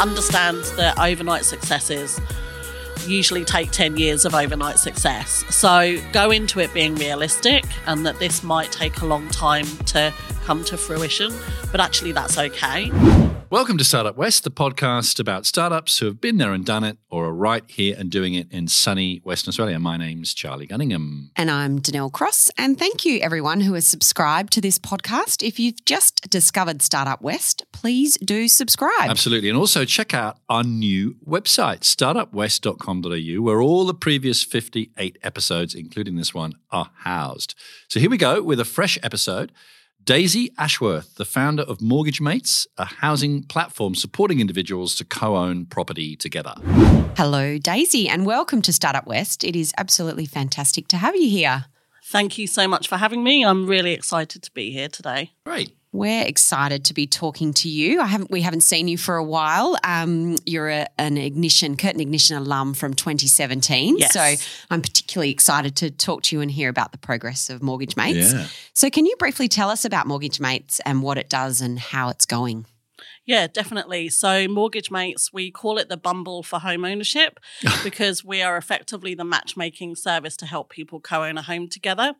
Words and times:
understand 0.00 0.64
that 0.76 0.98
overnight 0.98 1.44
successes 1.44 2.20
usually 3.06 3.44
take 3.44 3.70
10 3.70 3.96
years 3.96 4.24
of 4.24 4.34
overnight 4.34 4.78
success. 4.78 5.44
So 5.54 5.96
go 6.12 6.30
into 6.30 6.60
it 6.60 6.72
being 6.74 6.94
realistic 6.96 7.64
and 7.86 8.04
that 8.06 8.18
this 8.18 8.42
might 8.42 8.72
take 8.72 9.00
a 9.00 9.06
long 9.06 9.28
time 9.28 9.66
to 9.86 10.12
come 10.44 10.64
to 10.64 10.76
fruition, 10.76 11.32
but 11.70 11.80
actually 11.80 12.12
that's 12.12 12.38
okay. 12.38 12.90
Welcome 13.50 13.78
to 13.78 13.84
Startup 13.84 14.16
West, 14.16 14.44
the 14.44 14.50
podcast 14.52 15.18
about 15.18 15.44
startups 15.44 15.98
who 15.98 16.06
have 16.06 16.20
been 16.20 16.36
there 16.36 16.52
and 16.52 16.64
done 16.64 16.84
it 16.84 16.98
or 17.10 17.24
are 17.24 17.32
right 17.32 17.64
here 17.66 17.96
and 17.98 18.08
doing 18.08 18.34
it 18.34 18.46
in 18.52 18.68
sunny 18.68 19.20
Western 19.24 19.48
Australia. 19.48 19.76
My 19.80 19.96
name's 19.96 20.32
Charlie 20.34 20.68
Gunningham. 20.68 21.30
And 21.34 21.50
I'm 21.50 21.80
Danelle 21.80 22.12
Cross. 22.12 22.52
And 22.56 22.78
thank 22.78 23.04
you, 23.04 23.18
everyone 23.18 23.62
who 23.62 23.74
has 23.74 23.88
subscribed 23.88 24.52
to 24.52 24.60
this 24.60 24.78
podcast. 24.78 25.44
If 25.44 25.58
you've 25.58 25.84
just 25.84 26.30
discovered 26.30 26.80
Startup 26.80 27.20
West, 27.20 27.64
please 27.72 28.16
do 28.18 28.46
subscribe. 28.46 29.10
Absolutely. 29.10 29.48
And 29.48 29.58
also 29.58 29.84
check 29.84 30.14
out 30.14 30.38
our 30.48 30.62
new 30.62 31.16
website, 31.26 31.80
startupwest.com.au, 31.80 33.42
where 33.42 33.60
all 33.60 33.84
the 33.84 33.94
previous 33.94 34.44
58 34.44 35.18
episodes, 35.24 35.74
including 35.74 36.14
this 36.14 36.32
one, 36.32 36.54
are 36.70 36.92
housed. 36.98 37.56
So 37.88 37.98
here 37.98 38.10
we 38.10 38.16
go 38.16 38.44
with 38.44 38.60
a 38.60 38.64
fresh 38.64 38.96
episode. 39.02 39.50
Daisy 40.04 40.50
Ashworth, 40.56 41.16
the 41.16 41.24
founder 41.26 41.62
of 41.62 41.82
Mortgage 41.82 42.20
Mates, 42.20 42.66
a 42.78 42.86
housing 42.86 43.42
platform 43.42 43.94
supporting 43.94 44.40
individuals 44.40 44.94
to 44.96 45.04
co 45.04 45.36
own 45.36 45.66
property 45.66 46.16
together. 46.16 46.54
Hello, 47.16 47.58
Daisy, 47.58 48.08
and 48.08 48.24
welcome 48.24 48.62
to 48.62 48.72
Startup 48.72 49.06
West. 49.06 49.44
It 49.44 49.54
is 49.54 49.74
absolutely 49.76 50.24
fantastic 50.24 50.88
to 50.88 50.96
have 50.96 51.14
you 51.14 51.28
here. 51.28 51.66
Thank 52.06 52.38
you 52.38 52.46
so 52.46 52.66
much 52.66 52.88
for 52.88 52.96
having 52.96 53.22
me. 53.22 53.44
I'm 53.44 53.66
really 53.66 53.92
excited 53.92 54.42
to 54.42 54.50
be 54.52 54.72
here 54.72 54.88
today. 54.88 55.32
Great. 55.44 55.76
We're 55.92 56.24
excited 56.24 56.84
to 56.84 56.94
be 56.94 57.08
talking 57.08 57.52
to 57.54 57.68
you. 57.68 58.00
I 58.00 58.06
haven't 58.06 58.30
we 58.30 58.42
haven't 58.42 58.60
seen 58.60 58.86
you 58.86 58.96
for 58.96 59.16
a 59.16 59.24
while. 59.24 59.76
Um, 59.82 60.36
you're 60.46 60.68
a, 60.68 60.86
an 60.98 61.18
ignition 61.18 61.76
Curtin 61.76 62.00
ignition 62.00 62.36
alum 62.36 62.74
from 62.74 62.94
2017. 62.94 63.98
Yes. 63.98 64.12
So 64.12 64.46
I'm 64.70 64.82
particularly 64.82 65.32
excited 65.32 65.74
to 65.76 65.90
talk 65.90 66.22
to 66.24 66.36
you 66.36 66.42
and 66.42 66.50
hear 66.50 66.68
about 66.68 66.92
the 66.92 66.98
progress 66.98 67.50
of 67.50 67.60
Mortgage 67.60 67.96
Mates. 67.96 68.32
Yeah. 68.32 68.46
So 68.72 68.88
can 68.88 69.04
you 69.04 69.16
briefly 69.18 69.48
tell 69.48 69.68
us 69.68 69.84
about 69.84 70.06
Mortgage 70.06 70.38
Mates 70.38 70.80
and 70.86 71.02
what 71.02 71.18
it 71.18 71.28
does 71.28 71.60
and 71.60 71.78
how 71.78 72.08
it's 72.08 72.24
going? 72.24 72.66
Yeah, 73.24 73.46
definitely. 73.46 74.08
So, 74.08 74.48
Mortgage 74.48 74.90
Mates, 74.90 75.32
we 75.32 75.50
call 75.50 75.78
it 75.78 75.88
the 75.88 75.96
Bumble 75.96 76.42
for 76.42 76.58
home 76.58 76.84
ownership 76.84 77.38
because 77.84 78.24
we 78.24 78.42
are 78.42 78.56
effectively 78.56 79.14
the 79.14 79.24
matchmaking 79.24 79.96
service 79.96 80.36
to 80.38 80.46
help 80.46 80.70
people 80.70 81.00
co 81.00 81.24
own 81.24 81.38
a 81.38 81.42
home 81.42 81.68
together. 81.68 82.14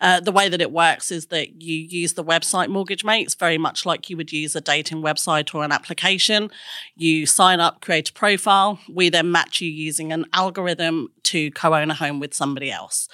Uh, 0.00 0.20
the 0.20 0.32
way 0.32 0.48
that 0.48 0.60
it 0.60 0.72
works 0.72 1.10
is 1.10 1.26
that 1.26 1.62
you 1.62 1.74
use 1.76 2.14
the 2.14 2.24
website 2.24 2.68
Mortgage 2.68 3.04
Mates 3.04 3.34
very 3.34 3.58
much 3.58 3.86
like 3.86 4.10
you 4.10 4.16
would 4.16 4.32
use 4.32 4.56
a 4.56 4.60
dating 4.60 5.02
website 5.02 5.54
or 5.54 5.64
an 5.64 5.72
application. 5.72 6.50
You 6.96 7.26
sign 7.26 7.60
up, 7.60 7.80
create 7.80 8.10
a 8.10 8.12
profile. 8.12 8.78
We 8.88 9.10
then 9.10 9.30
match 9.30 9.60
you 9.60 9.70
using 9.70 10.12
an 10.12 10.26
algorithm 10.32 11.08
to 11.24 11.50
co 11.52 11.74
own 11.74 11.90
a 11.90 11.94
home 11.94 12.20
with 12.20 12.34
somebody 12.34 12.70
else. 12.70 13.08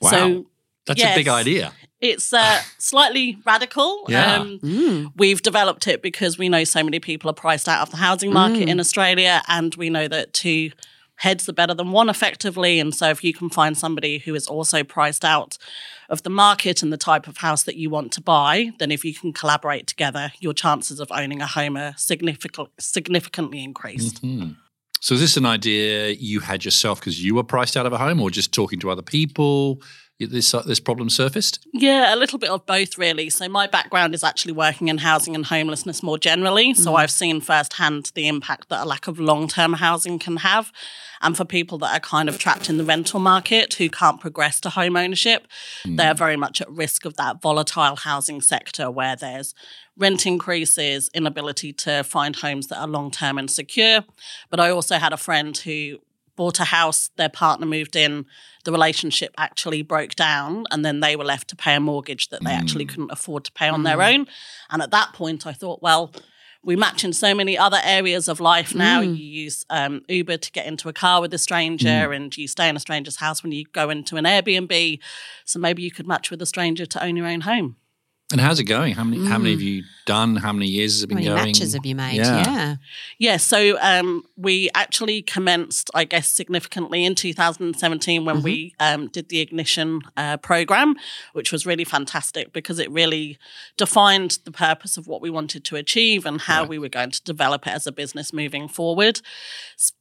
Wow. 0.00 0.10
So, 0.10 0.46
That's 0.86 1.02
a 1.02 1.14
big 1.14 1.28
idea. 1.28 1.72
It's 2.00 2.32
uh, 2.32 2.60
slightly 2.78 3.38
radical. 3.44 4.04
Yeah. 4.08 4.36
Um, 4.36 4.58
Mm. 4.62 5.12
We've 5.16 5.42
developed 5.42 5.86
it 5.86 6.02
because 6.02 6.38
we 6.38 6.48
know 6.48 6.64
so 6.64 6.82
many 6.82 7.00
people 7.00 7.30
are 7.30 7.34
priced 7.34 7.68
out 7.68 7.82
of 7.82 7.90
the 7.90 7.96
housing 7.98 8.32
market 8.32 8.64
Mm. 8.66 8.72
in 8.72 8.80
Australia, 8.80 9.42
and 9.48 9.74
we 9.74 9.90
know 9.90 10.08
that 10.08 10.32
two 10.32 10.70
heads 11.16 11.46
are 11.48 11.52
better 11.52 11.74
than 11.74 11.90
one 11.92 12.08
effectively. 12.08 12.80
And 12.80 12.94
so, 12.94 13.10
if 13.10 13.22
you 13.22 13.34
can 13.34 13.50
find 13.50 13.76
somebody 13.76 14.18
who 14.18 14.34
is 14.34 14.46
also 14.46 14.82
priced 14.82 15.24
out 15.24 15.58
of 16.08 16.22
the 16.22 16.30
market 16.30 16.82
and 16.82 16.90
the 16.92 16.96
type 16.96 17.28
of 17.28 17.36
house 17.38 17.62
that 17.64 17.76
you 17.76 17.90
want 17.90 18.10
to 18.12 18.20
buy, 18.22 18.70
then 18.78 18.90
if 18.90 19.04
you 19.04 19.14
can 19.14 19.32
collaborate 19.32 19.86
together, 19.86 20.32
your 20.40 20.54
chances 20.54 20.98
of 21.00 21.08
owning 21.12 21.40
a 21.42 21.46
home 21.46 21.76
are 21.76 21.94
significant, 21.96 22.68
significantly 22.80 23.62
increased. 23.62 24.22
Mhm. 24.22 24.56
So, 25.02 25.14
is 25.14 25.20
this 25.20 25.36
an 25.36 25.46
idea 25.46 26.10
you 26.10 26.40
had 26.40 26.64
yourself 26.64 27.00
because 27.00 27.22
you 27.22 27.34
were 27.34 27.44
priced 27.44 27.76
out 27.76 27.86
of 27.86 27.92
a 27.92 27.98
home, 27.98 28.20
or 28.20 28.30
just 28.30 28.52
talking 28.52 28.78
to 28.80 28.90
other 28.90 29.02
people? 29.02 29.82
This 30.26 30.52
uh, 30.52 30.62
this 30.62 30.80
problem 30.80 31.08
surfaced. 31.08 31.66
Yeah, 31.72 32.14
a 32.14 32.16
little 32.16 32.38
bit 32.38 32.50
of 32.50 32.66
both, 32.66 32.98
really. 32.98 33.30
So, 33.30 33.48
my 33.48 33.66
background 33.66 34.14
is 34.14 34.22
actually 34.22 34.52
working 34.52 34.88
in 34.88 34.98
housing 34.98 35.34
and 35.34 35.46
homelessness 35.46 36.02
more 36.02 36.18
generally. 36.18 36.74
So, 36.74 36.94
I've 36.94 37.10
seen 37.10 37.40
firsthand 37.40 38.12
the 38.14 38.28
impact 38.28 38.68
that 38.68 38.84
a 38.84 38.86
lack 38.86 39.06
of 39.06 39.18
long 39.18 39.48
term 39.48 39.74
housing 39.74 40.18
can 40.18 40.38
have. 40.38 40.72
And 41.22 41.36
for 41.36 41.44
people 41.44 41.76
that 41.78 41.94
are 41.94 42.00
kind 42.00 42.28
of 42.28 42.38
trapped 42.38 42.70
in 42.70 42.78
the 42.78 42.84
rental 42.84 43.20
market 43.20 43.74
who 43.74 43.90
can't 43.90 44.20
progress 44.20 44.58
to 44.60 44.70
home 44.70 44.96
ownership, 44.96 45.46
they're 45.84 46.14
very 46.14 46.36
much 46.36 46.62
at 46.62 46.70
risk 46.70 47.04
of 47.04 47.16
that 47.16 47.42
volatile 47.42 47.96
housing 47.96 48.40
sector 48.40 48.90
where 48.90 49.16
there's 49.16 49.54
rent 49.98 50.26
increases, 50.26 51.10
inability 51.12 51.72
to 51.74 52.02
find 52.04 52.36
homes 52.36 52.68
that 52.68 52.78
are 52.78 52.88
long 52.88 53.10
term 53.10 53.36
and 53.36 53.50
secure. 53.50 54.04
But 54.48 54.60
I 54.60 54.70
also 54.70 54.96
had 54.96 55.12
a 55.12 55.18
friend 55.18 55.56
who 55.56 55.98
bought 56.40 56.58
a 56.58 56.64
house, 56.64 57.10
their 57.16 57.28
partner 57.28 57.66
moved 57.66 57.94
in, 57.94 58.24
the 58.64 58.72
relationship 58.72 59.34
actually 59.36 59.82
broke 59.82 60.14
down, 60.14 60.64
and 60.70 60.82
then 60.82 61.00
they 61.00 61.14
were 61.14 61.22
left 61.22 61.48
to 61.48 61.54
pay 61.54 61.74
a 61.74 61.80
mortgage 61.80 62.30
that 62.30 62.42
they 62.42 62.50
actually 62.50 62.86
mm. 62.86 62.88
couldn't 62.88 63.12
afford 63.12 63.44
to 63.44 63.52
pay 63.52 63.68
on 63.68 63.82
their 63.82 63.98
mm. 63.98 64.14
own. 64.14 64.26
And 64.70 64.80
at 64.80 64.90
that 64.90 65.12
point, 65.12 65.46
I 65.46 65.52
thought, 65.52 65.82
well, 65.82 66.14
we 66.64 66.76
match 66.76 67.04
in 67.04 67.12
so 67.12 67.34
many 67.34 67.58
other 67.58 67.78
areas 67.84 68.26
of 68.26 68.40
life 68.40 68.74
now. 68.74 69.02
Mm. 69.02 69.18
You 69.18 69.24
use 69.42 69.66
um, 69.68 70.00
Uber 70.08 70.38
to 70.38 70.50
get 70.50 70.64
into 70.64 70.88
a 70.88 70.94
car 70.94 71.20
with 71.20 71.34
a 71.34 71.38
stranger, 71.38 72.10
and 72.10 72.34
you 72.34 72.48
stay 72.48 72.70
in 72.70 72.76
a 72.76 72.80
stranger's 72.80 73.16
house 73.16 73.42
when 73.42 73.52
you 73.52 73.66
go 73.74 73.90
into 73.90 74.16
an 74.16 74.24
Airbnb. 74.24 74.98
So 75.44 75.58
maybe 75.58 75.82
you 75.82 75.90
could 75.90 76.06
match 76.06 76.30
with 76.30 76.40
a 76.40 76.46
stranger 76.46 76.86
to 76.86 77.04
own 77.04 77.16
your 77.16 77.26
own 77.26 77.42
home. 77.42 77.76
And 78.32 78.40
how's 78.40 78.60
it 78.60 78.64
going? 78.64 78.94
How 78.94 79.02
many 79.02 79.26
how 79.26 79.38
many 79.38 79.50
have 79.50 79.60
you 79.60 79.82
done? 80.06 80.36
How 80.36 80.52
many 80.52 80.66
years 80.66 80.94
has 80.94 81.02
it 81.02 81.08
been 81.08 81.18
going? 81.18 81.28
How 81.28 81.34
many 81.34 81.52
going? 81.52 81.52
matches 81.52 81.72
have 81.74 81.84
you 81.84 81.96
made? 81.96 82.16
Yeah. 82.16 82.44
yeah. 82.44 82.76
Yeah, 83.18 83.36
so 83.38 83.76
um, 83.80 84.22
we 84.36 84.70
actually 84.74 85.22
commenced, 85.22 85.90
I 85.94 86.04
guess, 86.04 86.28
significantly 86.28 87.04
in 87.04 87.16
2017 87.16 88.24
when 88.24 88.42
we 88.42 88.74
um, 88.78 89.08
did 89.08 89.30
the 89.30 89.40
Ignition 89.40 90.02
uh, 90.16 90.36
program, 90.36 90.94
which 91.32 91.50
was 91.50 91.66
really 91.66 91.84
fantastic 91.84 92.52
because 92.52 92.78
it 92.78 92.90
really 92.90 93.36
defined 93.76 94.38
the 94.44 94.52
purpose 94.52 94.96
of 94.96 95.08
what 95.08 95.20
we 95.20 95.28
wanted 95.28 95.64
to 95.64 95.76
achieve 95.76 96.24
and 96.24 96.42
how 96.42 96.64
we 96.64 96.78
were 96.78 96.88
going 96.88 97.10
to 97.10 97.22
develop 97.24 97.66
it 97.66 97.70
as 97.70 97.86
a 97.86 97.92
business 97.92 98.32
moving 98.32 98.68
forward. 98.68 99.20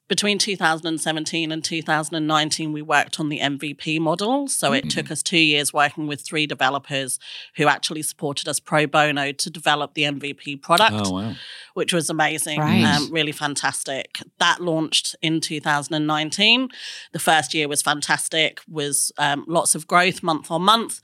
S- 0.10 0.16
Between 0.16 0.38
2017 0.40 1.52
and 1.52 1.64
2019, 1.64 2.74
we 2.74 2.82
worked 2.82 3.20
on 3.20 3.30
the 3.30 3.40
MVP 3.40 4.00
model. 4.00 4.48
So 4.48 4.74
it 4.74 4.90
took 4.90 5.12
us 5.12 5.22
two 5.22 5.38
years 5.38 5.72
working 5.72 6.08
with 6.08 6.22
three 6.22 6.48
developers 6.48 7.20
who 7.58 7.68
actually 7.68 8.02
supported 8.02 8.48
us 8.48 8.60
pro 8.60 8.88
bono 8.88 9.32
to 9.32 9.50
develop 9.50 9.94
the 9.94 10.04
MVP 10.04 10.62
product 10.62 10.94
Oh 11.06 11.12
wow! 11.14 11.36
which 11.76 11.94
was 11.94 12.10
amazing, 12.10 12.60
Right. 12.60 12.84
um, 12.84 13.12
really 13.12 13.32
fantastic. 13.32 14.20
That 14.40 14.60
launched 14.62 15.16
in 15.22 15.40
2019. 15.42 16.70
The 17.14 17.20
first 17.20 17.54
year 17.54 17.68
was 17.68 17.82
fantastic, 17.82 18.62
was 18.68 19.12
um, 19.18 19.46
lots 19.48 19.76
of 19.76 19.88
growth 19.88 20.24
month 20.24 20.50
on 20.52 20.64
month. 20.64 21.00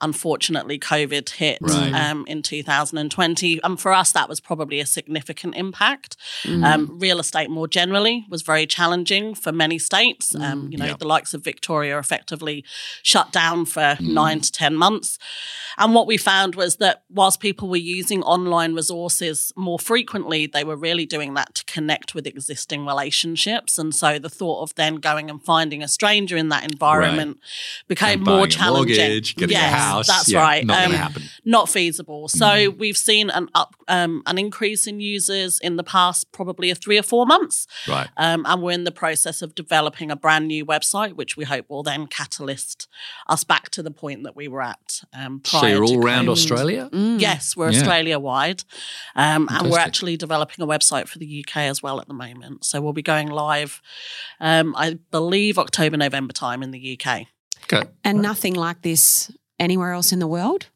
Unfortunately, 0.00 0.78
COVID 0.78 1.30
hit 1.30 1.58
Right. 1.60 1.92
um, 1.94 2.24
in 2.26 2.42
2020. 2.42 3.60
And 3.62 3.78
for 3.80 3.92
us, 3.92 4.12
that 4.12 4.28
was 4.28 4.40
probably 4.40 4.80
a 4.80 4.86
significant 4.86 5.54
impact. 5.56 6.16
Um, 6.46 6.98
real 6.98 7.18
estate 7.20 7.50
more 7.50 7.68
generally 7.68 8.24
was 8.28 8.42
very 8.42 8.66
challenging 8.66 9.34
for 9.34 9.52
many 9.52 9.78
states. 9.78 10.34
Um, 10.34 10.68
you 10.70 10.78
know, 10.78 10.86
Yeah. 10.86 10.96
the 10.98 11.06
likes 11.06 11.34
of 11.34 11.42
Victoria 11.44 11.98
effectively 11.98 12.64
shut 13.02 13.32
down 13.32 13.66
for 13.66 13.96
nine 14.00 14.40
to 14.40 14.50
10 14.52 14.74
months. 14.76 15.18
And 15.78 15.94
what 15.94 16.06
we 16.06 16.16
found 16.16 16.54
was 16.54 16.76
that 16.76 17.02
whilst 17.08 17.40
people 17.40 17.68
were 17.68 17.76
using 17.76 18.22
online 18.22 18.74
resources 18.74 19.52
more 19.56 19.78
frequently, 19.78 20.46
they 20.46 20.64
were 20.64 20.76
really 20.76 21.06
doing 21.06 21.34
that 21.34 21.54
to 21.54 21.64
connect 21.64 22.14
with 22.14 22.26
existing 22.26 22.84
relationships. 22.86 23.78
And 23.78 23.94
so 23.94 24.18
the 24.18 24.28
thought 24.28 24.62
of 24.62 24.74
then 24.74 24.96
going 24.96 25.30
and 25.30 25.42
finding 25.42 25.82
a 25.82 25.88
stranger 25.88 26.36
in 26.36 26.48
that 26.50 26.64
environment 26.70 27.38
became 27.88 28.20
And 28.20 28.24
more 28.24 28.46
challenging. 28.46 28.96
mortgage, 28.96 29.36
getting 29.36 29.56
a 29.56 29.60
yes, 29.60 29.72
house. 29.90 30.06
That's 30.06 30.28
Yeah, 30.30 30.40
right. 30.40 30.62
Um, 30.62 30.66
not 30.68 30.82
gonna 30.84 30.96
happen. 30.96 31.22
Not 31.44 31.68
feasible. 31.68 32.28
So 32.28 32.70
we've 32.70 32.96
seen 32.96 33.30
an 33.30 33.48
up 33.54 33.74
um, 33.88 34.22
an 34.26 34.38
increase 34.38 34.86
in 34.86 35.00
users 35.00 35.58
in 35.60 35.76
the 35.76 35.82
past 35.84 36.30
probably 36.32 36.70
a 36.70 36.74
three 36.74 36.98
or 36.98 37.02
four 37.02 37.26
months. 37.26 37.66
Right. 37.88 38.08
Um, 38.16 38.44
and 38.46 38.62
we're 38.62 38.72
in 38.72 38.84
the 38.84 38.92
process 38.92 39.42
of 39.42 39.54
developing 39.54 40.10
a 40.10 40.16
brand 40.16 40.46
new 40.48 40.64
website, 40.64 41.14
which 41.14 41.36
we 41.36 41.44
hope 41.44 41.66
will 41.68 41.82
then 41.82 42.06
catalyst 42.06 42.88
us 43.28 43.44
back 43.44 43.70
to 43.70 43.82
the 43.82 43.90
point 43.90 44.22
that 44.24 44.36
we 44.36 44.48
were 44.48 44.62
at 44.62 45.00
um, 45.12 45.40
prior 45.40 45.60
So 45.62 45.66
you're 45.66 45.86
to 45.86 45.94
all 45.94 46.04
around 46.04 46.26
COVID. 46.26 46.30
Australia. 46.30 46.88
Yes, 46.92 47.56
we're 47.56 47.70
Yeah. 47.70 47.78
Australia 47.78 48.18
wide. 48.18 48.62
Um, 49.16 49.48
and 49.50 49.70
we're 49.70 49.78
actually 49.78 50.16
developing 50.16 50.62
a 50.62 50.66
website 50.66 51.08
for 51.08 51.18
the 51.18 51.44
UK 51.44 51.56
as 51.62 51.82
well 51.82 52.00
at 52.00 52.08
the 52.08 52.14
moment. 52.14 52.64
So 52.64 52.80
we'll 52.80 52.92
be 52.92 53.02
going 53.02 53.28
live, 53.28 53.80
um, 54.40 54.74
I 54.76 54.98
believe, 55.10 55.58
October, 55.58 55.96
November 55.96 56.32
time 56.32 56.62
in 56.62 56.70
the 56.70 56.98
UK. 57.00 57.26
Okay. 57.64 57.88
And 58.04 58.20
nothing 58.22 58.54
like 58.54 58.82
this 58.82 59.30
anywhere 59.60 59.92
else 59.92 60.10
in 60.10 60.18
the 60.18 60.26
world? 60.26 60.66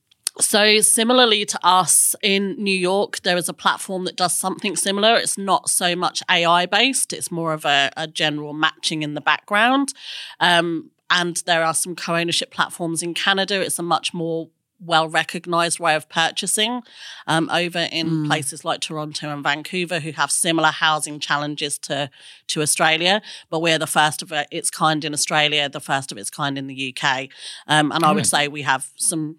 So, 0.40 0.80
similarly 0.80 1.44
to 1.44 1.58
us 1.62 2.16
in 2.20 2.56
New 2.62 2.76
York, 2.76 3.20
there 3.22 3.36
is 3.36 3.48
a 3.48 3.52
platform 3.52 4.04
that 4.04 4.16
does 4.16 4.36
something 4.36 4.74
similar. 4.74 5.14
It's 5.16 5.38
not 5.38 5.70
so 5.70 5.94
much 5.94 6.22
AI 6.28 6.66
based, 6.66 7.12
it's 7.12 7.30
more 7.30 7.52
of 7.52 7.64
a, 7.64 7.90
a 7.96 8.06
general 8.08 8.52
matching 8.52 9.02
in 9.02 9.14
the 9.14 9.20
background. 9.20 9.94
Um, 10.40 10.90
and 11.08 11.36
there 11.46 11.62
are 11.62 11.74
some 11.74 11.94
co 11.94 12.16
ownership 12.16 12.50
platforms 12.50 13.02
in 13.02 13.14
Canada. 13.14 13.60
It's 13.60 13.78
a 13.78 13.82
much 13.82 14.12
more 14.12 14.48
well 14.80 15.08
recognized 15.08 15.78
way 15.78 15.94
of 15.94 16.08
purchasing 16.08 16.82
um, 17.26 17.48
over 17.50 17.88
in 17.90 18.08
Mm. 18.08 18.26
places 18.26 18.64
like 18.64 18.80
Toronto 18.80 19.30
and 19.32 19.42
Vancouver, 19.42 20.00
who 20.00 20.12
have 20.12 20.30
similar 20.30 20.68
housing 20.70 21.18
challenges 21.20 21.78
to 21.80 22.10
to 22.48 22.60
Australia. 22.62 23.22
But 23.50 23.60
we're 23.60 23.78
the 23.78 23.86
first 23.86 24.22
of 24.22 24.32
its 24.50 24.70
kind 24.70 25.04
in 25.04 25.12
Australia, 25.14 25.68
the 25.68 25.80
first 25.80 26.12
of 26.12 26.18
its 26.18 26.30
kind 26.30 26.58
in 26.58 26.66
the 26.66 26.74
UK, 26.94 27.28
um, 27.66 27.92
and 27.92 28.04
I 28.04 28.08
would 28.10 28.16
Right. 28.18 28.26
say 28.26 28.48
we 28.48 28.62
have 28.62 28.90
some 28.96 29.36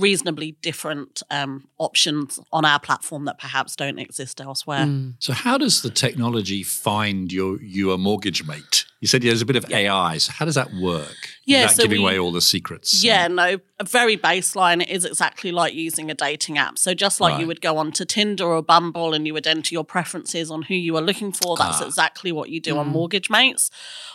reasonably 0.00 0.52
different 0.62 1.22
um, 1.30 1.68
options 1.78 2.40
on 2.52 2.64
our 2.64 2.80
platform 2.80 3.24
that 3.26 3.38
perhaps 3.38 3.76
don't 3.76 3.98
exist 3.98 4.40
elsewhere. 4.40 4.84
Mm. 4.84 5.14
So, 5.18 5.32
how 5.32 5.56
does 5.58 5.82
the 5.82 5.90
technology 5.90 6.62
find 6.62 7.32
your 7.32 7.62
you 7.62 7.92
a 7.92 7.98
mortgage 7.98 8.46
mate? 8.46 8.84
You 9.00 9.08
said 9.08 9.20
there's 9.22 9.42
a 9.42 9.46
bit 9.46 9.56
of 9.56 9.70
AI. 9.70 10.16
So, 10.18 10.32
how 10.32 10.44
does 10.46 10.54
that 10.54 10.72
work? 10.74 11.14
Yeah, 11.46 11.66
so 11.66 11.82
giving 11.82 11.98
we- 12.00 12.04
away 12.04 12.18
all 12.18 12.32
the 12.32 12.40
secrets. 12.40 13.04
Yeah, 13.04 13.28
no, 13.28 13.58
a 13.78 13.84
very 13.84 14.16
baseline. 14.16 14.80
It 14.82 14.88
is 14.88 15.04
exactly 15.04 15.52
like 15.52 15.74
using 15.74 16.10
a 16.10 16.14
dating 16.14 16.56
app. 16.58 16.78
So 16.78 16.94
just 16.94 17.20
like 17.20 17.32
Right. 17.32 17.40
you 17.42 17.46
would 17.46 17.60
go 17.60 17.76
on 17.76 17.92
to 17.92 18.04
Tinder 18.06 18.44
or 18.46 18.62
Bumble 18.62 19.12
and 19.12 19.26
you 19.26 19.34
would 19.34 19.46
enter 19.46 19.74
your 19.74 19.84
preferences 19.84 20.50
on 20.50 20.62
who 20.62 20.74
you 20.74 20.96
are 20.96 21.02
looking 21.02 21.32
for, 21.32 21.56
that's 21.56 21.82
Ah. 21.82 21.86
exactly 21.86 22.32
what 22.32 22.48
you 22.50 22.60
do 22.60 22.78
on 22.78 22.86
Mm. 22.88 22.92
Mortgage 22.92 23.28
Mates. 23.28 23.70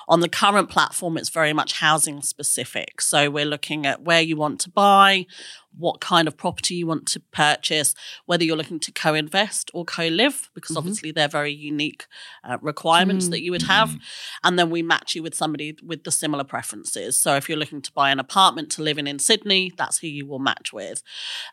On 0.07 0.21
the 0.21 0.29
current 0.29 0.69
platform, 0.69 1.17
it's 1.17 1.29
very 1.29 1.53
much 1.53 1.73
housing 1.73 2.21
specific. 2.23 2.99
So 3.01 3.29
we're 3.29 3.45
looking 3.45 3.85
at 3.85 4.01
where 4.01 4.21
you 4.21 4.35
want 4.37 4.59
to 4.61 4.69
buy, 4.71 5.27
what 5.77 6.01
kind 6.01 6.27
of 6.27 6.35
property 6.35 6.75
you 6.75 6.87
want 6.87 7.05
to 7.07 7.19
purchase, 7.31 7.93
whether 8.25 8.43
you're 8.43 8.57
looking 8.57 8.79
to 8.79 8.91
co-invest 8.91 9.69
or 9.73 9.85
co-live, 9.85 10.49
because 10.53 10.75
Mhm. 10.75 10.79
obviously 10.79 11.11
they're 11.11 11.27
very 11.27 11.53
unique 11.53 12.05
uh, 12.43 12.57
requirements 12.61 13.27
Mm. 13.27 13.31
that 13.31 13.41
you 13.41 13.51
would 13.51 13.63
have. 13.63 13.97
And 14.43 14.57
then 14.57 14.69
we 14.69 14.81
match 14.81 15.15
you 15.15 15.21
with 15.23 15.35
somebody 15.35 15.77
with 15.83 16.03
the 16.03 16.11
similar 16.11 16.43
preferences. 16.43 17.19
So 17.19 17.35
if 17.35 17.47
you're 17.47 17.57
looking 17.57 17.81
to 17.83 17.91
buy 17.93 18.09
an 18.11 18.19
apartment 18.19 18.71
to 18.71 18.81
live 18.83 18.97
in 18.97 19.07
in 19.07 19.19
Sydney, 19.19 19.71
that's 19.77 19.99
who 19.99 20.07
you 20.07 20.25
will 20.25 20.39
match 20.39 20.73
with. 20.73 21.01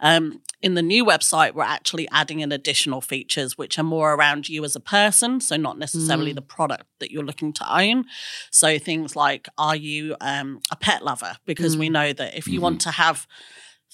Um, 0.00 0.40
in 0.62 0.74
the 0.74 0.82
new 0.82 1.04
website, 1.04 1.54
we're 1.54 1.62
actually 1.64 2.08
adding 2.10 2.40
in 2.40 2.52
additional 2.52 3.00
features 3.00 3.56
which 3.58 3.78
are 3.78 3.82
more 3.84 4.14
around 4.14 4.48
you 4.48 4.64
as 4.64 4.74
a 4.74 4.80
person. 4.80 5.40
So 5.40 5.56
not 5.56 5.78
necessarily 5.78 6.32
Mm. 6.32 6.36
the 6.36 6.42
product 6.42 6.84
that 7.00 7.10
you're 7.10 7.24
looking 7.24 7.52
to 7.54 7.74
own. 7.80 8.06
So 8.50 8.78
things 8.78 9.14
like, 9.14 9.48
are 9.58 9.76
you 9.76 10.16
um, 10.20 10.60
a 10.70 10.76
pet 10.76 11.04
lover? 11.04 11.36
Because 11.44 11.76
we 11.76 11.88
know 11.88 12.12
that 12.12 12.34
if 12.36 12.46
you 12.48 12.60
want 12.60 12.80
to 12.82 12.90
have 12.92 13.26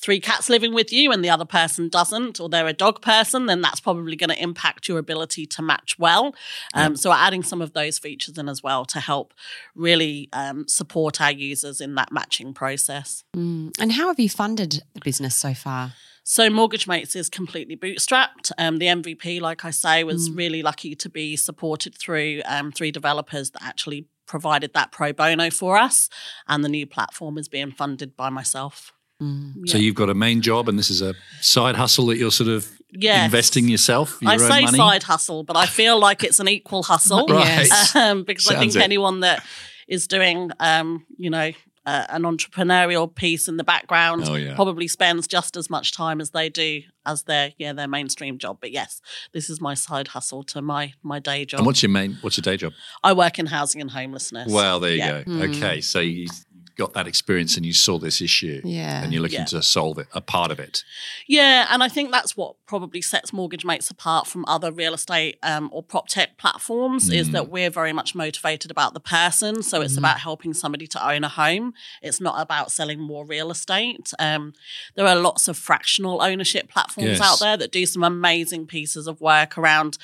three 0.03 0.21
cats 0.21 0.51
living 0.51 0.75
with 0.75 0.93
you 0.93 1.13
and 1.13 1.25
the 1.25 1.31
other 1.31 1.45
person 1.45 1.89
doesn't, 1.89 2.41
or 2.41 2.49
they're 2.49 2.67
a 2.67 2.73
dog 2.73 3.01
person, 3.01 3.47
then 3.47 3.61
that's 3.63 3.81
probably 3.81 4.17
going 4.17 4.31
to 4.31 4.43
impact 4.43 4.89
your 4.89 4.99
ability 4.99 5.47
to 5.47 5.63
match 5.63 5.99
well. 5.99 6.35
Um, 6.75 6.97
So, 6.97 7.11
we're 7.11 7.17
adding 7.17 7.43
some 7.45 7.63
of 7.63 7.73
those 7.73 7.99
features 7.99 8.37
in 8.37 8.49
as 8.49 8.63
well 8.63 8.85
to 8.87 9.01
help 9.01 9.33
really 9.75 10.29
um, 10.33 10.67
support 10.69 11.21
our 11.21 11.33
users 11.33 11.81
in 11.81 11.95
that 11.95 12.13
matching 12.13 12.53
process. 12.53 13.25
Mm. 13.37 13.71
And 13.81 13.93
how 13.93 14.09
have 14.09 14.21
you 14.21 14.29
funded 14.29 14.83
the 14.93 15.01
business 15.01 15.35
so 15.37 15.55
far? 15.55 15.95
So, 16.25 16.49
Mortgage 16.51 16.87
Mates 16.87 17.17
is 17.17 17.29
completely 17.29 17.77
bootstrapped. 17.77 18.53
Um, 18.59 18.79
the 18.79 18.87
MVP, 18.87 19.41
like 19.41 19.65
I 19.65 19.71
say, 19.71 20.05
was 20.05 20.29
Mm. 20.29 20.37
really 20.37 20.63
lucky 20.63 20.95
to 20.95 21.09
be 21.09 21.37
supported 21.37 21.97
through 21.97 22.43
um, 22.47 22.71
three 22.73 22.91
developers 22.93 23.51
that 23.53 23.63
actually 23.63 24.07
provided 24.27 24.73
that 24.75 24.93
pro 24.93 25.13
bono 25.13 25.51
for 25.51 25.77
us. 25.77 26.09
And 26.47 26.65
the 26.65 26.69
new 26.69 26.87
platform 26.87 27.39
is 27.39 27.49
being 27.49 27.73
funded 27.73 28.17
by 28.17 28.31
myself. 28.31 28.93
Mm. 29.23 29.69
So, 29.69 29.79
you've 29.79 29.95
got 29.95 30.11
a 30.11 30.15
main 30.15 30.41
job, 30.41 30.69
and 30.69 30.79
this 30.79 30.91
is 30.91 31.01
a 31.03 31.15
side 31.41 31.77
hustle 31.77 32.07
that 32.07 32.17
you're 32.19 32.31
sort 32.33 32.51
of 32.51 32.69
Yes. 32.95 33.25
investing 33.25 33.69
yourself, 33.69 34.19
your 34.21 34.33
I 34.33 34.37
say 34.37 34.65
money. 34.65 34.77
side 34.77 35.03
hustle, 35.05 35.45
but 35.45 35.57
I 35.57 35.65
feel 35.67 35.99
like 35.99 36.23
it's 36.25 36.41
an 36.41 36.49
equal 36.49 36.83
hustle. 36.83 37.27
Right. 37.31 37.69
Um, 37.95 38.25
because 38.25 38.49
I 38.49 38.59
think 38.59 38.75
it. 38.77 38.83
anyone 38.83 39.21
that 39.21 39.45
is 39.89 40.07
doing, 40.07 40.51
um, 40.61 41.07
you 41.17 41.31
know, 41.31 41.53
uh, 41.85 42.05
an 42.11 42.23
entrepreneurial 42.23 43.13
piece 43.13 43.49
in 43.49 43.57
the 43.57 43.65
background 43.65 44.25
Oh, 44.29 44.35
yeah. 44.37 44.55
probably 44.55 44.87
spends 44.89 45.27
just 45.27 45.57
as 45.57 45.69
much 45.69 45.93
time 45.93 46.21
as 46.21 46.31
they 46.31 46.49
do 46.49 46.83
as 47.05 47.25
their 47.25 47.53
yeah 47.59 47.73
their 47.73 47.89
mainstream 47.89 48.39
job. 48.39 48.59
But 48.61 48.71
yes, 48.71 49.01
this 49.33 49.51
is 49.51 49.61
my 49.61 49.75
side 49.75 50.09
hustle 50.09 50.45
to 50.45 50.63
my 50.63 50.93
my 51.03 51.19
day 51.19 51.45
job. 51.45 51.59
And 51.61 51.67
what's 51.67 51.83
your 51.83 51.91
main? 51.91 52.19
What's 52.21 52.37
your 52.37 52.43
day 52.43 52.57
job? 52.57 52.73
I 53.03 53.13
work 53.15 53.39
in 53.41 53.47
housing 53.47 53.81
and 53.81 53.91
homelessness. 53.91 54.53
Well, 54.53 54.79
there 54.81 54.93
you 54.93 54.99
Yeah. 54.99 55.23
go. 55.23 55.31
Mm. 55.33 55.57
Okay, 55.57 55.81
so 55.81 55.99
you 55.99 56.29
got 56.77 56.93
that 56.95 57.07
experience 57.07 57.57
and 57.57 57.65
you 57.67 57.73
saw 57.73 57.99
this 57.99 58.21
issue, 58.21 58.61
Yeah. 58.65 59.03
and 59.03 59.13
you're 59.13 59.23
looking 59.23 59.41
Yeah. 59.41 59.45
to 59.47 59.63
solve 59.63 59.99
it, 59.99 60.09
a 60.13 60.21
part 60.21 60.51
of 60.51 60.59
it. 60.59 60.85
Yeah, 61.27 61.67
and 61.71 61.83
I 61.83 61.89
think 61.89 62.11
that's 62.13 62.37
what 62.37 62.57
probably 62.67 63.03
sets 63.03 63.33
Mortgage 63.33 63.65
Mates 63.65 63.91
apart 63.91 64.27
from 64.27 64.45
other 64.47 64.73
real 64.73 64.95
estate 64.95 65.39
um, 65.43 65.69
or 65.73 65.83
prop 65.83 66.09
tech 66.09 66.39
platforms 66.39 67.09
is 67.11 67.29
Mm. 67.29 67.33
that 67.33 67.49
we're 67.51 67.71
very 67.71 67.93
much 67.93 68.15
motivated 68.15 68.71
about 68.71 68.95
the 68.95 69.01
person. 69.01 69.63
So 69.63 69.81
it's 69.81 69.95
Mm. 69.95 69.99
about 69.99 70.21
helping 70.21 70.55
somebody 70.55 70.87
to 70.89 71.09
own 71.09 71.25
a 71.25 71.29
home. 71.29 71.75
It's 72.03 72.21
not 72.21 72.41
about 72.41 72.73
selling 72.73 73.01
more 73.01 73.25
real 73.25 73.51
estate. 73.51 74.13
Um, 74.19 74.55
there 74.95 75.07
are 75.07 75.17
lots 75.17 75.49
of 75.49 75.57
fractional 75.59 76.23
ownership 76.23 76.69
platforms 76.71 77.19
Yes. 77.19 77.21
out 77.21 77.39
there 77.41 77.57
that 77.57 77.73
do 77.73 77.87
some 77.87 78.03
amazing 78.03 78.67
pieces 78.67 79.07
of 79.07 79.21
work 79.21 79.59
around 79.59 79.99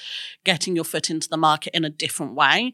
getting 0.44 0.74
your 0.74 0.84
foot 0.84 1.10
into 1.10 1.28
the 1.28 1.36
market 1.36 1.74
in 1.74 1.84
a 1.84 1.90
different 1.90 2.34
way. 2.34 2.72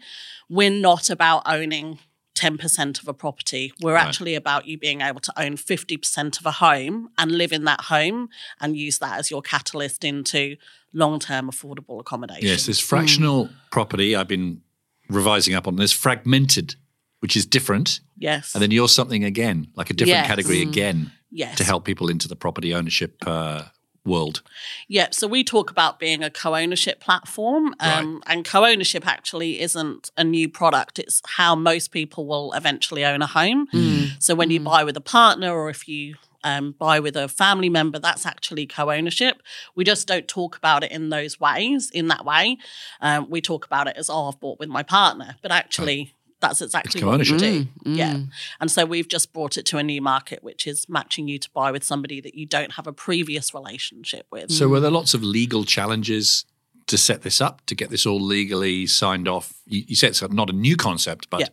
We're 0.48 0.70
not 0.70 1.10
about 1.10 1.42
owning 1.46 1.98
10% 2.44 3.00
of 3.00 3.08
a 3.08 3.14
property. 3.14 3.72
We're 3.80 3.94
Right. 3.94 4.06
actually 4.06 4.34
about 4.34 4.66
you 4.66 4.76
being 4.78 5.00
able 5.00 5.20
to 5.20 5.32
own 5.40 5.56
50% 5.56 6.38
of 6.40 6.46
a 6.46 6.50
home 6.52 7.08
and 7.16 7.32
live 7.32 7.52
in 7.52 7.64
that 7.64 7.82
home 7.82 8.28
and 8.60 8.76
use 8.76 8.98
that 8.98 9.18
as 9.18 9.30
your 9.30 9.40
catalyst 9.42 10.04
into 10.04 10.56
long 10.92 11.18
term 11.18 11.50
affordable 11.50 11.98
accommodation. 12.00 12.46
Yes, 12.46 12.66
this 12.66 12.80
fractional 12.80 13.48
property. 13.70 14.14
I've 14.14 14.28
been 14.28 14.60
revising 15.08 15.54
up 15.54 15.66
on 15.66 15.76
this 15.76 15.92
fragmented, 15.92 16.76
which 17.20 17.36
is 17.36 17.46
different, 17.46 18.00
Yes. 18.18 18.54
and 18.54 18.62
then 18.62 18.70
you're 18.70 18.88
something 18.88 19.24
again, 19.24 19.68
like 19.74 19.90
a 19.90 19.94
different 19.94 20.18
Yes. 20.18 20.26
category 20.26 20.60
Mm. 20.64 20.68
again, 20.68 21.12
yes. 21.30 21.56
to 21.58 21.64
help 21.64 21.84
people 21.84 22.08
into 22.08 22.28
the 22.28 22.36
property 22.36 22.74
ownership 22.74 23.16
uh, 23.26 23.64
world. 24.04 24.42
Yeah, 24.88 25.08
so 25.10 25.26
we 25.26 25.44
talk 25.44 25.70
about 25.70 25.98
being 25.98 26.22
a 26.22 26.30
co-ownership 26.30 27.00
platform, 27.00 27.74
um, 27.80 28.22
and 28.26 28.44
co-ownership 28.44 29.06
actually 29.06 29.60
isn't 29.60 30.10
a 30.16 30.24
new 30.24 30.48
product. 30.48 30.98
It's 30.98 31.22
how 31.24 31.54
most 31.54 31.90
people 31.90 32.26
will 32.26 32.52
eventually 32.52 33.04
own 33.04 33.22
a 33.22 33.26
home. 33.26 33.66
Mm. 33.68 34.22
So 34.22 34.34
when 34.34 34.50
you 34.50 34.60
buy 34.60 34.84
with 34.84 34.96
a 34.96 35.00
partner, 35.00 35.50
or 35.52 35.70
if 35.70 35.88
you 35.88 36.16
um, 36.42 36.74
buy 36.78 37.00
with 37.00 37.16
a 37.16 37.28
family 37.28 37.70
member, 37.70 37.98
that's 37.98 38.26
actually 38.26 38.66
co-ownership. 38.66 39.42
We 39.74 39.84
just 39.84 40.06
don't 40.06 40.28
talk 40.28 40.56
about 40.56 40.84
it 40.84 40.92
in 40.92 41.08
those 41.08 41.40
ways. 41.40 41.90
In 41.90 42.08
that 42.08 42.24
way, 42.24 42.58
um, 43.00 43.28
we 43.30 43.40
talk 43.40 43.64
about 43.64 43.88
it 43.88 43.96
as 43.96 44.10
oh, 44.10 44.28
I've 44.28 44.38
bought 44.38 44.58
with 44.58 44.68
my 44.68 44.82
partner, 44.82 45.36
but 45.42 45.50
actually. 45.50 46.14
That's 46.48 46.60
exactly 46.62 47.02
what 47.04 47.18
we 47.18 47.24
co-ownership. 47.26 47.38
do. 47.38 47.64
Mm, 47.90 47.96
Yeah. 47.96 48.14
mm. 48.14 48.28
And 48.60 48.70
so 48.70 48.84
we've 48.84 49.08
just 49.08 49.32
brought 49.32 49.56
it 49.56 49.64
to 49.66 49.78
a 49.78 49.82
new 49.82 50.00
market, 50.02 50.42
which 50.44 50.66
is 50.66 50.88
matching 50.88 51.28
you 51.28 51.38
to 51.38 51.50
buy 51.50 51.70
with 51.70 51.84
somebody 51.84 52.20
that 52.20 52.34
you 52.34 52.46
don't 52.46 52.72
have 52.72 52.86
a 52.86 52.92
previous 52.92 53.54
relationship 53.54 54.26
with. 54.30 54.50
So, 54.52 54.68
were 54.68 54.80
there 54.80 54.90
lots 54.90 55.14
of 55.14 55.22
legal 55.22 55.64
challenges 55.64 56.44
to 56.86 56.98
set 56.98 57.22
this 57.22 57.40
up, 57.40 57.64
to 57.66 57.74
get 57.74 57.90
this 57.90 58.04
all 58.06 58.20
legally 58.20 58.86
signed 58.86 59.26
off? 59.28 59.54
You, 59.66 59.84
you 59.88 59.96
said 59.96 60.10
it's 60.10 60.22
not 60.30 60.50
a 60.50 60.52
new 60.52 60.76
concept, 60.76 61.30
but 61.30 61.40
Yeah. 61.40 61.48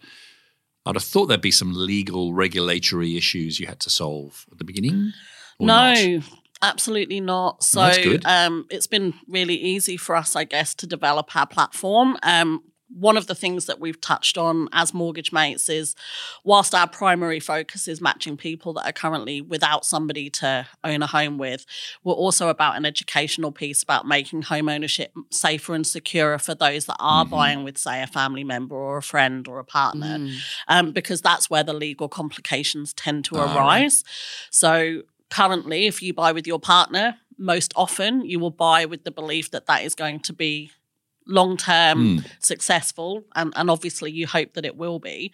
I'd 0.85 0.95
have 0.95 1.03
thought 1.03 1.27
there'd 1.27 1.41
be 1.41 1.51
some 1.51 1.73
legal 1.73 2.33
regulatory 2.33 3.15
issues 3.15 3.59
you 3.59 3.67
had 3.67 3.79
to 3.81 3.89
solve 3.89 4.45
at 4.51 4.57
the 4.57 4.63
beginning. 4.63 5.13
or 5.59 5.67
no, 5.67 5.93
not? 5.93 6.23
absolutely 6.63 7.19
not. 7.21 7.63
So 7.63 7.81
that's 7.81 7.97
good. 7.99 8.25
Um, 8.25 8.65
it's 8.71 8.87
been 8.87 9.13
really 9.27 9.55
easy 9.55 9.95
for 9.95 10.15
us, 10.15 10.35
I 10.35 10.43
guess, 10.43 10.73
to 10.75 10.87
develop 10.87 11.35
our 11.35 11.45
platform. 11.45 12.17
Um, 12.23 12.63
one 12.93 13.15
of 13.17 13.27
the 13.27 13.35
things 13.35 13.65
that 13.67 13.79
we've 13.79 13.99
touched 14.01 14.37
on 14.37 14.67
as 14.73 14.93
mortgage 14.93 15.31
mates 15.31 15.69
is 15.69 15.95
whilst 16.43 16.75
our 16.75 16.87
primary 16.87 17.39
focus 17.39 17.87
is 17.87 18.01
matching 18.01 18.35
people 18.37 18.73
that 18.73 18.85
are 18.87 18.91
currently 18.91 19.41
without 19.41 19.85
somebody 19.85 20.29
to 20.29 20.67
own 20.83 21.01
a 21.01 21.07
home 21.07 21.37
with, 21.37 21.65
we're 22.03 22.13
also 22.13 22.49
about 22.49 22.75
an 22.75 22.85
educational 22.85 23.51
piece 23.51 23.81
about 23.81 24.07
making 24.07 24.41
home 24.43 24.67
ownership 24.67 25.13
safer 25.29 25.73
and 25.73 25.87
securer 25.87 26.37
for 26.37 26.53
those 26.53 26.85
that 26.85 26.97
are 26.99 27.25
Mhm. 27.25 27.29
buying 27.29 27.63
with, 27.63 27.77
say, 27.77 28.01
a 28.01 28.07
family 28.07 28.43
member 28.43 28.75
or 28.75 28.97
a 28.97 29.03
friend 29.03 29.47
or 29.47 29.59
a 29.59 29.65
partner 29.65 30.17
Mm. 30.17 30.37
um, 30.67 30.91
because 30.91 31.21
that's 31.21 31.49
where 31.49 31.63
the 31.63 31.73
legal 31.73 32.09
complications 32.09 32.93
tend 32.93 33.23
to 33.25 33.35
arise. 33.37 34.03
So 34.49 35.03
currently, 35.29 35.85
if 35.85 36.01
you 36.01 36.13
buy 36.13 36.31
with 36.31 36.45
your 36.45 36.59
partner, 36.59 37.17
most 37.37 37.73
often 37.75 38.23
you 38.25 38.39
will 38.39 38.51
buy 38.51 38.85
with 38.85 39.03
the 39.03 39.11
belief 39.11 39.49
that 39.51 39.65
that 39.65 39.83
is 39.83 39.95
going 39.95 40.19
to 40.19 40.33
be 40.33 40.71
long 41.27 41.55
term 41.55 42.17
Mm. 42.17 42.25
successful 42.39 43.23
and, 43.35 43.53
and 43.55 43.69
obviously 43.69 44.11
you 44.11 44.25
hope 44.27 44.53
that 44.53 44.65
it 44.65 44.75
will 44.75 44.99
be 44.99 45.31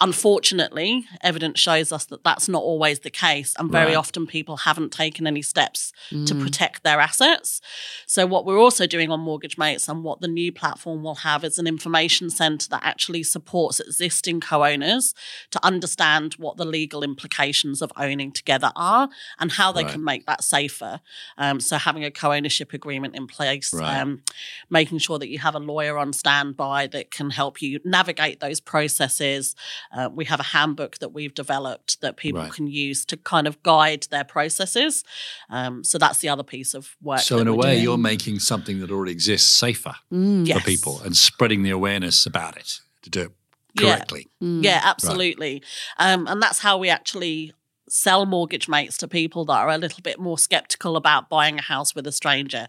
unfortunately 0.00 1.04
evidence 1.22 1.58
shows 1.60 1.92
us 1.92 2.04
that 2.06 2.22
that's 2.24 2.48
not 2.48 2.62
always 2.62 3.00
the 3.00 3.10
case 3.10 3.54
and 3.58 3.70
very 3.70 3.86
Right. 3.92 3.96
often 3.96 4.26
people 4.26 4.58
haven't 4.58 4.90
taken 4.92 5.26
any 5.26 5.40
steps 5.42 5.92
to 6.26 6.34
Mm. 6.34 6.40
protect 6.42 6.82
their 6.82 7.00
assets. 7.00 7.60
So, 8.06 8.26
what 8.26 8.44
we're 8.44 8.58
also 8.60 8.86
doing 8.86 9.10
on 9.10 9.20
Mortgage 9.20 9.56
Mates 9.56 9.88
and 9.88 10.02
what 10.04 10.20
the 10.20 10.28
new 10.28 10.52
platform 10.52 11.02
will 11.02 11.16
have 11.16 11.44
is 11.44 11.58
an 11.58 11.66
information 11.66 12.28
centre 12.28 12.68
that 12.70 12.82
actually 12.84 13.22
supports 13.22 13.80
existing 13.80 14.40
co 14.40 14.64
owners 14.64 15.14
to 15.52 15.64
understand 15.64 16.34
what 16.34 16.56
the 16.58 16.64
legal 16.66 17.02
implications 17.02 17.80
of 17.80 17.92
owning 17.96 18.32
together 18.32 18.72
are 18.76 19.08
and 19.38 19.52
how 19.52 19.72
they 19.72 19.84
Right. 19.84 19.92
can 19.92 20.04
make 20.04 20.26
that 20.26 20.44
safer. 20.44 21.00
Um, 21.38 21.60
so, 21.60 21.78
having 21.78 22.04
a 22.04 22.10
co 22.10 22.32
ownership 22.32 22.72
agreement 22.72 23.14
in 23.16 23.26
place, 23.26 23.72
Right. 23.72 24.00
um, 24.00 24.22
making 24.68 24.98
sure 24.98 25.18
that 25.18 25.28
that 25.30 25.34
you 25.34 25.38
have 25.38 25.54
a 25.54 25.58
lawyer 25.60 25.96
on 25.96 26.12
standby 26.12 26.88
that 26.88 27.10
can 27.10 27.30
help 27.30 27.62
you 27.62 27.78
navigate 27.84 28.40
those 28.40 28.60
processes. 28.60 29.54
Uh, 29.96 30.08
we 30.12 30.24
have 30.24 30.40
a 30.40 30.44
handbook 30.44 30.98
that 30.98 31.10
we've 31.12 31.34
developed 31.34 32.00
that 32.00 32.16
people 32.16 32.40
Right. 32.42 32.52
can 32.52 32.66
use 32.66 33.04
to 33.06 33.16
kind 33.16 33.46
of 33.46 33.62
guide 33.62 34.06
their 34.10 34.24
processes. 34.24 35.04
Um, 35.48 35.84
so 35.84 35.98
that's 35.98 36.18
the 36.18 36.28
other 36.28 36.42
piece 36.42 36.74
of 36.74 36.96
work. 37.00 37.20
So 37.20 37.38
in 37.38 37.46
a 37.48 37.54
way, 37.54 37.72
doing. 37.74 37.84
you're 37.84 37.98
making 37.98 38.40
something 38.40 38.80
that 38.80 38.90
already 38.90 39.12
exists 39.12 39.48
safer 39.50 39.94
Mm. 40.12 40.46
Yes. 40.46 40.58
for 40.58 40.64
people 40.64 41.00
and 41.04 41.16
spreading 41.16 41.62
the 41.62 41.70
awareness 41.70 42.26
about 42.26 42.56
it 42.56 42.80
to 43.02 43.10
do 43.10 43.20
it 43.22 43.32
Yeah. 43.80 43.94
correctly. 43.94 44.26
Mm. 44.42 44.64
Yeah, 44.64 44.80
absolutely. 44.82 45.62
Um, 45.98 46.26
and 46.26 46.42
that's 46.42 46.58
how 46.58 46.76
we 46.78 46.88
actually 46.88 47.52
sell 47.92 48.24
mortgage 48.26 48.68
mates 48.68 48.96
to 48.98 49.08
people 49.08 49.44
that 49.46 49.54
are 49.54 49.70
a 49.70 49.78
little 49.78 50.00
bit 50.02 50.18
more 50.18 50.38
skeptical 50.38 50.96
about 50.96 51.28
buying 51.28 51.58
a 51.58 51.62
house 51.62 51.94
with 51.94 52.06
a 52.06 52.12
stranger. 52.12 52.66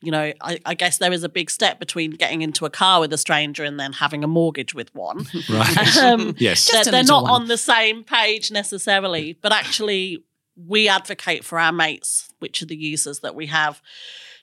You 0.00 0.12
know, 0.12 0.32
I, 0.40 0.58
I 0.64 0.74
guess 0.74 0.98
there 0.98 1.12
is 1.12 1.24
a 1.24 1.28
big 1.28 1.50
step 1.50 1.78
between 1.78 2.12
getting 2.12 2.42
into 2.42 2.66
a 2.66 2.70
car 2.70 3.00
with 3.00 3.12
a 3.12 3.18
stranger 3.18 3.64
and 3.64 3.80
then 3.80 3.94
having 3.94 4.22
a 4.22 4.28
mortgage 4.28 4.74
with 4.74 4.94
one. 4.94 5.26
Right. 5.48 5.96
Um, 5.98 6.34
yes. 6.38 6.70
They're, 6.70 6.84
they're 6.84 7.02
not 7.04 7.24
one. 7.24 7.42
on 7.42 7.48
the 7.48 7.56
same 7.56 8.04
page 8.04 8.50
necessarily, 8.50 9.38
but 9.40 9.52
actually, 9.52 10.24
we 10.56 10.88
advocate 10.88 11.44
for 11.44 11.58
our 11.58 11.72
mates, 11.72 12.32
which 12.38 12.60
are 12.62 12.66
the 12.66 12.76
users 12.76 13.20
that 13.20 13.34
we 13.34 13.46
have, 13.46 13.80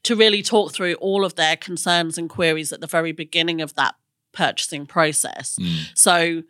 to 0.04 0.16
really 0.16 0.42
talk 0.42 0.74
through 0.74 0.96
all 0.96 1.24
of 1.24 1.36
their 1.36 1.56
concerns 1.56 2.18
and 2.18 2.30
queries 2.30 2.72
at 2.74 2.82
the 2.82 2.88
very 2.88 3.12
beginning 3.12 3.62
of 3.62 3.76
that 3.76 3.96
purchasing 4.34 4.86
process. 4.86 5.58
Mm. 5.60 5.92
So, 5.94 6.44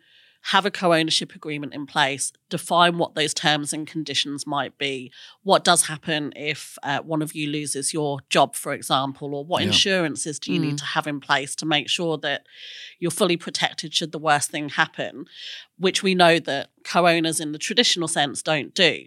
have 0.50 0.64
a 0.64 0.70
co 0.70 0.92
ownership 0.92 1.34
agreement 1.34 1.74
in 1.74 1.86
place, 1.86 2.32
define 2.50 2.98
what 2.98 3.14
those 3.16 3.34
terms 3.34 3.72
and 3.72 3.86
conditions 3.86 4.46
might 4.46 4.78
be. 4.78 5.10
What 5.42 5.64
does 5.64 5.86
happen 5.86 6.32
if 6.36 6.78
uh, 6.84 7.00
one 7.00 7.20
of 7.20 7.34
you 7.34 7.48
loses 7.50 7.92
your 7.92 8.20
job, 8.30 8.54
for 8.54 8.72
example, 8.72 9.34
or 9.34 9.44
what 9.44 9.62
Yeah. 9.62 9.68
insurances 9.68 10.38
do 10.38 10.52
you 10.52 10.60
need 10.60 10.78
to 10.78 10.84
have 10.84 11.06
in 11.08 11.18
place 11.18 11.56
to 11.56 11.66
make 11.66 11.88
sure 11.88 12.16
that 12.18 12.46
you're 13.00 13.10
fully 13.10 13.36
protected 13.36 13.92
should 13.92 14.12
the 14.12 14.18
worst 14.20 14.50
thing 14.50 14.68
happen, 14.68 15.24
which 15.78 16.02
we 16.04 16.14
know 16.14 16.38
that 16.38 16.70
co 16.84 17.08
owners 17.08 17.40
in 17.40 17.50
the 17.50 17.58
traditional 17.58 18.06
sense 18.06 18.40
don't 18.40 18.72
do. 18.72 19.06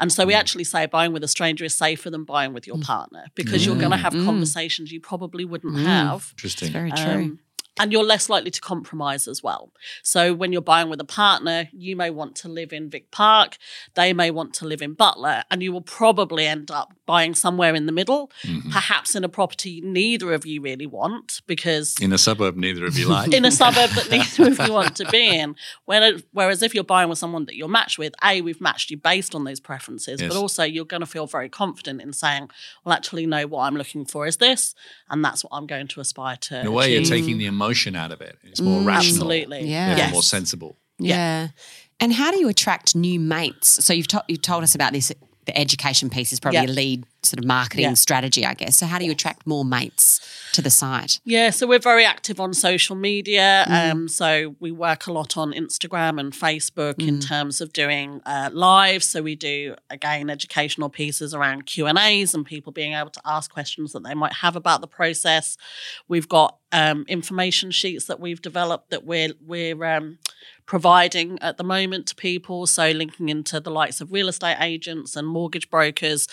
And 0.00 0.12
so 0.12 0.26
we 0.26 0.34
actually 0.34 0.64
say 0.64 0.86
buying 0.86 1.12
with 1.12 1.22
a 1.22 1.28
stranger 1.28 1.64
is 1.64 1.74
safer 1.74 2.10
than 2.10 2.24
buying 2.24 2.52
with 2.52 2.66
your 2.66 2.78
partner 2.78 3.26
because 3.36 3.64
you're 3.64 3.76
going 3.76 3.92
to 3.92 3.96
have 3.96 4.12
Mm. 4.12 4.24
conversations 4.24 4.90
you 4.90 5.00
probably 5.00 5.44
wouldn't 5.44 5.74
Mm. 5.76 5.84
have. 5.84 6.32
Interesting. 6.36 6.66
It's 6.66 6.72
very 6.72 6.90
true. 6.90 7.12
Um, 7.12 7.38
and 7.80 7.90
you're 7.92 8.04
less 8.04 8.28
likely 8.28 8.50
to 8.52 8.60
compromise 8.60 9.26
as 9.26 9.42
well. 9.42 9.72
So 10.02 10.32
when 10.34 10.52
you're 10.52 10.62
buying 10.62 10.88
with 10.90 11.00
a 11.00 11.04
partner, 11.04 11.68
you 11.72 11.96
may 11.96 12.10
want 12.10 12.36
to 12.36 12.48
live 12.48 12.72
in 12.72 12.90
Vic 12.90 13.10
Park, 13.10 13.56
they 13.94 14.12
may 14.12 14.30
want 14.30 14.54
to 14.54 14.66
live 14.66 14.82
in 14.82 14.92
Butler, 14.94 15.42
and 15.50 15.62
you 15.62 15.72
will 15.72 15.80
probably 15.80 16.46
end 16.46 16.70
up 16.70 16.92
buying 17.06 17.34
somewhere 17.34 17.74
in 17.74 17.86
the 17.86 17.92
middle, 17.92 18.30
Mhm. 18.44 18.70
perhaps 18.70 19.16
in 19.16 19.24
a 19.24 19.28
property 19.28 19.80
neither 19.82 20.32
of 20.32 20.44
you 20.46 20.60
really 20.60 20.86
want 20.86 21.40
because 21.46 21.96
In 22.00 22.12
a 22.12 22.18
suburb 22.18 22.56
neither 22.56 22.84
of 22.86 22.96
you 22.98 23.08
like. 23.16 23.32
in 23.32 23.44
a 23.44 23.50
suburb 23.50 23.90
that 23.90 24.10
neither 24.10 24.48
of 24.52 24.66
you 24.66 24.72
want 24.72 24.94
to 24.96 25.06
be 25.10 25.28
in. 25.38 25.56
Whereas 26.32 26.62
if 26.62 26.74
you're 26.74 26.84
buying 26.84 27.08
with 27.08 27.18
someone 27.18 27.46
that 27.46 27.56
you're 27.56 27.68
matched 27.68 27.98
with, 27.98 28.14
A, 28.22 28.40
we've 28.42 28.60
matched 28.60 28.90
you 28.90 28.96
based 28.96 29.34
on 29.34 29.44
those 29.44 29.60
preferences, 29.60 30.20
Yes. 30.20 30.28
but 30.32 30.38
also 30.38 30.62
you're 30.64 30.84
going 30.84 31.00
to 31.00 31.06
feel 31.06 31.26
very 31.26 31.48
confident 31.48 32.00
in 32.02 32.12
saying, 32.12 32.50
well, 32.84 32.92
actually, 32.94 33.26
no, 33.26 33.46
what 33.46 33.62
I'm 33.62 33.76
looking 33.76 34.04
for 34.04 34.26
is 34.26 34.36
this, 34.36 34.74
and 35.08 35.24
that's 35.24 35.42
what 35.42 35.50
I'm 35.52 35.66
going 35.66 35.88
to 35.88 36.00
aspire 36.00 36.36
to. 36.36 36.60
In 36.60 36.66
a 36.66 36.70
way, 36.70 36.92
you're 36.92 37.04
taking 37.04 37.38
the 37.38 37.46
emotion 37.46 37.69
out 37.96 38.12
of 38.12 38.20
it. 38.20 38.36
It's 38.44 38.60
more 38.60 38.80
Mm. 38.80 38.86
rational. 38.86 39.30
Absolutely. 39.32 39.68
Yeah. 39.68 39.86
therefore 39.88 40.04
Yes. 40.04 40.12
more 40.12 40.22
sensible. 40.22 40.76
Yeah. 40.98 41.48
And 41.98 42.12
how 42.12 42.30
do 42.30 42.38
you 42.38 42.48
attract 42.48 42.94
new 42.96 43.18
mates? 43.20 43.84
So 43.84 43.92
you've, 43.92 44.08
to- 44.08 44.24
you've 44.28 44.42
told 44.42 44.62
us 44.64 44.74
about 44.74 44.92
this. 44.92 45.12
The 45.50 45.58
education 45.58 46.10
piece 46.10 46.32
is 46.32 46.38
probably 46.38 46.60
Yeah. 46.60 46.66
a 46.66 46.78
lead 46.82 47.04
sort 47.24 47.40
of 47.40 47.44
marketing 47.44 47.84
Yeah. 47.86 47.94
strategy, 47.94 48.46
I 48.46 48.54
guess. 48.54 48.76
So 48.78 48.86
how 48.86 48.98
do 49.00 49.04
you 49.04 49.10
attract 49.10 49.46
more 49.46 49.64
mates 49.64 50.20
to 50.52 50.62
the 50.62 50.70
site? 50.70 51.18
Yeah, 51.24 51.50
so 51.50 51.66
we're 51.66 51.80
very 51.80 52.04
active 52.04 52.38
on 52.40 52.54
social 52.54 52.94
media. 52.94 53.66
Mm. 53.68 53.90
Um, 53.90 54.08
so 54.08 54.54
we 54.60 54.70
work 54.70 55.06
a 55.08 55.12
lot 55.12 55.36
on 55.36 55.52
Instagram 55.52 56.20
and 56.20 56.32
Facebook 56.32 57.00
in 57.06 57.18
Mm. 57.18 57.26
terms 57.28 57.60
of 57.60 57.72
doing 57.72 58.20
uh, 58.24 58.50
live. 58.52 59.02
So 59.02 59.22
we 59.22 59.34
do 59.34 59.74
again 59.90 60.30
educational 60.30 60.88
pieces 60.88 61.34
around 61.34 61.66
Q 61.66 61.86
and 61.86 61.98
A's 61.98 62.32
and 62.32 62.46
people 62.46 62.72
being 62.72 62.92
able 62.92 63.10
to 63.10 63.20
ask 63.24 63.50
questions 63.50 63.92
that 63.92 64.04
they 64.04 64.14
might 64.14 64.34
have 64.34 64.54
about 64.54 64.80
the 64.80 64.86
process. 64.86 65.56
We've 66.06 66.28
got 66.28 66.58
um, 66.72 67.04
information 67.08 67.72
sheets 67.72 68.04
that 68.04 68.20
we've 68.20 68.40
developed 68.40 68.90
that 68.90 69.04
we're 69.04 69.32
we're 69.44 69.84
um, 69.84 70.18
providing 70.70 71.36
at 71.40 71.56
the 71.56 71.64
moment 71.64 72.06
to 72.06 72.14
people. 72.14 72.64
So 72.64 72.92
linking 72.92 73.28
into 73.28 73.58
the 73.58 73.72
likes 73.72 74.00
of 74.00 74.12
real 74.12 74.28
estate 74.28 74.56
agents 74.60 75.16
and 75.16 75.26
mortgage 75.26 75.68
brokers. 75.68 76.28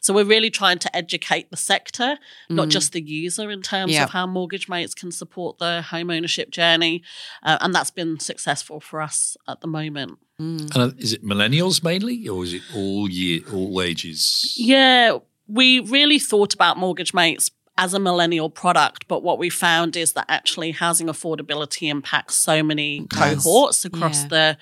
So 0.00 0.14
we're 0.14 0.24
really 0.24 0.48
trying 0.48 0.78
to 0.78 0.96
educate 0.96 1.50
the 1.50 1.58
sector, 1.58 2.16
not 2.48 2.70
just 2.70 2.92
the 2.94 3.02
user 3.02 3.50
in 3.50 3.60
terms 3.60 3.92
Yeah. 3.92 4.04
of 4.04 4.10
how 4.10 4.26
mortgage 4.26 4.66
mates 4.66 4.94
can 4.94 5.12
support 5.12 5.58
the 5.58 5.82
home 5.82 6.08
ownership 6.10 6.50
journey. 6.50 7.02
Uh, 7.42 7.58
and 7.60 7.74
that's 7.74 7.90
been 7.90 8.18
successful 8.18 8.80
for 8.80 9.02
us 9.02 9.36
at 9.46 9.60
the 9.60 9.66
moment. 9.66 10.18
And 10.38 10.74
uh, 10.74 10.92
is 10.96 11.12
it 11.12 11.22
millennials 11.22 11.84
mainly, 11.84 12.26
or 12.26 12.44
is 12.44 12.54
it 12.54 12.62
all 12.74 13.10
year, 13.10 13.40
all 13.52 13.82
ages? 13.82 14.54
Yeah, 14.56 15.18
we 15.46 15.80
really 15.80 16.18
thought 16.18 16.54
about 16.54 16.78
mortgage 16.78 17.12
mates 17.12 17.50
as 17.78 17.94
a 17.94 17.98
millennial 17.98 18.50
product, 18.50 19.08
but 19.08 19.22
what 19.22 19.38
we 19.38 19.48
found 19.48 19.96
is 19.96 20.12
that 20.12 20.26
actually 20.28 20.72
housing 20.72 21.06
affordability 21.06 21.88
impacts 21.88 22.36
so 22.36 22.62
many 22.62 23.06
cohorts 23.06 23.84
across 23.86 24.22
Yeah. 24.24 24.28
the 24.28 24.58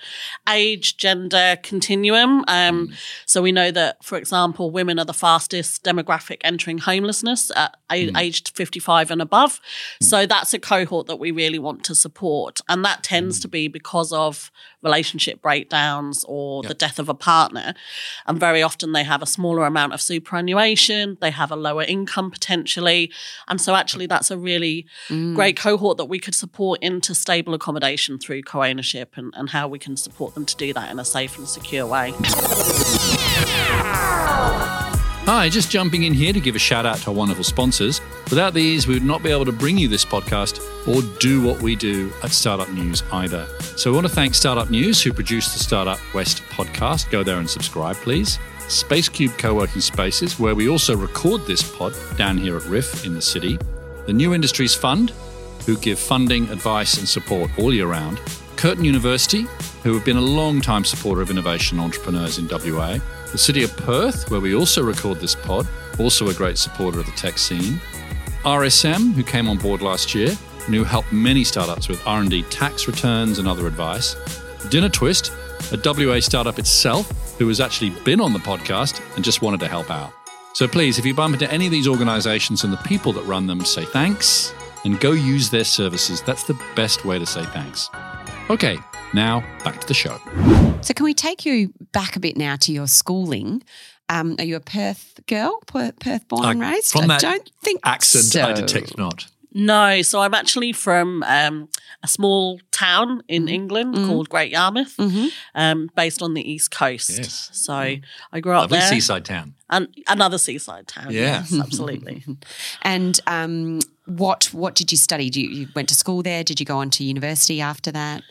age, 0.49 0.95
gender 0.95 1.57
continuum. 1.61 2.45
Um, 2.47 2.87
mm. 2.87 2.93
So 3.25 3.41
we 3.41 3.51
know 3.51 3.69
that, 3.71 4.03
for 4.03 4.17
example, 4.17 4.71
women 4.71 4.97
are 4.97 5.05
the 5.05 5.13
fastest 5.13 5.83
demographic 5.83 6.37
entering 6.41 6.77
homelessness 6.77 7.51
at 7.53 7.75
a- 7.91 8.07
mm. 8.07 8.17
aged 8.17 8.51
55 8.55 9.11
and 9.11 9.21
above. 9.21 9.59
Mm. 10.01 10.05
So 10.05 10.25
that's 10.25 10.53
a 10.53 10.59
cohort 10.59 11.07
that 11.07 11.17
we 11.17 11.31
really 11.31 11.59
want 11.59 11.83
to 11.85 11.95
support. 11.95 12.61
And 12.69 12.85
that 12.85 13.03
tends 13.03 13.41
to 13.41 13.49
be 13.49 13.67
because 13.67 14.13
of 14.13 14.51
relationship 14.83 15.41
breakdowns 15.41 16.23
or 16.27 16.63
the 16.63 16.73
death 16.73 16.99
of 16.99 17.09
a 17.09 17.13
partner. 17.13 17.73
And 18.25 18.39
very 18.39 18.63
often 18.63 18.91
they 18.91 19.03
have 19.03 19.21
a 19.21 19.25
smaller 19.25 19.65
amount 19.65 19.93
of 19.93 20.01
superannuation, 20.01 21.17
they 21.21 21.31
have 21.31 21.51
a 21.51 21.55
lower 21.55 21.83
income 21.83 22.31
potentially. 22.31 23.11
And 23.47 23.61
so 23.61 23.75
actually 23.75 24.07
that's 24.07 24.31
a 24.31 24.37
really 24.37 24.85
mm. 25.07 25.35
great 25.35 25.57
cohort 25.57 25.97
that 25.97 26.05
we 26.05 26.19
could 26.19 26.35
support 26.35 26.81
into 26.81 27.13
stable 27.13 27.53
accommodation 27.53 28.17
through 28.17 28.43
co-ownership 28.43 29.13
and, 29.15 29.33
and 29.35 29.49
how 29.49 29.67
we 29.67 29.79
can 29.79 29.97
support 29.97 30.33
them 30.33 30.45
to 30.45 30.55
do 30.55 30.73
that 30.73 30.91
in 30.91 30.99
a 30.99 31.05
safe 31.05 31.37
and 31.37 31.47
secure 31.47 31.85
way. 31.85 32.13
Hi, 35.33 35.47
just 35.47 35.71
jumping 35.71 36.03
in 36.03 36.13
here 36.13 36.33
to 36.33 36.41
give 36.41 36.57
a 36.57 36.59
shout 36.59 36.85
out 36.85 36.97
to 36.97 37.07
our 37.07 37.15
wonderful 37.15 37.45
sponsors. 37.45 38.01
Without 38.29 38.53
these, 38.53 38.85
we 38.85 38.95
would 38.95 39.05
not 39.05 39.23
be 39.23 39.31
able 39.31 39.45
to 39.45 39.53
bring 39.53 39.77
you 39.77 39.87
this 39.87 40.03
podcast 40.03 40.59
or 40.85 41.01
do 41.19 41.41
what 41.41 41.61
we 41.61 41.73
do 41.73 42.11
at 42.21 42.31
Startup 42.31 42.67
News 42.67 43.01
either. 43.13 43.47
So 43.77 43.91
we 43.91 43.95
want 43.95 44.07
to 44.07 44.13
thank 44.13 44.35
Startup 44.35 44.69
News, 44.69 45.01
who 45.01 45.13
produced 45.13 45.53
the 45.53 45.63
Startup 45.63 45.97
West 46.13 46.43
podcast. 46.49 47.09
Go 47.11 47.23
there 47.23 47.37
and 47.37 47.49
subscribe, 47.49 47.95
please. 47.95 48.39
Spacecubed 48.63 49.37
Co 49.37 49.53
working 49.53 49.79
spaces, 49.79 50.37
where 50.37 50.53
we 50.53 50.67
also 50.67 50.97
record 50.97 51.45
this 51.45 51.63
pod 51.77 51.93
down 52.17 52.37
here 52.37 52.57
at 52.57 52.65
Riff 52.65 53.05
in 53.05 53.13
the 53.13 53.21
city. 53.21 53.57
The 54.07 54.11
New 54.11 54.33
Industries 54.33 54.75
Fund, 54.75 55.11
who 55.65 55.77
give 55.77 55.97
funding, 55.97 56.49
advice, 56.49 56.97
and 56.97 57.07
support 57.07 57.49
all 57.57 57.73
year 57.73 57.87
round. 57.87 58.19
Curtin 58.57 58.83
University, 58.83 59.47
who 59.83 59.93
have 59.93 60.03
been 60.03 60.17
a 60.17 60.21
long 60.21 60.59
time 60.59 60.83
supporter 60.83 61.21
of 61.21 61.31
innovation 61.31 61.79
entrepreneurs 61.79 62.37
in 62.37 62.49
WA. 62.49 62.99
The 63.31 63.37
City 63.37 63.63
of 63.63 63.75
Perth, 63.77 64.29
where 64.29 64.41
we 64.41 64.53
also 64.53 64.83
record 64.83 65.19
this 65.19 65.35
pod, 65.35 65.67
also 65.99 66.27
a 66.29 66.33
great 66.33 66.57
supporter 66.57 66.99
of 66.99 67.05
the 67.05 67.11
tech 67.13 67.37
scene. 67.37 67.79
RSM, 68.43 69.13
who 69.13 69.23
came 69.23 69.47
on 69.47 69.57
board 69.57 69.81
last 69.81 70.13
year 70.13 70.29
and 70.65 70.75
who 70.75 70.83
helped 70.83 71.11
many 71.13 71.43
startups 71.43 71.87
with 71.87 72.05
R&D 72.05 72.43
tax 72.43 72.87
returns 72.87 73.39
and 73.39 73.47
other 73.47 73.67
advice. 73.67 74.15
Dinner 74.69 74.89
Twist, 74.89 75.31
a 75.71 75.79
WA 75.83 76.19
startup 76.19 76.59
itself 76.59 77.37
who 77.37 77.47
has 77.47 77.61
actually 77.61 77.91
been 78.03 78.19
on 78.19 78.33
the 78.33 78.39
podcast 78.39 79.01
and 79.15 79.23
just 79.23 79.41
wanted 79.41 79.59
to 79.61 79.67
help 79.67 79.89
out. 79.89 80.11
So 80.53 80.67
please, 80.67 80.99
if 80.99 81.05
you 81.05 81.13
bump 81.13 81.33
into 81.33 81.49
any 81.51 81.65
of 81.65 81.71
these 81.71 81.87
organizations 81.87 82.63
and 82.63 82.73
the 82.73 82.77
people 82.77 83.13
that 83.13 83.23
run 83.23 83.47
them, 83.47 83.63
say 83.63 83.85
thanks 83.85 84.53
and 84.83 84.99
go 84.99 85.11
use 85.11 85.49
their 85.49 85.63
services. 85.63 86.21
That's 86.21 86.43
the 86.43 86.59
best 86.75 87.05
way 87.05 87.19
to 87.19 87.25
say 87.25 87.45
thanks. 87.45 87.89
Okay, 88.49 88.77
now 89.13 89.41
back 89.63 89.79
to 89.79 89.87
the 89.87 89.93
show. 89.93 90.19
So 90.81 90.93
can 90.95 91.03
we 91.03 91.13
take 91.13 91.45
you 91.45 91.73
back 91.91 92.15
a 92.15 92.19
bit 92.19 92.35
now 92.37 92.55
to 92.57 92.71
your 92.71 92.87
schooling? 92.87 93.63
Um, 94.09 94.35
are 94.39 94.43
you 94.43 94.55
a 94.55 94.59
Perth 94.59 95.19
girl, 95.27 95.59
Perth 95.67 96.27
born 96.27 96.43
and 96.45 96.61
Uh, 96.63 96.67
raised? 96.71 96.91
from 96.91 97.03
I 97.03 97.07
that 97.07 97.21
don't 97.21 97.51
think 97.63 97.79
Accent, 97.83 98.25
so. 98.25 98.43
I 98.43 98.53
detect 98.53 98.97
not. 98.97 99.27
No, 99.53 100.01
so 100.01 100.21
I'm 100.21 100.33
actually 100.33 100.71
from 100.73 101.23
um, 101.23 101.69
a 102.03 102.07
small 102.07 102.59
town 102.71 103.21
in 103.27 103.47
England 103.47 103.95
called 104.07 104.29
Great 104.29 104.51
Yarmouth, 104.51 104.95
Mhm. 104.97 105.29
um, 105.55 105.89
based 105.95 106.21
on 106.21 106.33
the 106.33 106.41
east 106.51 106.71
coast. 106.71 107.11
Yes. 107.17 107.49
So 107.53 107.73
I 107.73 108.39
grew 108.39 108.53
up 108.53 108.61
Lovely 108.61 108.79
there, 108.79 108.87
seaside 108.89 109.23
town. 109.25 109.53
and 109.69 109.87
another 110.07 110.37
seaside 110.37 110.87
town. 110.87 111.11
Yeah. 111.11 111.43
yes, 111.49 111.53
absolutely. 111.59 112.23
And 112.81 113.19
um, 113.27 113.79
what 114.05 114.45
what 114.53 114.73
did 114.75 114.91
you 114.91 114.97
study? 114.97 115.29
Do 115.29 115.39
you, 115.41 115.49
you 115.49 115.67
went 115.75 115.89
to 115.89 115.95
school 115.95 116.23
there? 116.23 116.43
Did 116.43 116.59
you 116.59 116.65
go 116.65 116.77
on 116.79 116.89
to 116.91 117.03
university 117.03 117.61
after 117.61 117.91
that? 117.91 118.23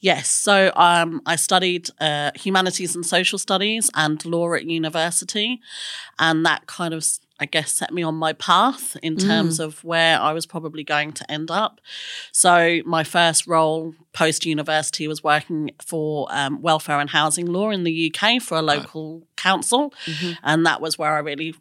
Yes. 0.00 0.30
So 0.30 0.72
um, 0.76 1.20
I 1.26 1.36
studied 1.36 1.90
uh, 2.00 2.30
humanities 2.34 2.94
and 2.94 3.04
social 3.04 3.38
studies 3.38 3.90
and 3.94 4.24
law 4.24 4.54
at 4.54 4.64
university. 4.64 5.60
And 6.18 6.44
that 6.46 6.66
kind 6.66 6.94
of, 6.94 7.06
I 7.38 7.44
guess, 7.44 7.72
set 7.72 7.92
me 7.92 8.02
on 8.02 8.14
my 8.14 8.32
path 8.32 8.96
in 9.02 9.16
terms 9.16 9.60
of 9.60 9.84
where 9.84 10.18
I 10.18 10.32
was 10.32 10.46
probably 10.46 10.84
going 10.84 11.12
to 11.12 11.30
end 11.30 11.50
up. 11.50 11.80
So 12.32 12.80
my 12.86 13.04
first 13.04 13.46
role 13.46 13.94
post 14.14 14.46
university 14.46 15.06
was 15.06 15.22
working 15.22 15.70
for 15.84 16.26
um, 16.30 16.62
welfare 16.62 16.98
and 16.98 17.10
housing 17.10 17.46
law 17.46 17.70
in 17.70 17.84
the 17.84 18.12
UK 18.14 18.40
for 18.42 18.56
a 18.56 18.62
local 18.62 19.26
council. 19.36 19.92
And 20.42 20.64
that 20.64 20.80
was 20.80 20.98
where 20.98 21.14
I 21.14 21.18
really 21.18 21.54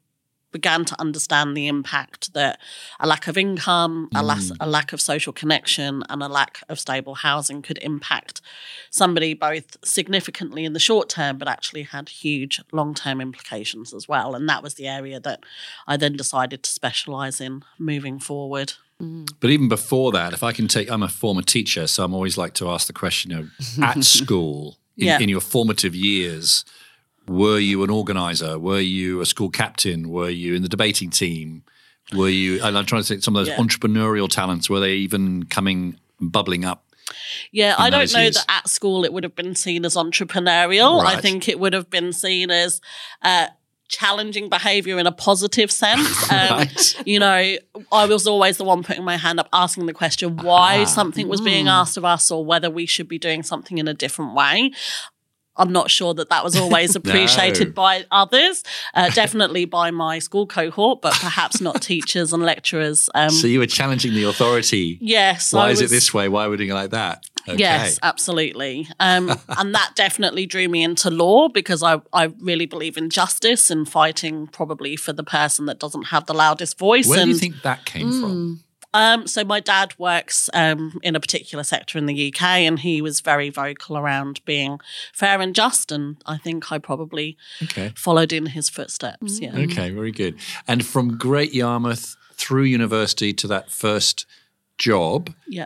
began 0.52 0.86
to 0.86 1.00
understand 1.00 1.56
the 1.56 1.68
impact 1.68 2.34
that 2.34 2.60
a 3.00 3.08
lack 3.08 3.28
of 3.28 3.38
income, 3.38 4.10
a, 4.16 4.24
las- 4.24 4.52
mm. 4.52 4.58
a 4.60 4.68
lack 4.68 4.94
of 4.94 5.02
social 5.02 5.32
connection, 5.34 6.04
and 6.10 6.24
a 6.24 6.28
lack 6.28 6.64
of 6.70 6.80
stable 6.80 7.16
housing 7.16 7.62
could 7.62 7.78
impact 7.82 8.42
somebody 8.90 9.34
both 9.34 9.78
significantly 9.86 10.66
in 10.66 10.74
the 10.74 10.80
short 10.80 11.10
term, 11.10 11.38
but 11.38 11.48
actually 11.48 11.84
had 11.84 12.10
huge 12.10 12.62
long 12.72 12.94
term 12.94 13.22
implications 13.22 13.94
as 13.94 14.08
well. 14.08 14.36
And 14.36 14.48
that 14.50 14.64
was 14.64 14.76
the 14.76 14.88
area 14.88 15.20
that 15.20 15.44
I 15.88 15.98
then 15.98 16.16
decided 16.16 16.64
to 16.64 16.70
specialise 16.70 17.40
in 17.40 17.64
moving 17.78 18.20
forward. 18.20 18.74
Mm. 19.02 19.30
But 19.40 19.50
even 19.52 19.70
before 19.70 20.12
that, 20.12 20.34
if 20.34 20.44
I 20.44 20.52
can 20.52 20.68
take, 20.68 20.90
I'm 20.92 21.04
a 21.04 21.08
former 21.10 21.42
teacher, 21.42 21.88
so 21.88 22.04
I'm 22.04 22.14
always 22.14 22.38
like 22.38 22.54
to 22.56 22.70
ask 22.70 22.88
the 22.88 22.94
question: 22.94 23.32
you 23.32 23.38
know, 23.78 23.86
at 23.86 24.04
school, 24.20 24.78
in, 24.98 25.08
Yeah. 25.08 25.20
in 25.20 25.30
your 25.30 25.42
formative 25.42 25.96
years, 25.96 26.66
were 27.30 27.60
you 27.60 27.84
an 27.84 27.90
organizer? 27.90 28.58
Were 28.60 28.80
you 28.80 29.22
a 29.22 29.26
school 29.26 29.50
captain? 29.50 30.10
Were 30.10 30.30
you 30.30 30.56
in 30.56 30.62
the 30.64 30.70
debating 30.70 31.10
team? 31.10 31.64
Were 32.14 32.30
you? 32.30 32.62
And 32.64 32.78
I'm 32.78 32.86
trying 32.86 33.04
to 33.04 33.08
think 33.08 33.24
some 33.24 33.36
of 33.36 33.46
those 33.46 33.50
Yeah. 33.56 33.58
entrepreneurial 33.64 34.28
talents. 34.30 34.70
Were 34.70 34.80
they 34.80 34.94
even 34.96 35.44
coming 35.46 36.00
bubbling 36.20 36.66
up? 36.66 36.86
Yeah, 37.52 37.76
I 37.78 37.90
don't 37.90 38.12
know 38.14 38.20
years. 38.20 38.36
that 38.36 38.46
at 38.50 38.70
school 38.70 39.04
it 39.06 39.14
would 39.14 39.24
have 39.24 39.36
been 39.36 39.56
seen 39.56 39.86
as 39.86 39.96
entrepreneurial. 39.96 41.04
I 41.04 41.20
think 41.22 41.48
it 41.48 41.60
would 41.60 41.74
have 41.74 41.90
been 41.90 42.14
seen 42.14 42.52
as 42.52 42.82
uh, 43.24 43.48
challenging 43.88 44.50
behavior 44.50 45.00
in 45.00 45.08
a 45.08 45.12
positive 45.12 45.72
sense. 45.72 46.08
Um, 46.32 46.58
Right. 46.60 46.96
You 47.08 47.20
know, 47.20 47.56
I 47.92 48.06
was 48.06 48.28
always 48.28 48.58
the 48.58 48.64
one 48.64 48.84
putting 48.84 49.04
my 49.04 49.18
hand 49.18 49.40
up, 49.40 49.50
asking 49.52 49.88
the 49.88 49.94
question 49.94 50.38
why 50.38 50.82
Ah. 50.82 50.86
something 50.86 51.28
was 51.28 51.42
being 51.42 51.68
asked 51.68 51.98
of 51.98 52.06
us 52.06 52.30
or 52.30 52.46
whether 52.46 52.70
we 52.70 52.86
should 52.86 53.08
be 53.08 53.18
doing 53.18 53.42
something 53.44 53.78
in 53.80 53.88
a 53.88 53.94
different 53.96 54.36
way. 54.36 54.72
I'm 55.60 55.72
not 55.72 55.92
sure 55.92 56.14
that 56.16 56.30
that 56.30 56.44
was 56.44 56.56
always 56.56 56.96
appreciated 57.02 57.68
No. 57.70 57.74
by 57.74 58.06
others, 58.12 58.64
uh, 58.94 59.10
definitely 59.10 59.66
by 59.66 59.92
my 59.92 60.20
school 60.20 60.48
cohort, 60.48 61.02
but 61.02 61.14
perhaps 61.14 61.62
not 61.62 61.82
teachers 61.94 62.34
and 62.34 62.42
lecturers. 62.44 63.10
Um, 63.14 63.30
So 63.30 63.48
you 63.48 63.60
were 63.60 63.68
challenging 63.68 64.14
the 64.14 64.24
authority. 64.24 64.98
yes, 65.02 65.54
Why 65.54 65.68
I 65.68 65.72
is 65.72 65.82
it 65.82 65.90
this 65.90 66.14
way? 66.14 66.30
Why 66.30 66.46
doing 66.48 66.70
it 66.70 66.74
like 66.74 66.92
that? 66.92 67.24
Okay. 67.48 67.58
Yes, 67.60 68.00
absolutely. 68.04 68.88
Um, 69.00 69.30
and 69.58 69.74
that 69.74 69.92
definitely 69.96 70.46
drew 70.46 70.68
me 70.68 70.84
into 70.84 71.10
law 71.10 71.50
because 71.50 71.82
I, 71.84 72.02
I 72.14 72.26
really 72.40 72.66
believe 72.66 72.98
in 72.98 73.10
justice 73.10 73.70
and 73.72 73.88
fighting 73.90 74.48
probably 74.48 74.96
for 74.96 75.14
the 75.14 75.24
person 75.24 75.66
that 75.66 75.80
doesn't 75.80 76.06
have 76.06 76.26
the 76.26 76.34
loudest 76.34 76.78
voice. 76.78 77.08
Where 77.08 77.20
and 77.20 77.28
do 77.28 77.34
you 77.34 77.40
think 77.40 77.62
that 77.64 77.86
came 77.86 78.12
from? 78.22 78.64
Um, 78.94 79.28
so 79.28 79.44
my 79.44 79.60
dad 79.60 79.94
works 79.98 80.50
um, 80.54 81.00
in 81.04 81.16
a 81.16 81.20
particular 81.20 81.64
sector 81.64 81.98
in 81.98 82.06
the 82.06 82.34
UK, 82.34 82.42
and 82.42 82.80
he 82.80 83.02
was 83.02 83.22
very 83.22 83.50
vocal 83.50 83.98
around 83.98 84.44
being 84.46 84.80
fair 85.14 85.40
and 85.42 85.54
just. 85.56 85.92
And 85.92 86.18
I 86.26 86.38
think 86.38 86.72
I 86.72 86.78
probably 86.80 87.38
Okay. 87.64 87.94
followed 87.96 88.34
in 88.34 88.48
his 88.48 88.70
footsteps. 88.70 89.40
Yeah. 89.40 89.56
Okay, 89.56 89.92
very 89.92 90.12
good. 90.12 90.36
And 90.68 90.86
from 90.86 91.18
Great 91.18 91.54
Yarmouth 91.54 92.16
through 92.36 92.64
university 92.64 93.34
to 93.34 93.48
that 93.48 93.72
first 93.72 94.26
job, 94.78 95.34
Yeah. 95.48 95.66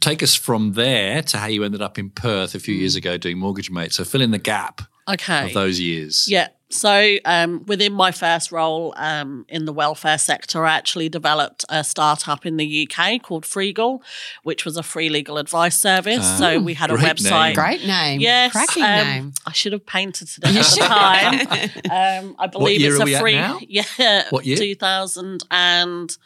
take 0.00 0.22
us 0.22 0.34
from 0.34 0.72
there 0.74 1.22
to 1.22 1.38
how 1.38 1.46
you 1.46 1.64
ended 1.64 1.82
up 1.82 1.98
in 1.98 2.10
Perth 2.10 2.54
a 2.54 2.60
few 2.60 2.76
Mm. 2.76 2.80
years 2.80 2.94
ago 2.96 3.16
doing 3.16 3.38
Mortgage 3.38 3.70
Mate. 3.70 3.92
So 3.92 4.04
fill 4.04 4.20
in 4.20 4.30
the 4.30 4.38
gap 4.38 4.82
Okay. 5.08 5.46
of 5.46 5.54
those 5.54 5.80
years. 5.80 6.26
Yeah. 6.28 6.48
So 6.74 7.16
um, 7.24 7.64
within 7.66 7.92
my 7.92 8.10
first 8.10 8.50
role 8.50 8.92
um, 8.96 9.46
in 9.48 9.64
the 9.64 9.72
welfare 9.72 10.18
sector, 10.18 10.66
I 10.66 10.74
actually 10.74 11.08
developed 11.08 11.64
a 11.68 11.84
startup 11.84 12.44
in 12.44 12.56
the 12.56 12.88
UK 12.90 13.22
called 13.22 13.44
Freegal, 13.44 14.00
which 14.42 14.64
was 14.64 14.76
a 14.76 14.82
free 14.82 15.08
legal 15.08 15.38
advice 15.38 15.78
service. 15.78 16.26
so 16.38 16.58
we 16.58 16.74
had 16.74 16.90
a 16.90 16.94
Ah, 16.94 16.96
website. 16.96 17.46
name. 17.46 17.54
Great 17.54 17.86
name. 17.86 18.20
Yes, 18.20 18.50
Cracking 18.52 18.82
um, 18.82 19.06
name. 19.06 19.32
I 19.46 19.52
should 19.52 19.72
have 19.72 19.86
painted 19.86 20.28
it 20.36 20.44
at 20.44 20.52
the 20.52 21.80
time. 21.90 22.24
Um, 22.24 22.36
I 22.40 22.48
believe 22.48 22.80
year 22.80 22.92
it's 22.92 23.00
are 23.00 23.04
we 23.04 23.14
a 23.14 23.16
at 23.18 23.22
free. 23.22 23.34
now? 23.36 23.60
Yeah, 23.68 24.24
What 24.30 24.44
year? 24.44 24.56
2000 24.56 25.44
and 25.52 26.16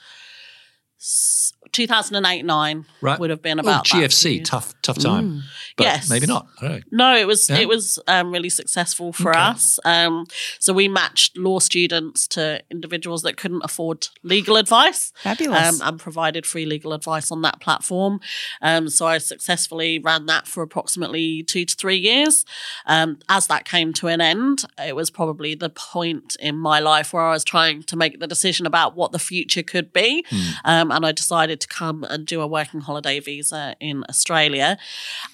2008 1.73 2.45
9 2.45 2.85
Right. 3.01 3.19
would 3.21 3.31
have 3.31 3.43
been 3.43 3.59
about 3.59 3.85
that 3.85 3.97
GFC, 3.97 4.23
period. 4.31 4.45
tough, 4.47 4.75
tough 4.83 4.99
time. 4.99 5.43
But 5.77 5.85
Yes. 5.85 6.11
maybe 6.11 6.27
not. 6.27 6.47
I 6.61 6.69
don't 6.69 6.73
know. 6.93 7.13
No, 7.13 7.17
it 7.17 7.27
was 7.27 7.49
Yeah? 7.49 7.59
it 7.59 7.69
was 7.69 7.99
um, 8.09 8.31
really 8.33 8.49
successful 8.51 9.13
for 9.13 9.31
Okay. 9.31 9.39
us. 9.41 9.79
Um, 9.85 10.27
so 10.59 10.73
we 10.73 10.89
matched 10.89 11.37
law 11.37 11.59
students 11.61 12.27
to 12.29 12.63
individuals 12.71 13.23
that 13.23 13.37
couldn't 13.37 13.63
afford 13.65 14.09
legal 14.23 14.57
advice. 14.57 15.13
Fabulous. 15.23 15.81
Um, 15.81 15.89
and 15.89 16.01
provided 16.01 16.47
free 16.47 16.67
legal 16.67 16.93
advice 16.93 17.31
on 17.31 17.43
that 17.43 17.61
platform. 17.61 18.21
Um, 18.61 18.89
so 18.89 19.07
I 19.07 19.19
successfully 19.19 19.99
ran 19.99 20.27
that 20.27 20.47
for 20.49 20.63
approximately 20.63 21.43
two 21.45 21.65
to 21.65 21.75
three 21.77 21.97
years. 21.99 22.45
Um, 22.87 23.19
as 23.29 23.47
that 23.47 23.65
came 23.65 23.93
to 23.95 24.09
an 24.09 24.21
end, 24.21 24.65
it 24.85 24.97
was 24.97 25.11
probably 25.11 25.55
the 25.55 25.71
point 25.71 26.37
in 26.41 26.57
my 26.59 26.81
life 26.81 27.13
where 27.13 27.23
I 27.23 27.33
was 27.33 27.45
trying 27.45 27.83
to 27.85 27.97
make 27.97 28.19
the 28.21 28.27
decision 28.27 28.67
about 28.67 28.97
what 28.97 29.13
the 29.13 29.19
future 29.19 29.63
could 29.63 29.93
be. 29.93 30.25
Um, 30.65 30.91
and 30.91 31.07
I 31.07 31.13
decided 31.13 31.58
to 31.59 31.69
come 31.69 32.05
and 32.05 32.27
do 32.27 32.41
a 32.41 32.47
working 32.47 32.81
holiday 32.81 33.21
visa 33.21 33.77
in 33.81 34.05
Australia. 34.09 34.79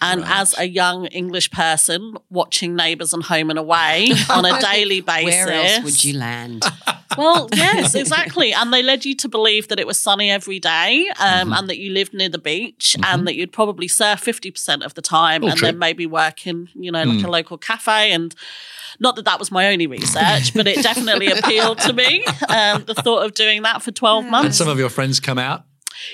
And 0.00 0.24
as 0.24 0.58
a 0.58 0.66
young 0.68 1.06
English 1.06 1.50
person 1.50 2.16
watching 2.30 2.74
Neighbours 2.74 3.12
and 3.12 3.22
Home 3.24 3.50
and 3.50 3.58
Away 3.58 4.10
on 4.30 4.44
a 4.44 4.60
daily 4.72 5.00
basis, 5.00 5.24
Where 5.46 5.52
else 5.52 5.84
would 5.84 6.04
you 6.04 6.18
land? 6.18 6.64
well, 7.18 7.48
yes, 7.54 7.94
exactly. 7.94 8.52
And 8.52 8.72
they 8.72 8.82
led 8.82 9.04
you 9.04 9.14
to 9.16 9.28
believe 9.28 9.68
that 9.68 9.78
it 9.78 9.86
was 9.86 9.98
sunny 9.98 10.30
every 10.30 10.58
day 10.58 11.08
um, 11.20 11.44
Mm-hmm. 11.44 11.52
and 11.52 11.68
that 11.68 11.78
you 11.78 11.92
lived 11.92 12.14
near 12.14 12.28
the 12.28 12.38
beach 12.38 12.96
and 13.04 13.26
that 13.26 13.34
you'd 13.36 13.52
probably 13.52 13.88
surf 13.88 14.24
50% 14.24 14.84
of 14.84 14.94
the 14.94 15.02
time 15.02 15.42
All 15.44 15.50
and 15.50 15.58
true. 15.58 15.66
then 15.68 15.78
maybe 15.78 16.06
work 16.06 16.46
in, 16.46 16.68
you 16.74 16.90
know, 16.90 17.04
Mm. 17.04 17.16
like 17.16 17.24
a 17.26 17.30
local 17.30 17.58
cafe. 17.58 18.12
And 18.12 18.34
not 19.00 19.16
that 19.16 19.24
that 19.24 19.38
was 19.38 19.50
my 19.50 19.66
only 19.72 19.86
research, 19.86 20.54
but 20.54 20.66
it 20.68 20.82
definitely 20.82 21.26
appealed 21.30 21.78
to 21.80 21.92
me. 21.92 22.24
Um, 22.48 22.84
the 22.84 22.94
thought 22.94 23.24
of 23.24 23.34
doing 23.34 23.62
that 23.62 23.82
for 23.82 23.90
12 23.90 24.22
And 24.24 24.30
months. 24.30 24.44
And 24.46 24.54
some 24.54 24.68
of 24.68 24.78
your 24.78 24.88
friends 24.88 25.18
come 25.18 25.38
out? 25.38 25.64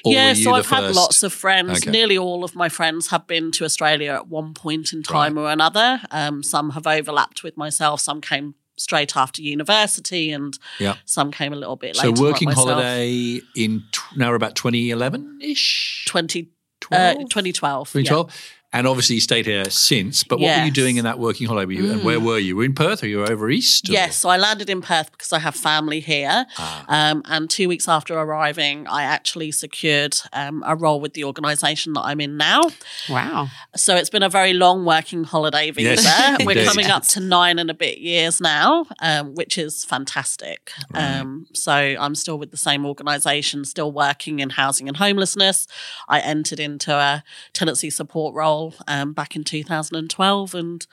Or 0.05 0.13
yeah, 0.13 0.35
so 0.35 0.53
I've 0.53 0.67
had 0.69 0.95
lots 0.95 1.23
of 1.23 1.33
friends. 1.33 1.83
Okay. 1.83 1.91
Nearly 1.91 2.19
all 2.19 2.45
of 2.45 2.55
my 2.55 2.69
friends 2.69 3.09
have 3.09 3.27
been 3.27 3.51
to 3.53 3.65
Australia 3.65 4.13
at 4.13 4.29
one 4.29 4.55
point 4.55 4.93
in 4.93 5.03
time 5.03 5.39
or 5.39 5.51
another. 5.51 6.01
Um, 6.11 6.43
some 6.43 6.71
have 6.71 6.87
overlapped 6.87 7.43
with 7.43 7.57
myself. 7.57 8.01
Some 8.01 8.21
came 8.21 8.55
straight 8.77 9.15
after 9.17 9.43
university, 9.43 10.33
and 10.33 10.59
Yeah. 10.79 10.97
some 11.05 11.31
came 11.31 11.53
a 11.53 11.57
little 11.57 11.77
bit 11.77 11.97
later. 11.97 12.17
So 12.17 12.23
working 12.23 12.47
myself. 12.49 12.69
holiday 12.71 13.41
in 13.55 13.83
tw- 13.93 14.17
now 14.17 14.31
we're 14.31 14.37
about 14.37 14.55
2011 14.55 15.39
ish, 15.43 16.07
20, 16.09 16.43
uh, 16.91 17.15
12? 17.15 17.29
2012. 17.29 17.95
yeah. 17.95 18.23
2012. 18.73 18.81
And 18.81 18.87
obviously 18.87 19.17
you 19.17 19.21
stayed 19.21 19.47
here 19.47 19.69
since. 19.71 20.23
But 20.25 20.39
what 20.39 20.47
were 20.59 20.65
you 20.65 20.71
Mm. 20.71 20.75
doing 20.75 20.97
in 20.97 21.05
that 21.05 21.19
working 21.19 21.47
holiday? 21.49 21.67
Were 21.67 21.73
you, 21.73 21.93
And 21.93 22.05
where 22.05 22.21
were 22.21 22.39
you? 22.39 22.55
Were 22.57 22.63
you 22.63 22.67
in 22.67 22.75
Perth 22.75 23.03
or 23.03 23.09
you 23.09 23.19
were 23.19 23.31
over 23.31 23.51
east? 23.51 23.89
or- 23.89 23.93
Yes, 23.93 24.17
so 24.17 24.29
I 24.29 24.37
landed 24.37 24.71
in 24.71 24.81
Perth 24.81 25.11
because 25.11 25.33
I 25.33 25.41
have 25.41 25.55
family 25.57 26.01
here. 26.01 26.47
Ah. 26.57 26.85
Um, 27.11 27.23
and 27.27 27.51
two 27.51 27.69
weeks 27.69 27.89
after 27.89 28.15
arriving, 28.15 28.87
I 28.87 29.03
actually 29.03 29.51
secured 29.53 30.17
um, 30.33 30.63
a 30.67 30.77
role 30.77 31.01
with 31.01 31.15
the 31.15 31.25
organisation 31.25 31.95
that 31.95 32.03
I'm 32.03 32.21
in 32.21 32.37
now. 32.37 32.63
Wow. 33.09 33.49
So 33.77 33.97
it's 33.97 34.11
been 34.11 34.23
a 34.23 34.29
very 34.29 34.53
long 34.53 34.85
working 34.85 35.25
holiday 35.25 35.71
visa. 35.73 36.03
Yes, 36.03 36.39
We're 36.45 36.53
indeed. 36.59 36.67
coming 36.69 36.87
up 36.87 37.03
to 37.09 37.21
nine 37.21 37.59
and 37.59 37.71
a 37.71 37.75
bit 37.75 37.99
years 37.99 38.41
now, 38.41 38.87
um, 39.01 39.35
which 39.35 39.59
is 39.59 39.85
fantastic. 39.85 40.71
Um, 40.95 41.47
so 41.55 41.73
I'm 41.73 42.15
still 42.15 42.39
with 42.39 42.51
the 42.53 42.57
same 42.57 42.87
organisation, 42.87 43.65
still 43.65 43.91
working 43.91 44.39
in 44.39 44.51
housing 44.51 44.87
and 44.89 44.97
homelessness. 44.97 45.67
I 46.09 46.21
entered 46.21 46.61
into 46.61 46.93
a 46.95 47.25
tenancy 47.53 47.91
support 47.91 48.35
role 48.35 48.60
um, 48.89 49.13
back 49.13 49.37
in 49.37 49.45
2012 49.45 50.55
and 50.55 50.87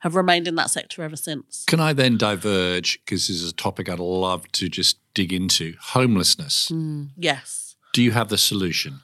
have 0.00 0.14
remained 0.14 0.48
in 0.48 0.54
that 0.56 0.70
sector 0.70 1.02
ever 1.02 1.16
since. 1.16 1.64
Can 1.66 1.80
I 1.80 1.92
then 1.92 2.16
diverge, 2.16 3.00
because 3.04 3.28
this 3.28 3.40
is 3.42 3.50
a 3.50 3.54
topic 3.54 3.88
I'd 3.88 3.98
love 3.98 4.50
to 4.52 4.68
just 4.68 4.98
dig 5.14 5.32
into 5.32 5.74
homelessness. 5.80 6.70
Yes. 7.16 7.76
Do 7.92 8.02
you 8.02 8.12
have 8.12 8.28
the 8.28 8.38
solution? 8.38 9.00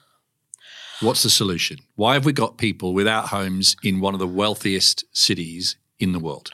What's 1.01 1.23
the 1.23 1.29
solution? 1.29 1.77
Why 1.95 2.13
have 2.15 2.25
we 2.25 2.33
got 2.33 2.57
people 2.57 2.93
without 2.93 3.27
homes 3.27 3.75
in 3.83 3.99
one 3.99 4.13
of 4.15 4.19
the 4.19 4.27
wealthiest 4.27 5.03
cities 5.11 5.75
in 5.99 6.11
the 6.11 6.19
world? 6.19 6.49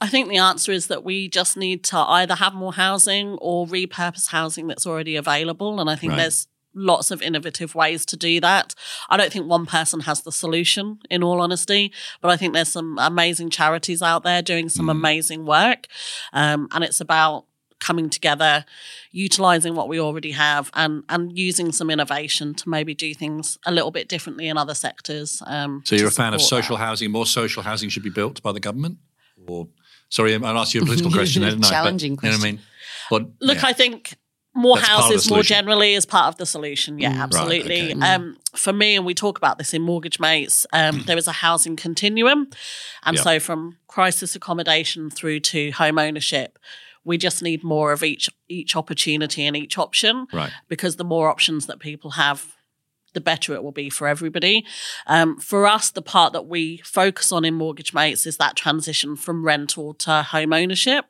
I 0.00 0.08
think 0.08 0.28
the 0.28 0.38
answer 0.38 0.72
is 0.72 0.86
that 0.88 1.04
we 1.04 1.28
just 1.28 1.56
need 1.56 1.84
to 1.84 1.98
either 1.98 2.34
have 2.36 2.54
more 2.54 2.72
housing 2.72 3.36
or 3.40 3.66
repurpose 3.66 4.28
housing 4.28 4.66
that's 4.66 4.86
already 4.86 5.16
available. 5.16 5.80
And 5.80 5.88
I 5.90 5.96
think 5.96 6.12
Right. 6.12 6.18
there's 6.22 6.46
lots 6.74 7.10
of 7.10 7.22
innovative 7.22 7.74
ways 7.74 8.04
to 8.06 8.16
do 8.16 8.40
that. 8.40 8.74
I 9.08 9.16
don't 9.16 9.32
think 9.32 9.46
one 9.46 9.66
person 9.66 10.00
has 10.00 10.22
the 10.22 10.32
solution, 10.32 10.98
in 11.10 11.22
all 11.22 11.40
honesty, 11.40 11.92
but 12.20 12.30
I 12.30 12.36
think 12.36 12.52
there's 12.54 12.68
some 12.68 12.98
amazing 12.98 13.50
charities 13.50 14.02
out 14.02 14.22
there 14.24 14.42
doing 14.42 14.68
some 14.68 14.88
amazing 14.88 15.46
work. 15.46 15.86
Um, 16.32 16.68
and 16.72 16.82
it's 16.84 17.00
about 17.00 17.44
coming 17.80 18.08
together, 18.08 18.64
utilizing 19.10 19.74
what 19.74 19.88
we 19.88 20.00
already 20.00 20.30
have, 20.30 20.70
and 20.74 21.02
and 21.08 21.36
using 21.36 21.70
some 21.72 21.90
innovation 21.90 22.54
to 22.54 22.68
maybe 22.68 22.94
do 22.94 23.12
things 23.14 23.58
a 23.66 23.72
little 23.72 23.90
bit 23.90 24.08
differently 24.08 24.48
in 24.48 24.56
other 24.56 24.74
sectors. 24.74 25.42
Um, 25.46 25.82
So 25.84 25.94
you're 25.96 26.08
a 26.08 26.12
fan 26.12 26.34
of 26.34 26.40
social 26.40 26.76
that. 26.76 26.84
housing. 26.84 27.10
More 27.10 27.26
social 27.26 27.62
housing 27.62 27.90
should 27.90 28.02
be 28.02 28.10
built 28.10 28.42
by 28.42 28.52
the 28.52 28.60
government, 28.60 28.98
or 29.46 29.68
sorry, 30.08 30.34
I 30.34 30.50
asked 30.52 30.74
you 30.74 30.80
a 30.80 30.84
political 30.84 31.12
question. 31.18 31.42
there, 31.42 31.50
didn't 31.50 31.66
I? 31.66 31.68
But, 31.68 31.74
Challenging 31.74 32.12
You 32.22 32.28
know 32.30 32.36
what 32.36 32.40
I 32.46 32.50
mean? 32.50 32.60
But 33.10 33.22
Look, 33.40 33.60
yeah. 33.62 33.68
I 33.68 33.72
think 33.74 34.14
more 34.54 34.76
That's 34.76 34.88
part 34.88 34.98
of 35.00 35.08
the 35.08 35.14
houses 35.14 35.30
more 35.30 35.42
generally 35.42 35.94
is 35.94 36.06
part 36.06 36.28
of 36.28 36.36
the 36.36 36.46
solution. 36.46 36.98
Yeah, 36.98 37.10
Mm. 37.10 37.14
Right, 37.14 37.22
absolutely. 37.22 37.92
okay. 37.94 38.00
Um, 38.00 38.36
for 38.54 38.72
me, 38.72 38.96
and 38.96 39.04
we 39.04 39.14
talk 39.14 39.36
about 39.36 39.58
this 39.58 39.74
in 39.74 39.82
Mortgage 39.82 40.20
Mates, 40.20 40.64
um, 40.72 41.02
there 41.06 41.18
is 41.18 41.26
a 41.26 41.32
housing 41.32 41.76
continuum. 41.76 42.48
And 43.02 43.16
Yeah. 43.16 43.22
so 43.22 43.40
from 43.40 43.78
crisis 43.88 44.36
accommodation 44.36 45.10
through 45.10 45.40
to 45.40 45.70
home 45.72 45.98
ownership, 45.98 46.58
we 47.04 47.18
just 47.18 47.42
need 47.42 47.62
more 47.64 47.92
of 47.92 48.02
each 48.02 48.30
each 48.48 48.76
opportunity 48.76 49.46
and 49.46 49.56
each 49.56 49.76
option 49.76 50.26
right. 50.32 50.52
because 50.68 50.96
the 50.96 51.04
more 51.04 51.28
options 51.28 51.66
that 51.66 51.78
people 51.78 52.12
have, 52.12 52.53
the 53.14 53.20
better 53.20 53.54
it 53.54 53.62
will 53.62 53.72
be 53.72 53.88
for 53.88 54.06
everybody. 54.06 54.64
Um, 55.06 55.38
for 55.38 55.66
us, 55.66 55.90
the 55.90 56.02
part 56.02 56.32
that 56.34 56.46
we 56.46 56.78
focus 56.84 57.32
on 57.32 57.44
in 57.44 57.54
Mortgage 57.54 57.94
Mates 57.94 58.26
is 58.26 58.36
that 58.36 58.56
transition 58.56 59.16
from 59.16 59.44
rental 59.44 59.94
to 59.94 60.22
home 60.22 60.52
ownership 60.52 61.06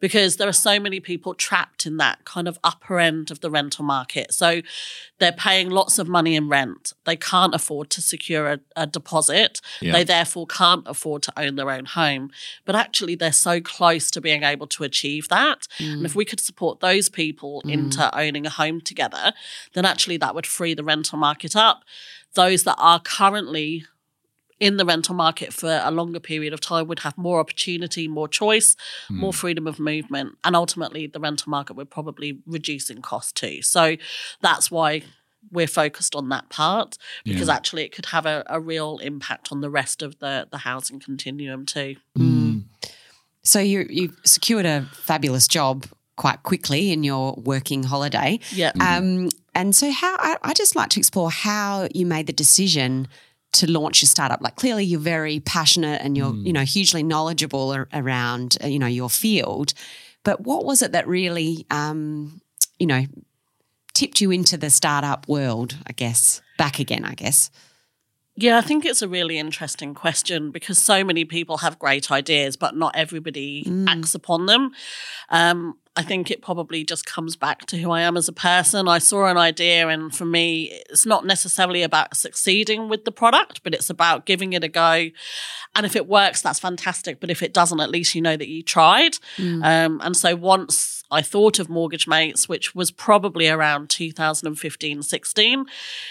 because 0.00 0.36
there 0.36 0.48
are 0.48 0.52
so 0.52 0.78
many 0.78 1.00
people 1.00 1.34
trapped 1.34 1.86
in 1.86 1.96
that 1.96 2.24
kind 2.24 2.46
of 2.46 2.58
upper 2.62 2.98
end 2.98 3.30
of 3.30 3.40
the 3.40 3.50
rental 3.50 3.84
market. 3.84 4.34
So 4.34 4.60
they're 5.18 5.32
paying 5.32 5.70
lots 5.70 5.98
of 5.98 6.08
money 6.08 6.34
in 6.34 6.48
rent. 6.48 6.92
They 7.04 7.16
can't 7.16 7.54
afford 7.54 7.88
to 7.90 8.02
secure 8.02 8.48
a, 8.48 8.60
a 8.76 8.86
deposit. 8.86 9.60
Yeah. 9.80 9.92
They 9.92 10.04
therefore 10.04 10.46
can't 10.46 10.86
afford 10.86 11.22
to 11.22 11.32
own 11.36 11.54
their 11.54 11.70
own 11.70 11.84
home. 11.84 12.30
But 12.64 12.74
actually, 12.74 13.14
they're 13.14 13.32
so 13.32 13.60
close 13.60 14.10
to 14.10 14.20
being 14.20 14.42
able 14.42 14.66
to 14.68 14.84
achieve 14.84 15.28
that. 15.28 15.68
And 15.78 16.04
if 16.04 16.16
we 16.16 16.24
could 16.24 16.40
support 16.40 16.80
those 16.80 17.08
people 17.08 17.62
into 17.64 18.18
owning 18.18 18.46
a 18.46 18.50
home 18.50 18.80
together, 18.80 19.32
then 19.72 19.84
actually 19.84 20.16
that 20.18 20.34
would 20.34 20.46
free 20.46 20.74
the 20.74 20.84
rental 20.84 21.18
market 21.18 21.43
up. 21.54 21.82
Those 22.34 22.64
that 22.64 22.76
are 22.78 23.00
currently 23.00 23.84
in 24.60 24.76
the 24.76 24.84
rental 24.84 25.14
market 25.14 25.52
for 25.52 25.80
a 25.82 25.90
longer 25.90 26.20
period 26.20 26.52
of 26.52 26.60
time 26.60 26.86
would 26.86 27.00
have 27.00 27.18
more 27.18 27.40
opportunity, 27.40 28.08
more 28.08 28.28
choice, 28.28 28.76
hmm. 29.08 29.18
more 29.18 29.32
freedom 29.32 29.66
of 29.66 29.78
movement, 29.78 30.38
and 30.44 30.56
ultimately 30.56 31.06
the 31.06 31.20
rental 31.20 31.50
market 31.50 31.74
would 31.74 31.90
probably 31.90 32.38
reduce 32.46 32.88
in 32.88 33.02
cost 33.02 33.36
too. 33.36 33.62
So 33.62 33.96
that's 34.40 34.70
why 34.70 35.02
we're 35.50 35.66
focused 35.66 36.14
on 36.14 36.30
that 36.30 36.48
part 36.48 36.96
because 37.24 37.48
Yeah. 37.48 37.54
actually 37.54 37.82
it 37.84 37.92
could 37.92 38.06
have 38.06 38.24
a, 38.24 38.42
a 38.46 38.58
real 38.58 38.98
impact 38.98 39.52
on 39.52 39.60
the 39.60 39.68
rest 39.68 40.00
of 40.02 40.18
the 40.18 40.48
the 40.50 40.58
housing 40.58 40.98
continuum 41.00 41.66
too. 41.66 41.96
Hmm. 42.16 42.22
Hmm. 42.52 42.58
So 43.42 43.58
you 43.58 43.86
you've 43.90 44.18
secured 44.24 44.64
a 44.64 44.86
fabulous 44.92 45.46
job 45.46 45.84
quite 46.16 46.42
quickly 46.44 46.92
in 46.92 47.04
your 47.04 47.34
working 47.34 47.82
holiday. 47.82 48.38
Yeah. 48.52 48.72
Um, 48.80 49.28
and 49.54 49.74
so 49.74 49.90
how 49.90 50.16
I, 50.18 50.36
I 50.42 50.54
just 50.54 50.76
like 50.76 50.90
to 50.90 51.00
explore 51.00 51.30
how 51.30 51.88
you 51.94 52.06
made 52.06 52.26
the 52.26 52.32
decision 52.32 53.08
to 53.54 53.70
launch 53.70 54.02
your 54.02 54.08
startup. 54.08 54.40
Like 54.40 54.56
clearly 54.56 54.84
you're 54.84 55.00
very 55.00 55.40
passionate 55.40 56.00
and 56.02 56.16
you're 56.16 56.34
you 56.34 56.52
know 56.52 56.62
hugely 56.62 57.02
knowledgeable 57.02 57.70
ar- 57.70 57.88
around 57.92 58.58
uh, 58.62 58.66
you 58.66 58.78
know 58.78 58.86
your 58.86 59.10
field. 59.10 59.74
But 60.24 60.40
what 60.42 60.64
was 60.64 60.82
it 60.82 60.92
that 60.92 61.06
really 61.06 61.66
um, 61.70 62.40
you 62.78 62.86
know 62.86 63.04
tipped 63.92 64.20
you 64.20 64.30
into 64.30 64.56
the 64.56 64.70
startup 64.70 65.28
world? 65.28 65.76
I 65.86 65.92
guess 65.92 66.42
back 66.58 66.78
again. 66.78 67.04
I 67.04 67.14
guess. 67.14 67.50
Yeah, 68.36 68.58
I 68.58 68.62
think 68.62 68.84
it's 68.84 69.00
a 69.00 69.08
really 69.08 69.38
interesting 69.38 69.94
question 69.94 70.50
because 70.50 70.76
so 70.76 71.04
many 71.04 71.24
people 71.24 71.58
have 71.58 71.78
great 71.78 72.10
ideas, 72.10 72.56
but 72.56 72.76
not 72.76 72.96
everybody 72.96 73.64
acts 73.86 74.16
upon 74.16 74.46
them. 74.46 74.72
Um, 75.28 75.78
I 75.96 76.02
think 76.02 76.30
it 76.30 76.42
probably 76.42 76.84
just 76.84 77.06
comes 77.06 77.36
back 77.36 77.66
to 77.66 77.78
who 77.78 77.92
I 77.92 78.00
am 78.00 78.16
as 78.16 78.28
a 78.28 78.32
person. 78.32 78.88
I 78.88 78.98
saw 78.98 79.26
an 79.26 79.36
idea, 79.36 79.88
and 79.88 80.14
for 80.14 80.24
me, 80.24 80.82
it's 80.90 81.06
not 81.06 81.24
necessarily 81.24 81.82
about 81.82 82.16
succeeding 82.16 82.88
with 82.88 83.04
the 83.04 83.12
product, 83.12 83.62
but 83.62 83.74
it's 83.74 83.90
about 83.90 84.26
giving 84.26 84.54
it 84.54 84.64
a 84.64 84.68
go. 84.68 85.10
And 85.76 85.86
if 85.86 85.94
it 85.94 86.08
works, 86.08 86.42
that's 86.42 86.58
fantastic. 86.58 87.20
But 87.20 87.30
if 87.30 87.42
it 87.42 87.54
doesn't, 87.54 87.78
at 87.80 87.90
least 87.90 88.14
you 88.14 88.22
know 88.22 88.36
that 88.36 88.48
you 88.48 88.62
tried. 88.62 89.18
Um, 89.62 90.00
and 90.02 90.16
so 90.16 90.34
once 90.34 91.04
I 91.12 91.22
thought 91.22 91.60
of 91.60 91.68
Mortgage 91.68 92.08
Mates, 92.08 92.48
which 92.48 92.74
was 92.74 92.90
probably 92.90 93.48
around 93.48 93.88
2015 93.90 95.02
16, 95.02 95.66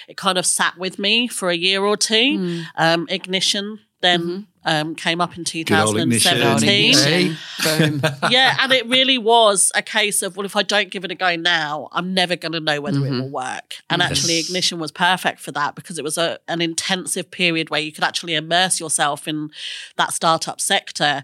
it 0.08 0.16
kind 0.18 0.38
of 0.38 0.46
sat 0.46 0.78
with 0.78 0.98
me 0.98 1.28
for 1.28 1.50
a 1.50 1.56
year 1.56 1.84
or 1.84 1.98
two. 1.98 2.64
Um, 2.78 3.06
Ignition 3.10 3.80
then 4.02 4.48
um, 4.66 4.96
came 4.96 5.22
up 5.22 5.38
in 5.38 5.44
Good 5.44 5.72
old 5.72 5.98
ignition. 5.98 6.38
2017 6.38 6.94
Hey. 6.94 8.00
Yeah, 8.30 8.58
and 8.62 8.72
it 8.72 8.88
really 8.88 9.18
was 9.18 9.72
a 9.76 9.82
case 9.82 10.22
of 10.22 10.38
well, 10.38 10.46
if 10.46 10.56
I 10.56 10.64
don't 10.64 10.90
give 10.90 11.04
it 11.04 11.12
a 11.12 11.16
go 11.16 11.36
now, 11.36 11.90
I'm 11.92 12.14
never 12.14 12.36
going 12.36 12.54
to 12.54 12.60
know 12.60 12.82
whether 12.82 13.06
it 13.06 13.12
will 13.12 13.30
work. 13.30 13.76
And 13.90 14.02
actually, 14.02 14.40
Ignition 14.40 14.80
was 14.80 14.92
perfect 14.92 15.40
for 15.40 15.52
that 15.52 15.76
because 15.76 15.98
it 15.98 16.04
was 16.04 16.18
a, 16.18 16.40
an 16.48 16.62
intensive 16.62 17.32
period 17.32 17.70
where 17.70 17.82
you 17.82 17.92
could 17.92 18.04
actually 18.04 18.36
immerse 18.36 18.80
yourself 18.80 19.28
in 19.28 19.50
that 19.98 20.14
startup 20.14 20.60
sector. 20.60 21.24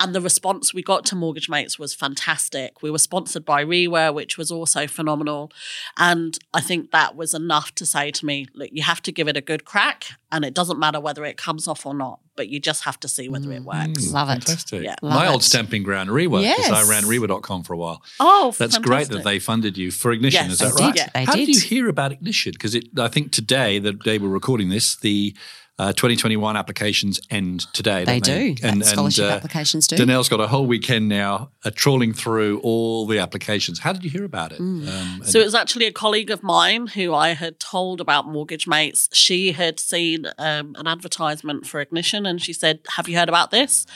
And 0.00 0.14
the 0.14 0.20
response 0.20 0.72
we 0.72 0.82
got 0.82 1.04
to 1.06 1.16
Mortgage 1.16 1.48
Mates 1.48 1.78
was 1.78 1.92
fantastic. 1.92 2.82
We 2.82 2.90
were 2.90 2.98
sponsored 2.98 3.44
by 3.44 3.64
Reware, 3.64 4.14
which 4.14 4.38
was 4.38 4.52
also 4.52 4.86
phenomenal. 4.86 5.50
And 5.96 6.38
I 6.54 6.60
think 6.60 6.92
that 6.92 7.16
was 7.16 7.34
enough 7.34 7.74
to 7.76 7.86
say 7.86 8.12
to 8.12 8.26
me, 8.26 8.46
look, 8.54 8.70
you 8.72 8.82
have 8.84 9.02
to 9.02 9.12
give 9.12 9.26
it 9.26 9.36
a 9.36 9.40
good 9.40 9.64
crack. 9.64 10.06
And 10.30 10.44
it 10.44 10.54
doesn't 10.54 10.78
matter 10.78 11.00
whether 11.00 11.24
it 11.24 11.36
comes 11.36 11.66
off 11.66 11.84
or 11.84 11.94
not, 11.94 12.20
but 12.36 12.48
you 12.48 12.60
just 12.60 12.84
have 12.84 13.00
to 13.00 13.08
see 13.08 13.28
whether 13.28 13.50
it 13.50 13.64
mm-hmm. 13.64 13.88
works. 13.88 14.06
Mm, 14.06 14.12
Love 14.12 14.28
it. 14.28 14.44
Fantastic. 14.44 14.84
Yeah. 14.84 14.94
Love 15.02 15.14
My 15.14 15.26
old 15.26 15.42
stamping 15.42 15.82
ground, 15.82 16.10
Rework, 16.10 16.42
because 16.42 16.68
Yes. 16.68 16.70
I 16.70 16.88
ran 16.88 17.02
Rework.com 17.04 17.64
for 17.64 17.72
a 17.72 17.76
while. 17.76 18.02
Oh, 18.20 18.54
That's 18.56 18.78
great 18.78 19.08
that 19.08 19.24
they 19.24 19.40
funded 19.40 19.76
you 19.76 19.90
for 19.90 20.12
Ignition. 20.12 20.44
Yes, 20.44 20.52
is 20.52 20.58
that 20.60 20.76
they 20.76 20.84
right? 20.84 20.94
did. 20.94 21.10
They 21.14 21.24
How 21.24 21.32
did. 21.34 21.46
did. 21.46 21.54
you 21.56 21.60
hear 21.60 21.88
about 21.88 22.12
Ignition? 22.12 22.52
Because 22.52 22.76
I 22.98 23.08
think 23.08 23.32
today, 23.32 23.78
the 23.78 23.94
day 23.94 24.18
we're 24.18 24.28
recording 24.28 24.68
this, 24.68 24.96
the 24.96 25.34
uh, 25.78 25.92
2021 25.92 26.56
applications 26.56 27.20
end 27.30 27.72
today. 27.72 28.04
They 28.04 28.18
don't 28.18 28.56
do. 28.56 28.66
And, 28.66 28.84
Scholarship 28.84 29.24
and, 29.24 29.32
uh, 29.32 29.36
applications 29.36 29.86
do. 29.86 29.96
Danelle's 29.96 30.28
got 30.28 30.40
a 30.40 30.48
whole 30.48 30.66
weekend 30.66 31.08
now 31.08 31.52
uh, 31.64 31.70
trawling 31.72 32.12
through 32.12 32.58
all 32.60 33.06
the 33.06 33.18
applications. 33.18 33.78
How 33.78 33.92
did 33.92 34.02
you 34.02 34.10
hear 34.10 34.24
about 34.24 34.50
it? 34.52 34.60
Mm. 34.60 34.88
Um, 34.88 35.22
So 35.24 35.38
it 35.38 35.44
was 35.44 35.54
actually 35.54 35.86
a 35.86 35.92
colleague 35.92 36.30
of 36.30 36.42
mine 36.42 36.88
who 36.88 37.14
I 37.14 37.30
had 37.30 37.60
told 37.60 38.00
about 38.00 38.26
Mortgage 38.26 38.66
Mates. 38.66 39.08
She 39.12 39.52
had 39.52 39.78
seen 39.78 40.26
um, 40.36 40.74
an 40.76 40.88
advertisement 40.88 41.66
for 41.66 41.80
Ignition 41.80 42.26
and 42.26 42.42
she 42.42 42.52
said, 42.52 42.80
Have 42.96 43.08
you 43.08 43.16
heard 43.16 43.28
about 43.28 43.52
this? 43.52 43.86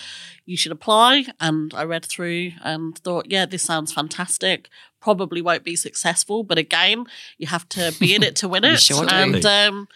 You 0.44 0.56
should 0.56 0.72
apply. 0.72 1.26
And 1.40 1.74
I 1.74 1.82
read 1.82 2.04
through 2.04 2.52
and 2.62 2.96
thought, 2.98 3.26
Yeah, 3.28 3.46
this 3.46 3.62
sounds 3.62 3.92
fantastic. 3.92 4.68
Probably 5.02 5.42
won't 5.42 5.64
be 5.64 5.74
successful, 5.76 6.44
but 6.44 6.58
again, 6.58 7.04
you 7.36 7.48
have 7.48 7.68
to 7.70 7.92
be 7.98 8.14
in 8.14 8.22
it 8.22 8.36
to 8.36 8.48
win 8.48 8.62
it. 8.72 8.78
sure 8.80 9.04
do. 9.04 9.10
and 9.12 9.44
um, 9.44 9.88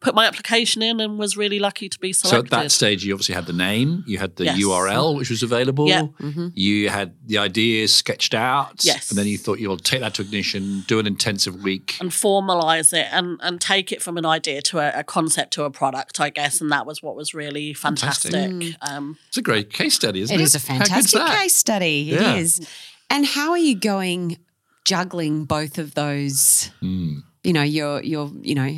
put 0.00 0.14
my 0.14 0.24
application 0.26 0.82
in 0.82 1.00
and 1.00 1.18
was 1.18 1.36
really 1.36 1.58
lucky 1.58 1.88
to 1.88 1.98
be 1.98 2.12
selected. 2.12 2.48
so 2.50 2.56
at 2.56 2.62
that 2.62 2.70
stage, 2.70 3.04
you 3.04 3.12
obviously 3.12 3.34
had 3.34 3.46
the 3.46 3.52
name, 3.52 4.04
you 4.06 4.18
had 4.18 4.36
the 4.36 4.44
Yes. 4.44 4.58
URL, 4.62 5.16
which 5.16 5.30
was 5.30 5.42
available. 5.42 5.88
Yeah. 5.88 6.06
You 6.54 6.88
had 6.90 7.14
the 7.26 7.38
ideas 7.38 7.92
sketched 7.92 8.34
out. 8.34 8.84
Yes. 8.84 9.10
And 9.10 9.18
then 9.18 9.26
you 9.26 9.36
thought 9.36 9.58
you'll 9.58 9.76
take 9.78 10.00
that 10.00 10.14
to 10.14 10.22
Ignition, 10.22 10.84
do 10.86 10.98
an 11.00 11.06
intensive 11.08 11.62
week. 11.64 11.96
and 12.00 12.10
formalize 12.10 12.92
it 12.92 13.08
and 13.10 13.38
and 13.42 13.60
take 13.60 13.90
it 13.92 14.00
from 14.00 14.16
an 14.16 14.24
idea 14.26 14.62
to 14.62 14.78
a, 14.78 15.00
a 15.00 15.04
concept 15.04 15.52
to 15.54 15.64
a 15.64 15.70
product, 15.70 16.20
I 16.20 16.30
guess. 16.30 16.60
And 16.60 16.70
that 16.70 16.86
was 16.86 17.02
what 17.02 17.16
was 17.16 17.34
really 17.34 17.74
Fantastic. 17.74 18.30
fantastic. 18.32 18.76
Um, 18.88 19.18
It's 19.28 19.36
a 19.38 19.42
great 19.42 19.72
case 19.72 19.94
study, 19.94 20.20
isn't 20.20 20.34
It 20.36 20.40
it? 20.40 20.44
is 20.44 20.54
a 20.54 20.60
fantastic 20.60 21.20
case 21.26 21.56
study. 21.56 22.06
Yeah. 22.12 22.34
It 22.34 22.38
is. 22.42 22.68
And 23.10 23.26
how 23.26 23.50
are 23.50 23.58
you 23.58 23.74
going 23.74 24.38
juggling 24.84 25.44
both 25.44 25.78
of 25.78 25.94
those? 25.94 26.70
Hmm. 26.80 27.18
You 27.44 27.52
know, 27.52 27.62
your 27.62 28.02
your 28.02 28.30
you 28.42 28.54
know 28.54 28.70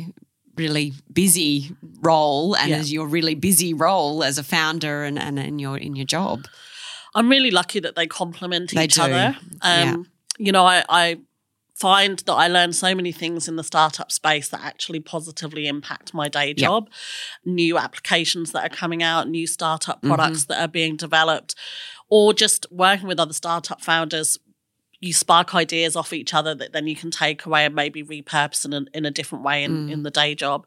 really 0.57 0.93
busy 1.11 1.71
role 2.01 2.55
and 2.55 2.69
Yeah. 2.69 2.77
as 2.77 2.91
your 2.91 3.07
really 3.07 3.35
busy 3.35 3.73
role 3.73 4.23
as 4.23 4.37
a 4.37 4.43
founder 4.43 5.03
and, 5.03 5.19
and 5.19 5.37
in 5.37 5.59
your 5.59 5.77
in 5.77 5.95
your 5.95 6.05
job. 6.05 6.47
I'm 7.13 7.29
really 7.29 7.51
lucky 7.51 7.79
that 7.81 7.95
they 7.95 8.07
complement 8.07 8.71
They 8.71 8.85
each 8.85 8.95
do. 8.95 9.01
other. 9.01 9.37
Um, 9.61 9.87
Yeah. 9.87 9.95
You 10.37 10.51
know, 10.51 10.65
I, 10.65 10.83
I 10.89 11.17
find 11.75 12.19
that 12.19 12.33
I 12.33 12.47
learn 12.47 12.73
so 12.73 12.93
many 12.95 13.11
things 13.13 13.47
in 13.47 13.55
the 13.57 13.63
startup 13.63 14.11
space 14.11 14.49
that 14.49 14.61
actually 14.61 14.99
positively 15.01 15.67
impact 15.67 16.13
my 16.13 16.27
day 16.29 16.53
Yeah. 16.57 16.67
job. 16.67 16.89
New 17.45 17.77
applications 17.77 18.51
that 18.51 18.63
are 18.65 18.75
coming 18.75 19.03
out, 19.03 19.27
new 19.29 19.47
startup 19.47 19.97
Mm-hmm. 20.01 20.13
products 20.13 20.45
that 20.45 20.59
are 20.61 20.67
being 20.69 20.95
developed, 20.97 21.55
or 22.09 22.33
just 22.33 22.65
working 22.71 23.07
with 23.07 23.19
other 23.19 23.33
startup 23.33 23.81
founders. 23.81 24.37
You 25.05 25.13
spark 25.13 25.53
ideas 25.55 25.95
off 25.95 26.11
each 26.13 26.33
other 26.33 26.53
that 26.55 26.71
then 26.73 26.87
you 26.87 26.95
can 26.95 27.11
take 27.11 27.45
away 27.45 27.65
and 27.65 27.75
maybe 27.75 28.03
repurpose 28.03 28.65
in 28.65 28.73
a, 28.73 28.81
in 28.93 29.05
a 29.05 29.11
different 29.11 29.43
way 29.43 29.63
in, 29.63 29.71
Mm. 29.87 29.91
in 29.91 30.03
the 30.03 30.11
day 30.11 30.35
job. 30.35 30.65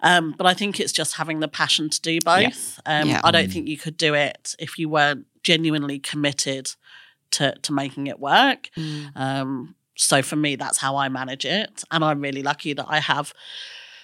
Um, 0.00 0.34
but 0.36 0.46
I 0.46 0.54
think 0.54 0.78
it's 0.80 0.92
just 0.92 1.16
having 1.16 1.40
the 1.40 1.48
passion 1.48 1.88
to 1.90 2.00
do 2.00 2.18
both. 2.24 2.80
Um, 2.86 3.08
Yeah. 3.08 3.20
I 3.24 3.30
don't 3.30 3.50
think 3.50 3.68
you 3.68 3.78
could 3.78 3.96
do 3.96 4.14
it 4.14 4.54
if 4.58 4.78
you 4.78 4.88
weren't 4.88 5.26
genuinely 5.42 5.98
committed 5.98 6.74
to 7.32 7.54
to 7.62 7.72
making 7.72 8.06
it 8.08 8.18
work. 8.20 8.68
Um, 9.14 9.74
so 9.96 10.22
for 10.22 10.36
me, 10.36 10.56
that's 10.56 10.78
how 10.78 10.96
I 10.96 11.08
manage 11.08 11.44
it, 11.44 11.84
and 11.90 12.04
I'm 12.04 12.20
really 12.20 12.42
lucky 12.42 12.72
that 12.74 12.86
I 12.88 12.98
have 13.00 13.32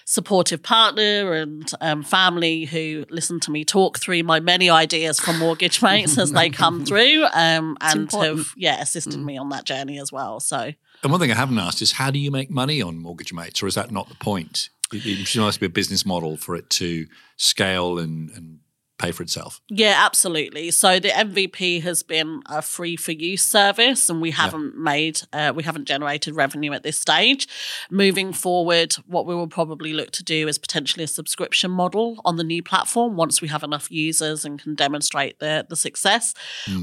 supportive 0.09 0.63
partner 0.63 1.33
and 1.33 1.71
um, 1.81 2.01
family 2.01 2.65
who 2.65 3.05
listen 3.11 3.39
to 3.39 3.51
me 3.51 3.63
talk 3.63 3.99
through 3.99 4.23
my 4.23 4.39
many 4.39 4.67
ideas 4.67 5.19
for 5.19 5.33
mortgage 5.33 5.81
mates 5.83 6.17
as 6.17 6.31
they 6.31 6.49
come 6.49 6.83
through 6.83 7.25
um, 7.33 7.77
and 7.79 7.99
important. 7.99 8.37
have 8.37 8.53
yeah 8.57 8.81
assisted 8.81 9.19
me 9.19 9.37
on 9.37 9.49
that 9.49 9.65
journey 9.65 9.99
as 9.99 10.11
well 10.11 10.39
so 10.39 10.71
And 11.03 11.11
one 11.11 11.21
thing 11.21 11.31
I 11.31 11.35
haven't 11.35 11.59
asked 11.59 11.81
is 11.83 11.93
how 11.93 12.09
do 12.09 12.17
you 12.17 12.31
make 12.31 12.49
money 12.49 12.81
on 12.81 12.97
Mortgage 12.97 13.31
Mates, 13.31 13.61
or 13.63 13.67
is 13.67 13.75
that 13.75 13.91
not 13.91 14.09
the 14.09 14.15
point? 14.15 14.69
It, 14.91 15.05
it 15.05 15.27
should 15.27 15.41
always 15.41 15.57
be 15.57 15.67
a 15.67 15.69
business 15.69 16.05
model 16.05 16.35
for 16.35 16.55
it 16.55 16.69
to 16.71 17.05
scale 17.37 17.99
and, 17.99 18.29
and 18.31 18.58
pay 18.99 19.11
for 19.11 19.23
itself. 19.23 19.61
Yeah, 19.69 19.95
absolutely. 20.05 20.69
So 20.71 20.99
the 20.99 21.09
MVP 21.09 21.81
has 21.83 22.03
been 22.03 22.41
a 22.45 22.61
free 22.61 22.95
for 22.95 23.11
use 23.13 23.43
service, 23.43 24.09
and 24.09 24.21
we 24.21 24.31
haven't 24.31 24.77
made, 24.77 25.21
uh, 25.33 25.53
we 25.55 25.63
haven't 25.63 25.85
generated 25.85 26.35
revenue 26.35 26.73
at 26.73 26.83
this 26.83 26.97
stage. 26.99 27.47
Moving 27.89 28.33
forward, 28.33 28.93
what 29.07 29.25
we 29.25 29.33
will 29.33 29.47
probably 29.47 29.93
look 29.93 30.11
to 30.11 30.23
do 30.23 30.47
is 30.47 30.57
potentially 30.57 31.03
a 31.05 31.07
subscription 31.07 31.71
model 31.71 32.21
on 32.25 32.35
the 32.35 32.43
new 32.43 32.61
platform 32.61 33.15
once 33.15 33.41
we 33.41 33.47
have 33.47 33.63
enough 33.63 33.89
users 33.89 34.43
and 34.45 34.61
can 34.61 34.75
demonstrate 34.75 35.39
the 35.39 35.65
the 35.69 35.75
success. 35.75 36.33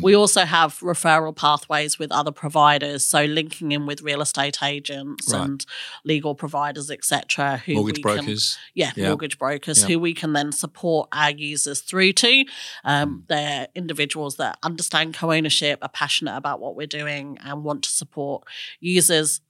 We 0.03 0.15
also 0.17 0.43
have 0.45 0.79
referral 0.81 1.35
pathways 1.37 1.99
with 1.99 2.11
other 2.11 2.33
providers, 2.33 3.07
so 3.07 3.25
linking 3.25 3.73
in 3.73 3.85
with 3.87 4.01
real 4.03 4.21
estate 4.23 4.63
agents 4.63 5.33
Right. 5.33 5.43
and 5.43 5.67
legal 6.05 6.35
providers, 6.35 6.91
etc. 6.91 7.59
Who 7.67 7.75
Mortgage 7.75 7.99
we 7.99 8.03
can- 8.03 8.17
brokers. 8.25 8.57
yeah, 8.75 8.93
Yeah. 8.97 9.09
mortgage 9.09 9.39
brokers 9.39 9.81
Yeah. 9.83 9.87
who 9.89 9.99
we 9.99 10.15
can 10.15 10.33
then 10.33 10.51
support 10.53 11.09
our 11.13 11.31
users 11.31 11.81
through 11.81 12.06
to. 12.13 12.45
Um, 12.85 13.09
Mm. 13.23 13.27
they're 13.29 13.69
individuals 13.75 14.37
that 14.37 14.59
understand 14.63 15.15
co 15.15 15.33
ownership, 15.33 15.79
are 15.83 15.89
passionate 15.89 16.37
about 16.37 16.61
what 16.61 16.77
we're 16.77 16.87
doing, 16.87 17.39
and 17.43 17.65
want 17.65 17.83
to 17.85 17.91
support 17.91 18.45
users, 18.81 19.41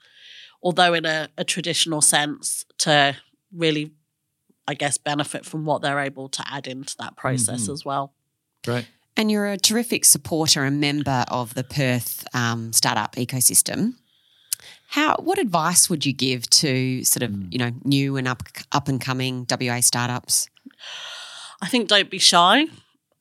although 0.62 0.94
in 0.94 1.04
a, 1.04 1.28
a 1.38 1.44
traditional 1.44 2.00
sense, 2.00 2.64
to 2.78 3.16
really, 3.52 3.92
I 4.68 4.74
guess, 4.74 4.98
benefit 4.98 5.44
from 5.46 5.64
what 5.64 5.82
they're 5.82 6.00
able 6.00 6.28
to 6.30 6.44
add 6.52 6.66
into 6.66 6.96
that 6.98 7.16
process 7.16 7.68
Mhm. 7.68 7.72
as 7.72 7.84
well. 7.84 8.14
Great. 8.64 8.86
And 9.16 9.30
you're 9.30 9.46
a 9.46 9.56
terrific 9.56 10.04
supporter 10.04 10.64
and 10.64 10.78
member 10.80 11.24
of 11.28 11.54
the 11.54 11.64
Perth 11.64 12.26
um, 12.34 12.72
startup 12.74 13.14
ecosystem. 13.16 13.94
How? 14.88 15.16
What 15.16 15.38
advice 15.38 15.88
would 15.88 16.04
you 16.04 16.12
give 16.12 16.48
to 16.50 17.02
sort 17.04 17.22
of 17.22 17.32
you 17.52 17.58
know 17.58 17.72
new 17.84 18.16
and 18.16 18.28
up 18.28 18.42
up 18.72 18.88
and 18.88 19.00
coming 19.00 19.44
WA 19.48 19.80
startups? 19.80 20.48
I 21.62 21.68
think 21.68 21.88
don't 21.88 22.10
be 22.10 22.18
shy. 22.18 22.66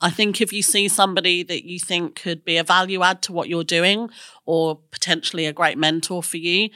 I 0.02 0.10
think 0.10 0.42
if 0.42 0.52
you 0.52 0.62
see 0.62 0.88
somebody 0.88 1.42
that 1.44 1.66
you 1.66 1.80
think 1.80 2.16
could 2.22 2.44
be 2.44 2.58
a 2.58 2.64
value 2.64 3.02
add 3.02 3.22
to 3.24 3.34
what 3.34 3.48
you're 3.50 3.64
doing 3.64 4.10
or 4.46 4.80
potentially 4.92 5.46
a 5.46 5.54
great 5.54 5.78
mentor 5.78 6.22
for 6.22 6.38
you, 6.38 6.70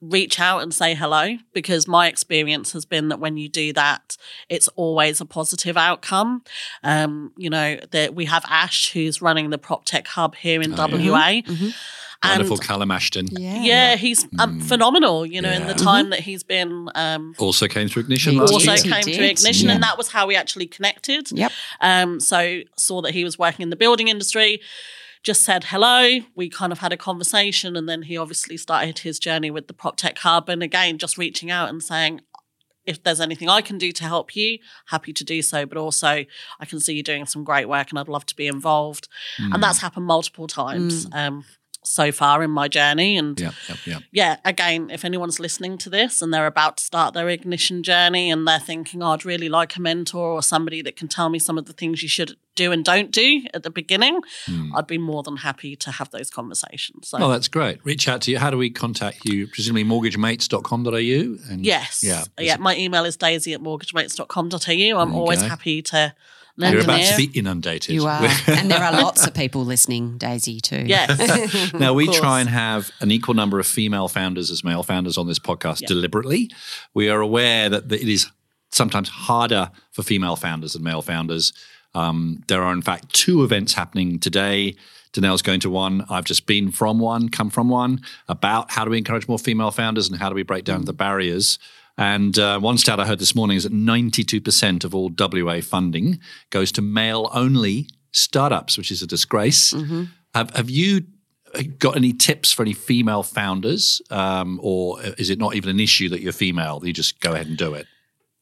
reach 0.00 0.38
out 0.40 0.62
and 0.62 0.72
say 0.72 0.94
hello 0.94 1.36
because 1.52 1.86
my 1.88 2.06
experience 2.06 2.72
has 2.72 2.84
been 2.84 3.08
that 3.08 3.18
when 3.20 3.36
you 3.36 3.48
do 3.48 3.72
that, 3.72 4.16
it's 4.48 4.68
always 4.76 5.20
a 5.20 5.26
positive 5.26 5.76
outcome. 5.76 6.42
Um, 6.82 7.32
you 7.36 7.50
know, 7.50 7.78
that 7.90 8.14
we 8.14 8.24
have 8.26 8.44
Ash 8.48 8.92
who's 8.92 9.20
running 9.20 9.50
the 9.50 9.58
prop 9.58 9.84
tech 9.84 10.06
hub 10.06 10.36
here 10.36 10.62
in 10.62 10.72
Oh, 10.78 10.86
yeah. 10.86 11.10
WA. 11.10 11.42
And 12.20 12.30
Wonderful 12.40 12.56
Callum 12.58 12.90
Ashton. 12.90 13.28
yeah, 13.30 13.94
he's 13.94 14.26
um, 14.40 14.60
phenomenal, 14.60 15.24
you 15.24 15.40
know, 15.40 15.52
in 15.52 15.66
the 15.68 15.74
Mm. 15.74 15.78
Yeah. 15.78 15.84
time 15.84 16.10
that 16.10 16.20
he's 16.20 16.42
been 16.42 16.88
um, 16.96 17.34
Also 17.38 17.68
came 17.68 17.86
through 17.88 18.02
Ignition 18.02 18.32
He 18.32 18.40
last 18.40 18.52
also 18.52 18.72
year. 18.72 18.82
He 18.82 18.90
came 18.90 19.02
did. 19.02 19.14
through 19.16 19.24
ignition 19.26 19.68
Yeah. 19.68 19.74
and 19.74 19.82
that 19.84 19.96
was 19.96 20.08
how 20.08 20.26
we 20.26 20.34
actually 20.34 20.66
connected 20.66 21.30
Yep. 21.30 21.52
um 21.80 22.18
so 22.18 22.60
saw 22.76 23.02
that 23.02 23.12
he 23.14 23.22
was 23.22 23.38
working 23.38 23.62
in 23.62 23.70
the 23.70 23.76
building 23.76 24.08
industry 24.08 24.60
just 25.22 25.42
said 25.44 25.64
hello 25.64 26.20
we 26.34 26.48
kind 26.48 26.72
of 26.72 26.78
had 26.80 26.92
a 26.92 26.96
conversation 26.96 27.76
and 27.76 27.88
then 27.88 28.02
he 28.02 28.16
obviously 28.16 28.56
started 28.56 28.98
his 29.00 29.18
journey 29.20 29.50
with 29.50 29.68
the 29.68 29.74
prop 29.74 29.96
tech 29.96 30.18
hub 30.18 30.48
and 30.48 30.62
again 30.62 30.98
just 30.98 31.18
reaching 31.18 31.50
out 31.52 31.68
and 31.68 31.82
saying 31.84 32.20
if 32.86 33.02
there's 33.02 33.20
anything 33.20 33.50
I 33.50 33.60
can 33.60 33.76
do 33.76 33.92
to 33.92 34.04
help 34.04 34.34
you, 34.34 34.58
happy 34.86 35.12
to 35.12 35.22
do 35.22 35.42
so. 35.42 35.66
But 35.66 35.76
also, 35.76 36.24
I 36.58 36.64
can 36.64 36.80
see 36.80 36.94
you 36.94 37.02
doing 37.02 37.26
some 37.26 37.44
great 37.44 37.68
work 37.68 37.90
and 37.90 37.98
I'd 37.98 38.08
love 38.08 38.24
to 38.24 38.34
be 38.34 38.46
involved. 38.46 39.08
Mm. 39.38 39.52
And 39.52 39.62
that's 39.62 39.80
happened 39.80 40.06
multiple 40.06 40.46
times 40.46 41.06
um, 41.12 41.44
so 41.84 42.12
far 42.12 42.42
in 42.42 42.50
my 42.50 42.68
journey. 42.68 43.16
And 43.16 43.38
Yeah, 43.38 43.52
yeah, 43.68 43.76
yeah. 43.84 43.98
yeah, 44.12 44.36
again, 44.44 44.90
if 44.90 45.04
anyone's 45.04 45.40
listening 45.40 45.78
to 45.78 45.90
this 45.90 46.20
and 46.20 46.32
they're 46.32 46.46
about 46.46 46.76
to 46.78 46.84
start 46.84 47.14
their 47.14 47.28
ignition 47.28 47.82
journey 47.82 48.30
and 48.30 48.46
they're 48.46 48.58
thinking, 48.58 49.02
oh, 49.02 49.12
I'd 49.12 49.24
really 49.24 49.48
like 49.48 49.76
a 49.76 49.80
mentor 49.80 50.32
or 50.32 50.42
somebody 50.42 50.82
that 50.82 50.96
can 50.96 51.08
tell 51.08 51.28
me 51.28 51.38
some 51.38 51.56
of 51.56 51.66
the 51.66 51.72
things 51.72 52.02
you 52.02 52.08
should 52.08 52.36
do 52.54 52.72
and 52.72 52.84
don't 52.84 53.12
do 53.12 53.42
at 53.54 53.62
the 53.62 53.70
beginning, 53.70 54.20
hmm. 54.46 54.74
I'd 54.74 54.86
be 54.86 54.98
more 54.98 55.22
than 55.22 55.36
happy 55.36 55.76
to 55.76 55.92
have 55.92 56.10
those 56.10 56.28
conversations. 56.28 57.08
So, 57.08 57.18
Oh, 57.20 57.30
that's 57.30 57.48
great. 57.48 57.82
Reach 57.84 58.08
out 58.08 58.20
to 58.22 58.32
you. 58.32 58.38
How 58.38 58.50
do 58.50 58.58
we 58.58 58.68
contact 58.70 59.24
you? 59.24 59.46
Presumably 59.46 59.84
mortgagemates.com.au. 59.84 61.52
And 61.52 61.64
yes. 61.64 62.02
Yeah. 62.02 62.24
Yeah. 62.38 62.56
My 62.56 62.76
email 62.76 63.04
is 63.04 63.16
daisy 63.16 63.54
at 63.54 63.60
mortgagemates.com.au. 63.60 64.98
I'm 65.00 65.14
always 65.14 65.40
happy 65.42 65.82
to 65.82 66.14
You're 66.58 66.80
about 66.82 67.00
ear. 67.00 67.10
to 67.12 67.16
be 67.16 67.38
inundated. 67.38 67.94
You 67.94 68.06
are, 68.06 68.20
and 68.48 68.70
there 68.70 68.82
are 68.82 68.92
lots 68.92 69.26
of 69.26 69.32
people 69.34 69.64
listening, 69.64 70.18
Daisy 70.18 70.60
too. 70.60 70.84
Yes. 70.86 71.72
now 71.74 71.94
we 71.94 72.08
try 72.12 72.40
and 72.40 72.48
have 72.48 72.90
an 73.00 73.10
equal 73.10 73.34
number 73.34 73.58
of 73.60 73.66
female 73.66 74.08
founders 74.08 74.50
as 74.50 74.64
male 74.64 74.82
founders 74.82 75.16
on 75.16 75.26
this 75.28 75.38
podcast 75.38 75.82
Yeah. 75.82 75.88
deliberately. 75.88 76.50
We 76.94 77.08
are 77.08 77.20
aware 77.20 77.68
that 77.68 77.90
it 77.92 78.08
is 78.08 78.26
sometimes 78.70 79.08
harder 79.08 79.70
for 79.92 80.02
female 80.02 80.36
founders 80.36 80.72
than 80.74 80.82
male 80.82 81.00
founders. 81.02 81.52
Um, 81.94 82.42
there 82.48 82.62
are 82.62 82.72
in 82.72 82.82
fact 82.82 83.14
two 83.14 83.44
events 83.44 83.74
happening 83.74 84.18
today. 84.18 84.76
Danelle's 85.14 85.40
going 85.42 85.60
to 85.60 85.70
one. 85.70 86.04
I've 86.10 86.24
just 86.26 86.44
been 86.46 86.70
from 86.70 86.98
one, 86.98 87.30
come 87.30 87.48
from 87.50 87.70
one, 87.70 88.02
about 88.28 88.70
how 88.70 88.84
do 88.84 88.90
we 88.90 88.98
encourage 88.98 89.26
more 89.26 89.38
female 89.38 89.70
founders 89.70 90.08
and 90.10 90.18
how 90.18 90.28
do 90.28 90.34
we 90.34 90.42
break 90.42 90.64
down 90.64 90.84
the 90.84 90.92
barriers. 90.92 91.58
And 91.98 92.38
uh, 92.38 92.60
one 92.60 92.78
stat 92.78 93.00
I 93.00 93.06
heard 93.06 93.18
this 93.18 93.34
morning 93.34 93.56
is 93.56 93.64
that 93.64 93.72
92% 93.72 94.84
of 94.84 94.94
all 94.94 95.10
WA 95.18 95.60
funding 95.60 96.20
goes 96.50 96.70
to 96.72 96.82
male 96.82 97.28
only 97.34 97.88
startups, 98.12 98.78
which 98.78 98.90
is 98.90 99.02
a 99.02 99.06
disgrace. 99.06 99.72
Have, 100.34 100.50
have 100.54 100.70
you 100.70 101.02
got 101.78 101.96
any 101.96 102.12
tips 102.12 102.52
for 102.52 102.62
any 102.62 102.72
female 102.72 103.22
founders? 103.24 104.00
Um, 104.10 104.60
or 104.62 105.02
is 105.18 105.28
it 105.28 105.38
not 105.38 105.56
even 105.56 105.70
an 105.70 105.80
issue 105.80 106.08
that 106.10 106.20
you're 106.20 106.32
female? 106.32 106.80
You 106.84 106.92
just 106.92 107.20
go 107.20 107.32
ahead 107.32 107.48
and 107.48 107.56
do 107.56 107.74
it? 107.74 107.86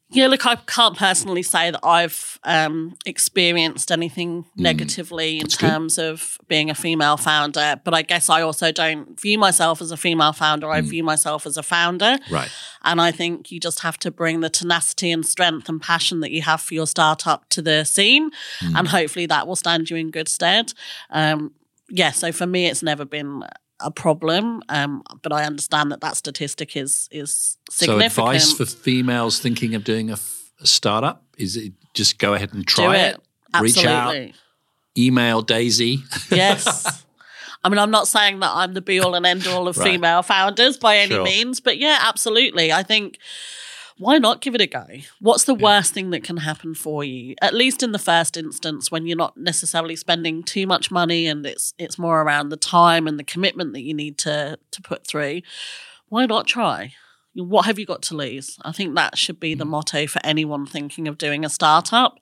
Yeah, 0.08 0.28
look, 0.28 0.46
I 0.46 0.54
can't 0.54 0.96
personally 0.96 1.42
say 1.42 1.72
that 1.72 1.80
I've 1.84 2.38
um, 2.44 2.94
experienced 3.04 3.90
anything 3.90 4.44
negatively 4.56 5.34
in 5.34 5.40
Hmm. 5.40 5.42
That's 5.42 5.56
good. 5.56 5.68
terms 5.68 5.98
of 5.98 6.38
being 6.46 6.70
a 6.70 6.74
female 6.76 7.16
founder, 7.16 7.80
but 7.82 7.92
I 7.92 8.02
guess 8.02 8.30
I 8.30 8.40
also 8.42 8.70
don't 8.70 9.20
view 9.20 9.36
myself 9.36 9.82
as 9.82 9.90
a 9.90 9.96
female 9.96 10.32
founder. 10.32 10.68
Hmm. 10.68 10.72
I 10.74 10.80
view 10.82 11.02
myself 11.02 11.44
as 11.44 11.56
a 11.56 11.62
founder. 11.62 12.18
Right. 12.30 12.48
And 12.84 13.00
I 13.00 13.10
think 13.10 13.50
you 13.50 13.58
just 13.58 13.80
have 13.80 13.98
to 13.98 14.12
bring 14.12 14.40
the 14.40 14.48
tenacity 14.50 15.10
and 15.10 15.26
strength 15.26 15.68
and 15.68 15.82
passion 15.82 16.20
that 16.20 16.30
you 16.30 16.42
have 16.42 16.60
for 16.60 16.74
your 16.74 16.86
startup 16.86 17.48
to 17.50 17.60
the 17.60 17.84
scene. 17.84 18.30
Hmm. 18.60 18.76
And 18.76 18.88
hopefully 18.88 19.26
that 19.26 19.48
will 19.48 19.56
stand 19.56 19.90
you 19.90 19.96
in 19.96 20.12
good 20.12 20.28
stead. 20.28 20.72
Um, 21.10 21.52
yeah, 21.90 22.12
so 22.12 22.30
for 22.30 22.46
me, 22.46 22.66
it's 22.66 22.82
never 22.82 23.04
been 23.04 23.42
a 23.80 23.90
problem, 23.90 24.62
um, 24.68 25.02
but 25.22 25.32
I 25.32 25.44
understand 25.44 25.92
that 25.92 26.00
that 26.00 26.16
statistic 26.16 26.76
is 26.76 27.08
is 27.10 27.58
significant. 27.70 28.12
So, 28.12 28.22
advice 28.26 28.52
for 28.52 28.64
females 28.66 29.38
thinking 29.38 29.74
of 29.74 29.84
doing 29.84 30.10
a, 30.10 30.14
f- 30.14 30.52
a 30.60 30.66
startup 30.66 31.22
is 31.36 31.56
it 31.56 31.72
just 31.94 32.18
go 32.18 32.34
ahead 32.34 32.52
and 32.54 32.66
try 32.66 32.96
it. 32.96 33.20
Reach 33.60 33.84
out, 33.84 34.14
email 34.96 35.42
Daisy. 35.42 36.02
Yes. 36.30 37.02
I 37.64 37.68
mean, 37.68 37.78
I'm 37.78 37.90
not 37.90 38.06
saying 38.06 38.40
that 38.40 38.50
I'm 38.54 38.74
the 38.74 38.80
be 38.80 39.00
all 39.00 39.14
and 39.16 39.26
end 39.26 39.46
all 39.48 39.66
of 39.66 39.76
Right. 39.76 39.92
female 39.92 40.22
founders 40.22 40.76
by 40.78 40.98
any 40.98 41.14
Sure. 41.14 41.24
means, 41.24 41.58
but 41.60 41.78
yeah, 41.78 41.98
absolutely. 42.02 42.72
I 42.72 42.82
think 42.84 43.18
why 43.98 44.18
not 44.18 44.40
give 44.40 44.54
it 44.54 44.60
a 44.60 44.66
go? 44.66 44.86
What's 45.20 45.44
the 45.44 45.54
worst 45.54 45.94
thing 45.94 46.10
that 46.10 46.22
can 46.22 46.38
happen 46.38 46.74
for 46.74 47.02
you? 47.02 47.34
At 47.40 47.54
least 47.54 47.82
in 47.82 47.92
the 47.92 47.98
first 47.98 48.36
instance, 48.36 48.90
when 48.90 49.06
you're 49.06 49.16
not 49.16 49.36
necessarily 49.36 49.96
spending 49.96 50.42
too 50.42 50.66
much 50.66 50.90
money 50.90 51.26
and 51.26 51.46
it's 51.46 51.72
it's 51.78 51.98
more 51.98 52.20
around 52.22 52.50
the 52.50 52.56
time 52.56 53.06
and 53.06 53.18
the 53.18 53.24
commitment 53.24 53.72
that 53.72 53.82
you 53.82 53.94
need 53.94 54.18
to 54.18 54.58
to 54.70 54.82
put 54.82 55.06
through. 55.06 55.40
Why 56.08 56.26
not 56.26 56.46
try? 56.46 56.92
What 57.34 57.66
have 57.66 57.78
you 57.78 57.84
got 57.84 58.00
to 58.02 58.16
lose? 58.16 58.58
I 58.62 58.72
think 58.72 58.94
that 58.94 59.18
should 59.18 59.38
be 59.38 59.54
the 59.54 59.66
Mm. 59.66 59.70
motto 59.70 60.06
for 60.06 60.20
anyone 60.24 60.64
thinking 60.66 61.06
of 61.06 61.18
doing 61.18 61.44
a 61.44 61.50
startup. 61.50 62.18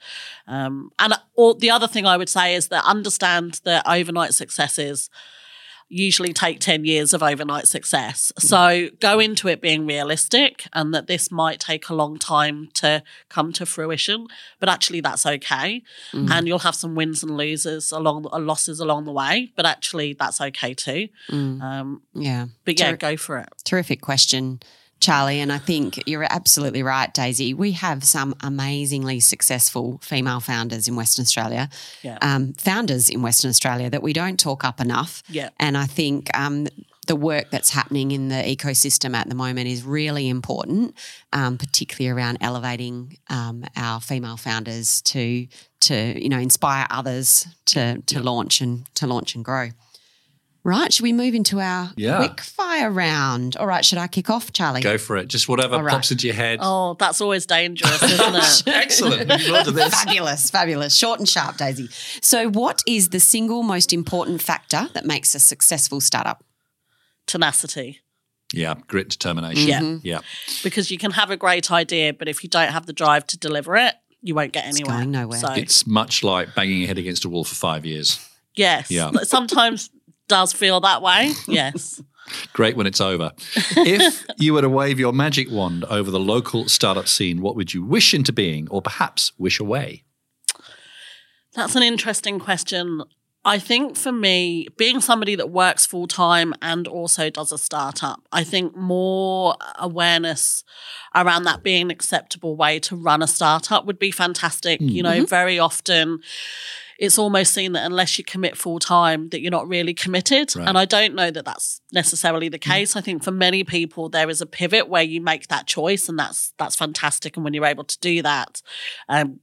Um, 0.49 0.91
and 0.99 1.15
or 1.35 1.55
the 1.55 1.71
other 1.71 1.87
thing 1.87 2.05
I 2.07 2.17
would 2.17 2.29
say 2.29 2.55
is 2.55 2.69
that 2.69 2.85
understand 2.85 3.61
that 3.65 3.85
overnight 3.87 4.35
successes 4.35 5.11
usually 5.89 6.33
take 6.33 6.61
10 6.61 6.85
years 6.85 7.13
of 7.13 7.23
overnight 7.23 7.69
success. 7.69 8.33
So 8.39 8.89
go 9.01 9.21
into 9.21 9.49
it 9.49 9.61
being 9.61 9.87
realistic 9.87 10.67
and 10.73 10.93
that 10.95 11.07
this 11.07 11.31
might 11.31 11.61
take 11.61 11.89
a 11.89 11.95
long 11.95 12.19
time 12.19 12.69
to 12.75 13.03
come 13.29 13.53
to 13.53 13.67
fruition, 13.67 14.27
but 14.61 14.69
actually 14.69 15.01
that's 15.01 15.25
okay. 15.27 15.83
And 16.13 16.47
you'll 16.49 16.61
have 16.61 16.75
some 16.75 16.95
wins 16.95 17.23
and 17.23 17.37
losers 17.37 17.93
along 17.93 18.27
uh, 18.33 18.39
losses 18.39 18.81
along 18.81 19.05
the 19.05 19.13
way, 19.13 19.53
but 19.57 19.67
actually 19.67 20.15
that's 20.15 20.41
okay 20.41 20.75
too. 20.75 21.09
Mm, 21.31 21.61
Um, 21.63 22.03
yeah. 22.15 22.47
but 22.65 22.79
yeah, 22.81 22.91
Ter- 22.93 22.97
go 22.97 23.17
for 23.17 23.39
it. 23.39 23.49
Terrific 23.65 24.01
question, 24.01 24.61
Charlie. 25.01 25.41
And 25.41 25.53
I 25.53 25.59
think 25.59 26.03
you're 26.07 26.27
absolutely 26.31 26.83
right, 26.83 27.13
Daisy. 27.13 27.53
We 27.55 27.73
have 27.73 28.05
some 28.05 28.35
amazingly 28.41 29.21
successful 29.21 29.99
female 30.03 30.41
founders 30.41 30.89
in 30.89 30.97
Western 30.97 31.23
Australia, 31.25 31.69
Yeah. 32.03 32.19
um, 32.23 32.55
founders 32.55 33.09
in 33.11 33.21
Western 33.23 33.51
Australia 33.51 33.91
that 33.91 34.03
we 34.03 34.13
don't 34.13 34.39
talk 34.41 34.65
up 34.65 34.81
enough. 34.81 35.23
Yeah. 35.29 35.51
And 35.59 35.77
I 35.77 35.87
think 35.87 36.31
um, 36.39 36.69
the 37.07 37.17
work 37.17 37.51
that's 37.51 37.71
happening 37.71 38.13
in 38.13 38.29
the 38.29 38.37
ecosystem 38.37 39.15
at 39.15 39.29
the 39.29 39.35
moment 39.35 39.69
is 39.69 39.83
really 39.83 40.29
important, 40.29 40.95
um, 41.35 41.59
particularly 41.59 42.09
around 42.17 42.39
elevating 42.41 43.19
um, 43.29 43.65
our 43.77 44.01
female 44.01 44.37
founders 44.39 45.03
to 45.03 45.47
to 45.81 46.19
you 46.19 46.31
know 46.31 46.39
inspire 46.39 46.87
others 46.89 47.47
to 47.67 48.01
to 48.07 48.23
launch 48.23 48.63
and 48.63 48.87
to 48.95 49.07
launch 49.07 49.35
and 49.35 49.45
grow. 49.45 49.69
Right, 50.67 50.91
should 50.91 51.03
we 51.03 51.13
move 51.13 51.35
into 51.35 51.61
our 51.61 51.93
Yeah. 51.95 52.17
quick 52.17 52.41
fire 52.41 52.91
round? 52.91 53.55
All 53.57 53.67
right, 53.67 53.85
should 53.85 53.99
I 53.99 54.07
kick 54.07 54.31
off, 54.31 54.51
Charlie? 54.51 54.81
Go 54.81 54.97
for 54.97 55.19
it. 55.19 55.29
Just 55.29 55.47
whatever 55.47 55.75
All 55.77 55.83
right. 55.83 55.93
pops 55.93 56.11
into 56.11 56.27
your 56.27 56.35
head. 56.37 56.59
Oh, 56.63 56.97
that's 56.99 57.21
always 57.21 57.45
dangerous, 57.45 58.03
isn't 58.03 58.35
it? 58.35 58.63
Excellent. 58.75 59.29
Looking 59.29 59.47
forward 59.47 59.65
to 59.67 59.71
this. 59.73 59.93
Fabulous, 59.95 60.49
fabulous. 60.51 60.97
Short 60.97 61.19
and 61.19 61.29
sharp, 61.29 61.59
Daisy. 61.59 61.89
So, 62.23 62.49
what 62.49 62.83
is 62.87 63.11
the 63.11 63.21
single 63.21 63.63
most 63.63 63.93
important 63.93 64.41
factor 64.41 64.89
that 64.95 65.05
makes 65.05 65.35
a 65.35 65.39
successful 65.39 66.01
startup? 66.01 66.43
Tenacity. 67.27 68.01
Yeah, 68.53 68.75
grit, 68.87 69.09
determination. 69.11 69.69
Yeah. 69.69 69.81
Mm-hmm. 69.81 70.07
Yeah. 70.07 70.21
Because 70.63 70.91
you 70.91 70.97
can 70.99 71.11
have 71.11 71.31
a 71.31 71.37
great 71.37 71.71
idea, 71.71 72.15
but 72.15 72.29
if 72.29 72.43
you 72.45 72.49
don't 72.49 72.71
have 72.73 72.87
the 72.87 72.93
drive 72.93 73.27
to 73.29 73.37
deliver 73.39 73.77
it, 73.77 73.95
you 74.23 74.35
won't 74.35 74.53
get 74.53 74.65
anywhere. 74.67 74.97
going 74.99 75.11
nowhere. 75.11 75.41
So, 75.41 75.53
It's 75.53 75.87
much 75.87 76.23
like 76.23 76.55
banging 76.55 76.79
your 76.79 76.89
head 76.89 76.99
against 76.99 77.25
a 77.25 77.29
wall 77.29 77.45
for 77.45 77.55
five 77.55 77.85
years. 77.85 78.19
yes. 78.55 78.91
Yeah. 78.91 79.11
Sometimes 79.25 79.91
does 80.29 80.53
feel 80.53 80.81
that 80.81 81.03
way. 81.03 81.33
Yes. 81.49 82.03
Great 82.55 82.75
when 82.75 82.87
it's 82.87 83.03
over. 83.03 83.33
if 83.77 84.25
you 84.39 84.55
were 84.55 84.63
to 84.63 84.69
wave 84.69 84.99
your 84.99 85.13
magic 85.13 85.51
wand 85.51 85.85
over 85.85 86.11
the 86.11 86.19
local 86.19 86.69
startup 86.71 87.07
scene, 87.07 87.43
what 87.43 87.55
would 87.55 87.75
you 87.75 87.85
wish 87.85 88.15
into 88.15 88.33
being 88.33 88.67
or 88.71 88.81
perhaps 88.81 89.33
wish 89.37 89.61
away? 89.61 90.05
That's 91.53 91.77
an 91.77 91.83
interesting 91.83 92.39
question. 92.41 93.03
I 93.45 93.59
think 93.59 93.97
for 93.97 94.13
me, 94.13 94.69
being 94.77 95.01
somebody 95.01 95.35
that 95.35 95.51
works 95.51 95.85
full 95.85 96.07
time 96.07 96.55
and 96.63 96.89
also 96.89 97.29
does 97.29 97.53
a 97.53 97.59
startup, 97.59 98.27
I 98.33 98.43
think 98.43 98.75
more 98.75 99.57
awareness 99.79 100.65
around 101.15 101.45
that 101.45 101.63
being 101.63 101.83
an 101.83 101.91
acceptable 101.91 102.57
way 102.57 102.79
to 102.81 102.97
run 102.97 103.23
a 103.23 103.27
startup 103.27 103.85
would 103.85 103.99
be 103.99 104.11
fantastic. 104.11 104.81
You 104.81 105.03
mm. 105.03 105.05
know, 105.05 105.17
mm-hmm. 105.19 105.27
very 105.27 105.59
often 105.59 106.21
it's 106.99 107.19
almost 107.19 107.53
seen 107.53 107.73
that 107.73 107.85
unless 107.85 108.19
you 108.19 108.25
commit 108.25 108.57
full 108.57 108.79
time, 108.79 109.29
that 109.31 109.41
you're 109.41 109.51
not 109.51 109.69
really 109.69 109.95
committed. 109.95 110.55
Right. 110.55 110.69
And 110.69 110.79
I 110.79 110.85
don't 110.85 111.15
know 111.15 111.31
that 111.31 111.45
that's 111.45 111.81
necessarily 111.93 112.49
the 112.49 112.59
mm. 112.59 112.73
case. 112.73 112.97
I 112.97 113.01
think 113.01 113.25
for 113.25 113.31
many 113.31 113.65
people, 113.65 114.09
there 114.09 114.31
is 114.31 114.41
a 114.41 114.47
pivot 114.47 114.89
where 114.89 115.03
you 115.03 115.21
make 115.21 115.49
that 115.49 115.67
choice, 115.67 116.09
and 116.09 116.19
that's 116.19 116.53
that's 116.59 116.77
fantastic. 116.77 117.37
And 117.37 117.45
when 117.45 117.55
you're 117.55 117.67
able 117.67 117.85
to 117.85 117.99
do 117.99 118.23
that, 118.23 118.63
um, 119.09 119.41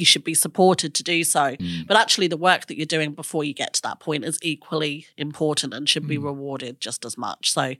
you 0.00 0.06
should 0.06 0.24
be 0.24 0.34
supported 0.34 0.94
to 0.94 1.02
do 1.02 1.22
so. 1.22 1.56
Mm. 1.56 1.86
But 1.86 1.96
actually, 1.96 2.26
the 2.26 2.36
work 2.36 2.66
that 2.66 2.76
you're 2.76 2.86
doing 2.86 3.12
before 3.12 3.44
you 3.44 3.54
get 3.54 3.74
to 3.74 3.82
that 3.82 4.00
point 4.00 4.24
is 4.24 4.38
equally 4.42 5.06
important 5.16 5.74
and 5.74 5.88
should 5.88 6.08
be 6.08 6.18
mm. 6.18 6.24
rewarded 6.24 6.80
just 6.80 7.04
as 7.04 7.16
much. 7.18 7.52
So 7.52 7.74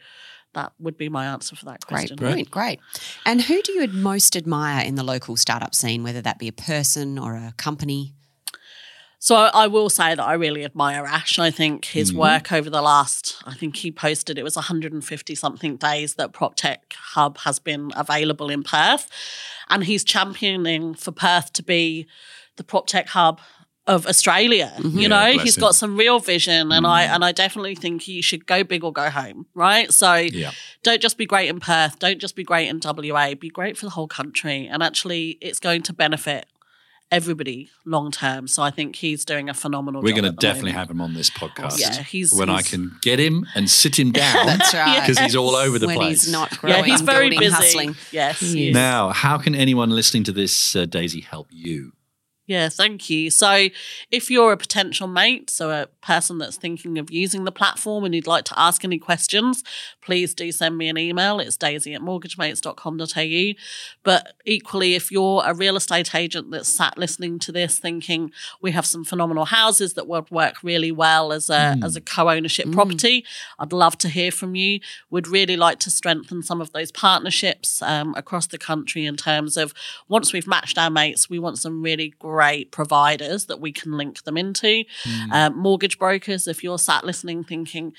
that 0.53 0.73
would 0.79 0.97
be 0.97 1.09
my 1.09 1.27
answer 1.27 1.57
for 1.57 1.65
that 1.67 1.87
question. 1.87 2.17
Great 2.17 2.27
question. 2.27 2.37
point, 2.37 2.51
great. 2.51 2.81
And 3.25 3.43
who 3.43 3.63
do 3.63 3.73
you 3.73 3.89
most 3.89 4.37
admire 4.37 4.85
in 4.85 4.97
the 4.97 5.05
local 5.05 5.37
startup 5.37 5.75
scene, 5.75 6.03
whether 6.03 6.21
that 6.21 6.39
be 6.39 6.49
a 6.49 6.53
person 6.53 7.19
or 7.19 7.37
a 7.37 7.55
company? 7.57 8.15
So 9.23 9.37
I, 9.37 9.49
I 9.49 9.67
will 9.67 9.91
say 9.91 10.15
that 10.15 10.25
I 10.25 10.33
really 10.33 10.65
admire 10.65 11.05
Ash. 11.05 11.39
I 11.39 11.51
think 11.51 11.85
his 11.85 12.11
mm-hmm. 12.11 12.21
work 12.21 12.53
over 12.53 12.71
the 12.71 12.81
last, 12.81 13.37
I 13.47 13.53
think 13.55 13.77
he 13.77 13.93
posted 13.93 14.39
it 14.39 14.43
was 14.43 14.57
150 14.57 15.35
something 15.35 15.77
days 15.77 16.15
that 16.15 16.33
PropTech 16.33 16.79
Hub 16.95 17.37
has 17.39 17.59
been 17.59 17.91
available 17.95 18.49
in 18.49 18.63
Perth, 18.63 19.09
and 19.69 19.85
he's 19.85 20.05
championing 20.05 20.95
for 20.95 21.13
Perth 21.13 21.53
to 21.53 21.63
be 21.63 22.07
the 22.57 22.65
PropTech 22.65 23.09
Hub 23.09 23.41
of 23.87 24.07
Australia. 24.07 24.73
Mm-hmm. 24.79 24.99
You 24.99 25.03
Yeah, 25.03 25.09
know, 25.09 25.33
bless 25.35 25.45
he's 25.45 25.57
him. 25.59 25.61
got 25.61 25.75
some 25.75 25.99
real 25.99 26.19
vision, 26.19 26.73
and 26.73 26.87
I 26.87 27.05
mm-hmm. 27.05 27.15
and 27.15 27.25
I 27.25 27.33
definitely 27.33 27.75
think 27.75 28.03
he 28.03 28.23
should 28.23 28.47
go 28.47 28.65
big 28.65 28.83
or 28.85 28.93
go 28.93 29.11
home. 29.11 29.47
Right, 29.53 29.93
so 29.93 30.15
Yeah. 30.15 30.53
don't 30.83 31.03
just 31.03 31.19
be 31.19 31.27
great 31.27 31.51
in 31.51 31.61
Perth. 31.61 31.99
Don't 31.99 32.21
just 32.21 32.37
be 32.37 32.45
great 32.45 32.69
in 32.69 32.81
WA. 32.83 33.35
Be 33.35 33.51
great 33.51 33.77
for 33.77 33.85
the 33.85 33.91
whole 33.91 34.09
country. 34.09 34.67
And 34.67 34.83
actually, 34.83 35.37
it's 35.43 35.61
going 35.61 35.83
to 35.83 35.93
benefit 35.93 36.47
everybody 37.11 37.71
long 37.85 38.11
term. 38.11 38.47
So 38.49 38.63
I 38.63 38.71
think 38.71 38.97
he's 38.97 39.25
doing 39.25 39.49
a 39.49 39.55
phenomenal 39.55 40.01
job. 40.01 40.05
We're 40.05 40.21
going 40.21 40.33
to 40.33 40.37
definitely 40.39 40.73
moment. 40.73 40.79
have 40.89 40.91
him 40.91 41.01
on 41.01 41.15
this 41.15 41.31
podcast. 41.31 41.81
Yeah, 41.81 42.03
he's- 42.03 42.33
when 42.33 42.49
I 42.51 42.63
can 42.63 42.97
get 43.03 43.19
him 43.19 43.47
and 43.55 43.69
sit 43.71 43.99
him 43.99 44.13
down. 44.13 44.47
That's 44.47 44.73
right. 44.75 45.01
Because 45.01 45.19
he's 45.19 45.37
all 45.37 45.57
over 45.57 45.79
the 45.79 45.87
when 45.87 45.97
place. 45.97 46.25
he's 46.25 46.33
not 46.33 46.51
growing, 46.59 46.77
Yeah, 46.79 46.85
he's 46.85 47.01
very 47.01 47.31
building, 47.31 47.39
busy. 47.51 47.55
hustling. 47.55 47.97
Yes. 48.13 48.41
He 48.41 48.47
he 48.47 48.63
is. 48.65 48.69
is. 48.71 48.75
Now, 48.75 49.11
how 49.11 49.39
can 49.39 49.55
anyone 49.55 49.91
listening 49.91 50.25
to 50.25 50.33
this, 50.33 50.75
uh, 50.77 50.87
Daisy, 50.87 51.21
help 51.21 51.49
you? 51.51 51.93
Yeah, 52.51 52.69
thank 52.69 53.09
you. 53.09 53.31
So, 53.31 53.69
if 54.11 54.29
you're 54.29 54.51
a 54.51 54.57
potential 54.57 55.07
mate, 55.07 55.51
so 55.51 55.71
a 55.71 55.87
person 56.05 56.39
that's 56.39 56.57
thinking 56.57 56.99
of 56.99 57.09
using 57.09 57.45
the 57.45 57.53
platform 57.53 58.03
and 58.03 58.13
you'd 58.13 58.27
like 58.27 58.43
to 58.47 58.59
ask 58.59 58.85
any 58.85 58.99
questions, 58.99 59.63
please 60.03 60.35
do 60.35 60.51
send 60.51 60.77
me 60.77 60.89
an 60.89 60.99
email. 60.99 61.39
It's 61.39 61.57
daisy 61.57 61.95
at 61.95 62.01
mortgagemates.com.au. 62.01 63.63
But 64.03 64.33
equally, 64.45 64.97
if 64.97 65.13
you're 65.13 65.45
a 65.47 65.55
real 65.55 65.77
estate 65.77 66.13
agent 66.13 66.51
that's 66.51 66.69
sat 66.69 66.99
listening 66.99 67.39
to 67.39 67.53
this 67.53 67.79
thinking 67.79 68.33
we 68.61 68.73
have 68.73 68.85
some 68.85 69.05
phenomenal 69.05 69.45
houses 69.45 69.93
that 69.93 70.09
would 70.09 70.29
work 70.33 70.57
really 70.65 70.91
well 70.91 71.33
as 71.33 71.51
a, 71.51 71.79
as 71.85 71.95
a 71.95 72.01
co 72.01 72.31
ownership 72.31 72.73
property, 72.73 73.25
I'd 73.61 73.73
love 73.73 73.97
to 73.99 74.09
hear 74.09 74.33
from 74.33 74.57
you. 74.57 74.81
We'd 75.09 75.29
really 75.29 75.57
like 75.57 75.79
to 75.81 75.91
strengthen 75.91 76.43
some 76.43 76.61
of 76.61 76.73
those 76.73 76.91
partnerships 76.91 77.81
um, 77.81 78.13
across 78.17 78.49
the 78.49 78.59
country 78.59 79.07
in 79.07 79.17
terms 79.17 79.57
of 79.57 79.73
once 80.09 80.33
we've 80.33 80.49
matched 80.49 80.79
our 80.79 80.91
mates, 80.91 81.31
we 81.31 81.39
want 81.39 81.57
some 81.57 81.81
really 81.81 82.13
great 82.19 82.40
providers 82.71 83.47
that 83.47 83.61
we 83.61 83.73
can 83.73 83.93
link 83.93 84.23
them 84.25 84.37
into. 84.37 84.85
Hmm. 85.05 85.33
Um, 85.33 85.59
mortgage 85.59 85.99
brokers, 85.99 86.47
if 86.47 86.63
you're 86.63 86.79
sat 86.79 87.05
listening 87.05 87.45
thinking, 87.45 87.93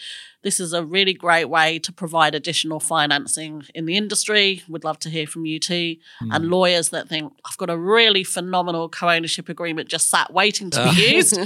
this 0.44 0.60
is 0.60 0.74
a 0.74 0.84
really 0.84 1.14
great 1.14 1.46
way 1.46 1.78
to 1.80 1.92
provide 1.92 2.34
additional 2.34 2.80
financing 2.80 3.64
in 3.76 3.86
the 3.86 3.96
industry. 3.96 4.64
We'd 4.68 4.84
love 4.84 4.98
to 5.00 5.10
hear 5.10 5.28
from 5.28 5.46
you 5.46 5.60
too. 5.60 5.98
Hmm. 6.20 6.32
And 6.32 6.50
lawyers 6.50 6.90
that 6.90 7.08
think, 7.08 7.32
I've 7.46 7.58
got 7.58 7.70
a 7.70 7.78
really 7.78 8.24
phenomenal 8.24 8.90
co 8.90 9.10
ownership 9.10 9.50
agreement 9.50 9.88
just 9.88 10.10
sat 10.10 10.34
waiting 10.34 10.70
to 10.72 10.84
be 10.84 10.90
uh. 10.90 11.16
used. 11.16 11.40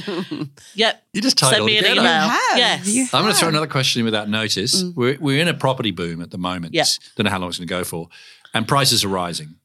yep. 0.75 1.03
You 1.13 1.21
just 1.21 1.37
tied 1.37 1.55
Send 1.55 1.65
me 1.65 1.77
an 1.77 1.83
together. 1.83 2.01
email. 2.01 2.25
You 2.25 2.29
have. 2.29 2.57
Yes. 2.57 3.13
I'm 3.13 3.23
going 3.23 3.33
to 3.33 3.39
throw 3.39 3.49
another 3.49 3.67
question 3.67 3.99
in 3.99 4.05
without 4.05 4.29
notice. 4.29 4.81
Mm. 4.81 4.95
We're, 4.95 5.17
we're 5.19 5.41
in 5.41 5.47
a 5.47 5.53
property 5.53 5.91
boom 5.91 6.21
at 6.21 6.31
the 6.31 6.37
moment. 6.37 6.73
Yeah. 6.73 6.85
Don't 7.15 7.25
know 7.25 7.31
how 7.31 7.39
long 7.39 7.49
it's 7.49 7.57
going 7.57 7.67
to 7.67 7.73
go 7.73 7.83
for. 7.83 8.07
And 8.53 8.67
prices 8.67 9.03
are 9.03 9.09
rising. 9.09 9.55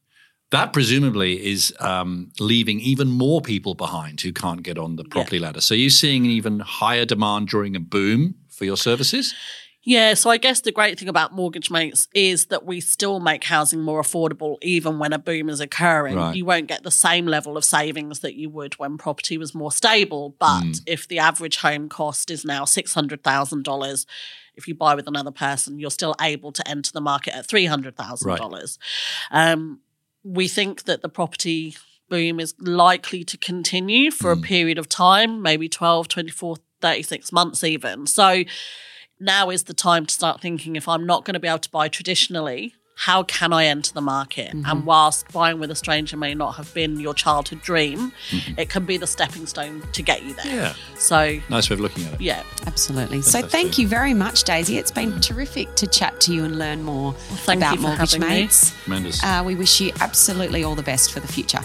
That 0.51 0.73
presumably 0.73 1.45
is 1.51 1.73
um, 1.79 2.31
leaving 2.39 2.79
even 2.81 3.07
more 3.09 3.41
people 3.41 3.73
behind 3.73 4.19
who 4.21 4.33
can't 4.33 4.63
get 4.63 4.77
on 4.77 4.97
the 4.97 5.03
property 5.05 5.39
ladder. 5.39 5.61
So 5.61 5.73
you're 5.73 5.89
seeing 5.89 6.25
an 6.25 6.31
even 6.31 6.59
higher 6.59 7.05
demand 7.05 7.47
during 7.47 7.75
a 7.75 7.79
boom 7.79 8.35
for 8.49 8.65
your 8.65 8.77
services? 8.77 9.33
Yeah, 9.83 10.13
so 10.13 10.29
I 10.29 10.37
guess 10.37 10.61
the 10.61 10.71
great 10.71 10.99
thing 10.99 11.07
about 11.09 11.33
Mortgage 11.33 11.71
Mates 11.71 12.07
is 12.13 12.47
that 12.47 12.65
we 12.65 12.81
still 12.81 13.19
make 13.19 13.43
housing 13.45 13.81
more 13.81 13.99
affordable 13.99 14.57
even 14.61 14.99
when 14.99 15.11
a 15.11 15.17
boom 15.17 15.49
is 15.49 15.59
occurring. 15.59 16.17
Right. 16.17 16.35
You 16.35 16.45
won't 16.45 16.67
get 16.67 16.83
the 16.83 16.91
same 16.91 17.25
level 17.25 17.57
of 17.57 17.65
savings 17.65 18.19
that 18.19 18.35
you 18.35 18.47
would 18.51 18.77
when 18.77 18.99
property 18.99 19.39
was 19.39 19.55
more 19.55 19.71
stable. 19.71 20.35
But 20.37 20.61
Hmm. 20.61 20.71
if 20.85 21.07
the 21.07 21.17
average 21.17 21.57
home 21.57 21.89
cost 21.89 22.29
is 22.29 22.45
now 22.45 22.63
$600,000, 22.65 24.05
if 24.55 24.67
you 24.67 24.75
buy 24.75 24.93
with 24.93 25.07
another 25.07 25.31
person, 25.31 25.79
you're 25.79 25.89
still 25.89 26.13
able 26.21 26.51
to 26.51 26.67
enter 26.69 26.91
the 26.91 27.01
market 27.01 27.33
at 27.35 27.47
$300,000. 27.47 28.77
Um, 29.31 29.79
we 30.23 30.47
think 30.47 30.83
that 30.83 31.01
the 31.01 31.09
property 31.09 31.75
boom 32.09 32.39
is 32.39 32.53
likely 32.59 33.23
to 33.23 33.37
continue 33.37 34.11
for 34.11 34.31
a 34.31 34.35
mm. 34.35 34.43
period 34.43 34.77
of 34.77 34.89
time, 34.89 35.41
maybe 35.41 35.69
12, 35.69 36.07
24, 36.07 36.57
36 36.81 37.31
months 37.31 37.63
even. 37.63 38.05
So 38.05 38.43
now 39.19 39.49
is 39.49 39.63
the 39.63 39.73
time 39.73 40.05
to 40.05 40.13
start 40.13 40.41
thinking 40.41 40.75
if 40.75 40.87
I'm 40.87 41.05
not 41.05 41.25
going 41.25 41.35
to 41.35 41.39
be 41.39 41.47
able 41.47 41.59
to 41.59 41.69
buy 41.69 41.87
traditionally, 41.87 42.75
how 43.01 43.23
can 43.23 43.51
I 43.51 43.65
enter 43.65 43.91
the 43.93 44.01
market? 44.01 44.53
And 44.53 44.85
whilst 44.85 45.27
buying 45.33 45.59
with 45.59 45.71
a 45.71 45.75
stranger 45.75 46.15
may 46.17 46.35
not 46.35 46.51
have 46.57 46.71
been 46.75 46.99
your 46.99 47.15
childhood 47.15 47.59
dream, 47.63 48.11
it 48.59 48.69
can 48.69 48.85
be 48.85 48.97
the 48.97 49.07
stepping 49.07 49.47
stone 49.47 49.81
to 49.93 50.03
get 50.03 50.21
you 50.21 50.35
there. 50.35 50.45
Yeah. 50.55 50.73
So, 50.99 51.39
Nice 51.49 51.67
way 51.71 51.73
of 51.73 51.79
looking 51.79 52.05
at 52.05 52.13
it. 52.13 52.21
yeah. 52.21 52.43
Absolutely. 52.67 53.23
So 53.23 53.31
Fantastic. 53.39 53.51
thank 53.51 53.77
you 53.79 53.87
very 53.87 54.13
much, 54.13 54.43
Daisy. 54.43 54.77
It's 54.77 54.91
been 54.91 55.19
terrific 55.19 55.73
to 55.77 55.87
chat 55.87 56.21
to 56.21 56.33
you 56.33 56.43
and 56.45 56.59
learn 56.59 56.83
more 56.83 57.13
thank 57.13 57.57
about 57.61 57.71
you 57.71 57.81
for 57.81 57.87
Mortgage 57.87 58.11
having 58.13 58.29
me. 58.29 58.41
Mates. 58.41 58.71
Tremendous. 58.83 59.23
Uh, 59.23 59.41
we 59.43 59.55
wish 59.55 59.81
you 59.81 59.91
absolutely 59.99 60.63
all 60.63 60.75
the 60.75 60.83
best 60.83 61.11
for 61.11 61.21
the 61.21 61.27
future. 61.27 61.61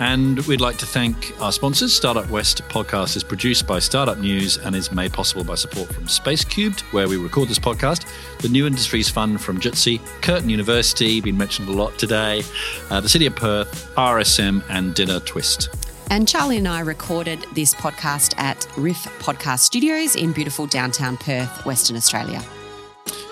And 0.00 0.38
we'd 0.46 0.60
like 0.60 0.76
to 0.78 0.86
thank 0.86 1.34
our 1.40 1.50
sponsors. 1.50 1.94
Startup 1.94 2.28
West 2.30 2.62
podcast 2.68 3.16
is 3.16 3.24
produced 3.24 3.66
by 3.66 3.78
Startup 3.80 4.18
News 4.18 4.56
and 4.56 4.76
is 4.76 4.92
made 4.92 5.12
possible 5.12 5.44
by 5.44 5.56
support 5.56 5.92
from 5.92 6.04
Spacecubed, 6.06 6.80
where 6.92 7.08
we 7.08 7.16
record 7.16 7.48
this 7.48 7.58
podcast, 7.58 8.06
the 8.38 8.48
New 8.48 8.66
Industries 8.66 9.08
Fund 9.08 9.40
from 9.40 9.58
Jutsi, 9.60 10.00
Curtin 10.22 10.48
University, 10.48 11.20
been 11.20 11.36
mentioned 11.36 11.68
a 11.68 11.72
lot 11.72 11.98
today, 11.98 12.42
uh, 12.90 13.00
the 13.00 13.08
City 13.08 13.26
of 13.26 13.34
Perth, 13.34 13.92
RSM, 13.96 14.62
and 14.68 14.94
Dinner 14.94 15.20
Twist. 15.20 15.68
And 16.10 16.26
Charlie 16.26 16.56
and 16.56 16.68
I 16.68 16.80
recorded 16.80 17.44
this 17.54 17.74
podcast 17.74 18.38
at 18.38 18.66
Riff 18.76 19.04
Podcast 19.18 19.60
Studios 19.60 20.16
in 20.16 20.32
beautiful 20.32 20.66
downtown 20.66 21.16
Perth, 21.16 21.66
Western 21.66 21.96
Australia. 21.96 22.42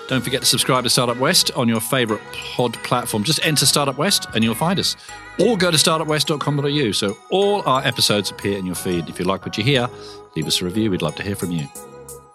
Don't 0.07 0.21
forget 0.21 0.41
to 0.41 0.47
subscribe 0.47 0.83
to 0.85 0.89
Startup 0.89 1.17
West 1.17 1.51
on 1.55 1.67
your 1.67 1.81
favourite 1.81 2.23
pod 2.33 2.73
platform. 2.83 3.23
Just 3.23 3.45
enter 3.45 3.65
Startup 3.65 3.97
West 3.97 4.27
and 4.33 4.43
you'll 4.43 4.55
find 4.55 4.79
us. 4.79 4.95
Or 5.39 5.57
go 5.57 5.69
to 5.69 5.77
startupwest.com.au. 5.77 6.91
So 6.93 7.17
all 7.29 7.61
our 7.67 7.83
episodes 7.83 8.31
appear 8.31 8.57
in 8.57 8.65
your 8.65 8.75
feed. 8.75 9.09
If 9.09 9.19
you 9.19 9.25
like 9.25 9.45
what 9.45 9.57
you 9.57 9.63
hear, 9.63 9.89
leave 10.35 10.47
us 10.47 10.61
a 10.61 10.65
review. 10.65 10.89
We'd 10.89 11.01
love 11.01 11.15
to 11.15 11.23
hear 11.23 11.35
from 11.35 11.51
you. 11.51 11.67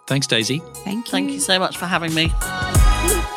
Thanks, 0.05 0.27
Daisy. 0.27 0.59
Thank 0.83 1.07
you. 1.07 1.11
Thank 1.11 1.31
you 1.31 1.39
so 1.39 1.59
much 1.59 1.77
for 1.77 1.85
having 1.85 2.13
me. 2.13 2.31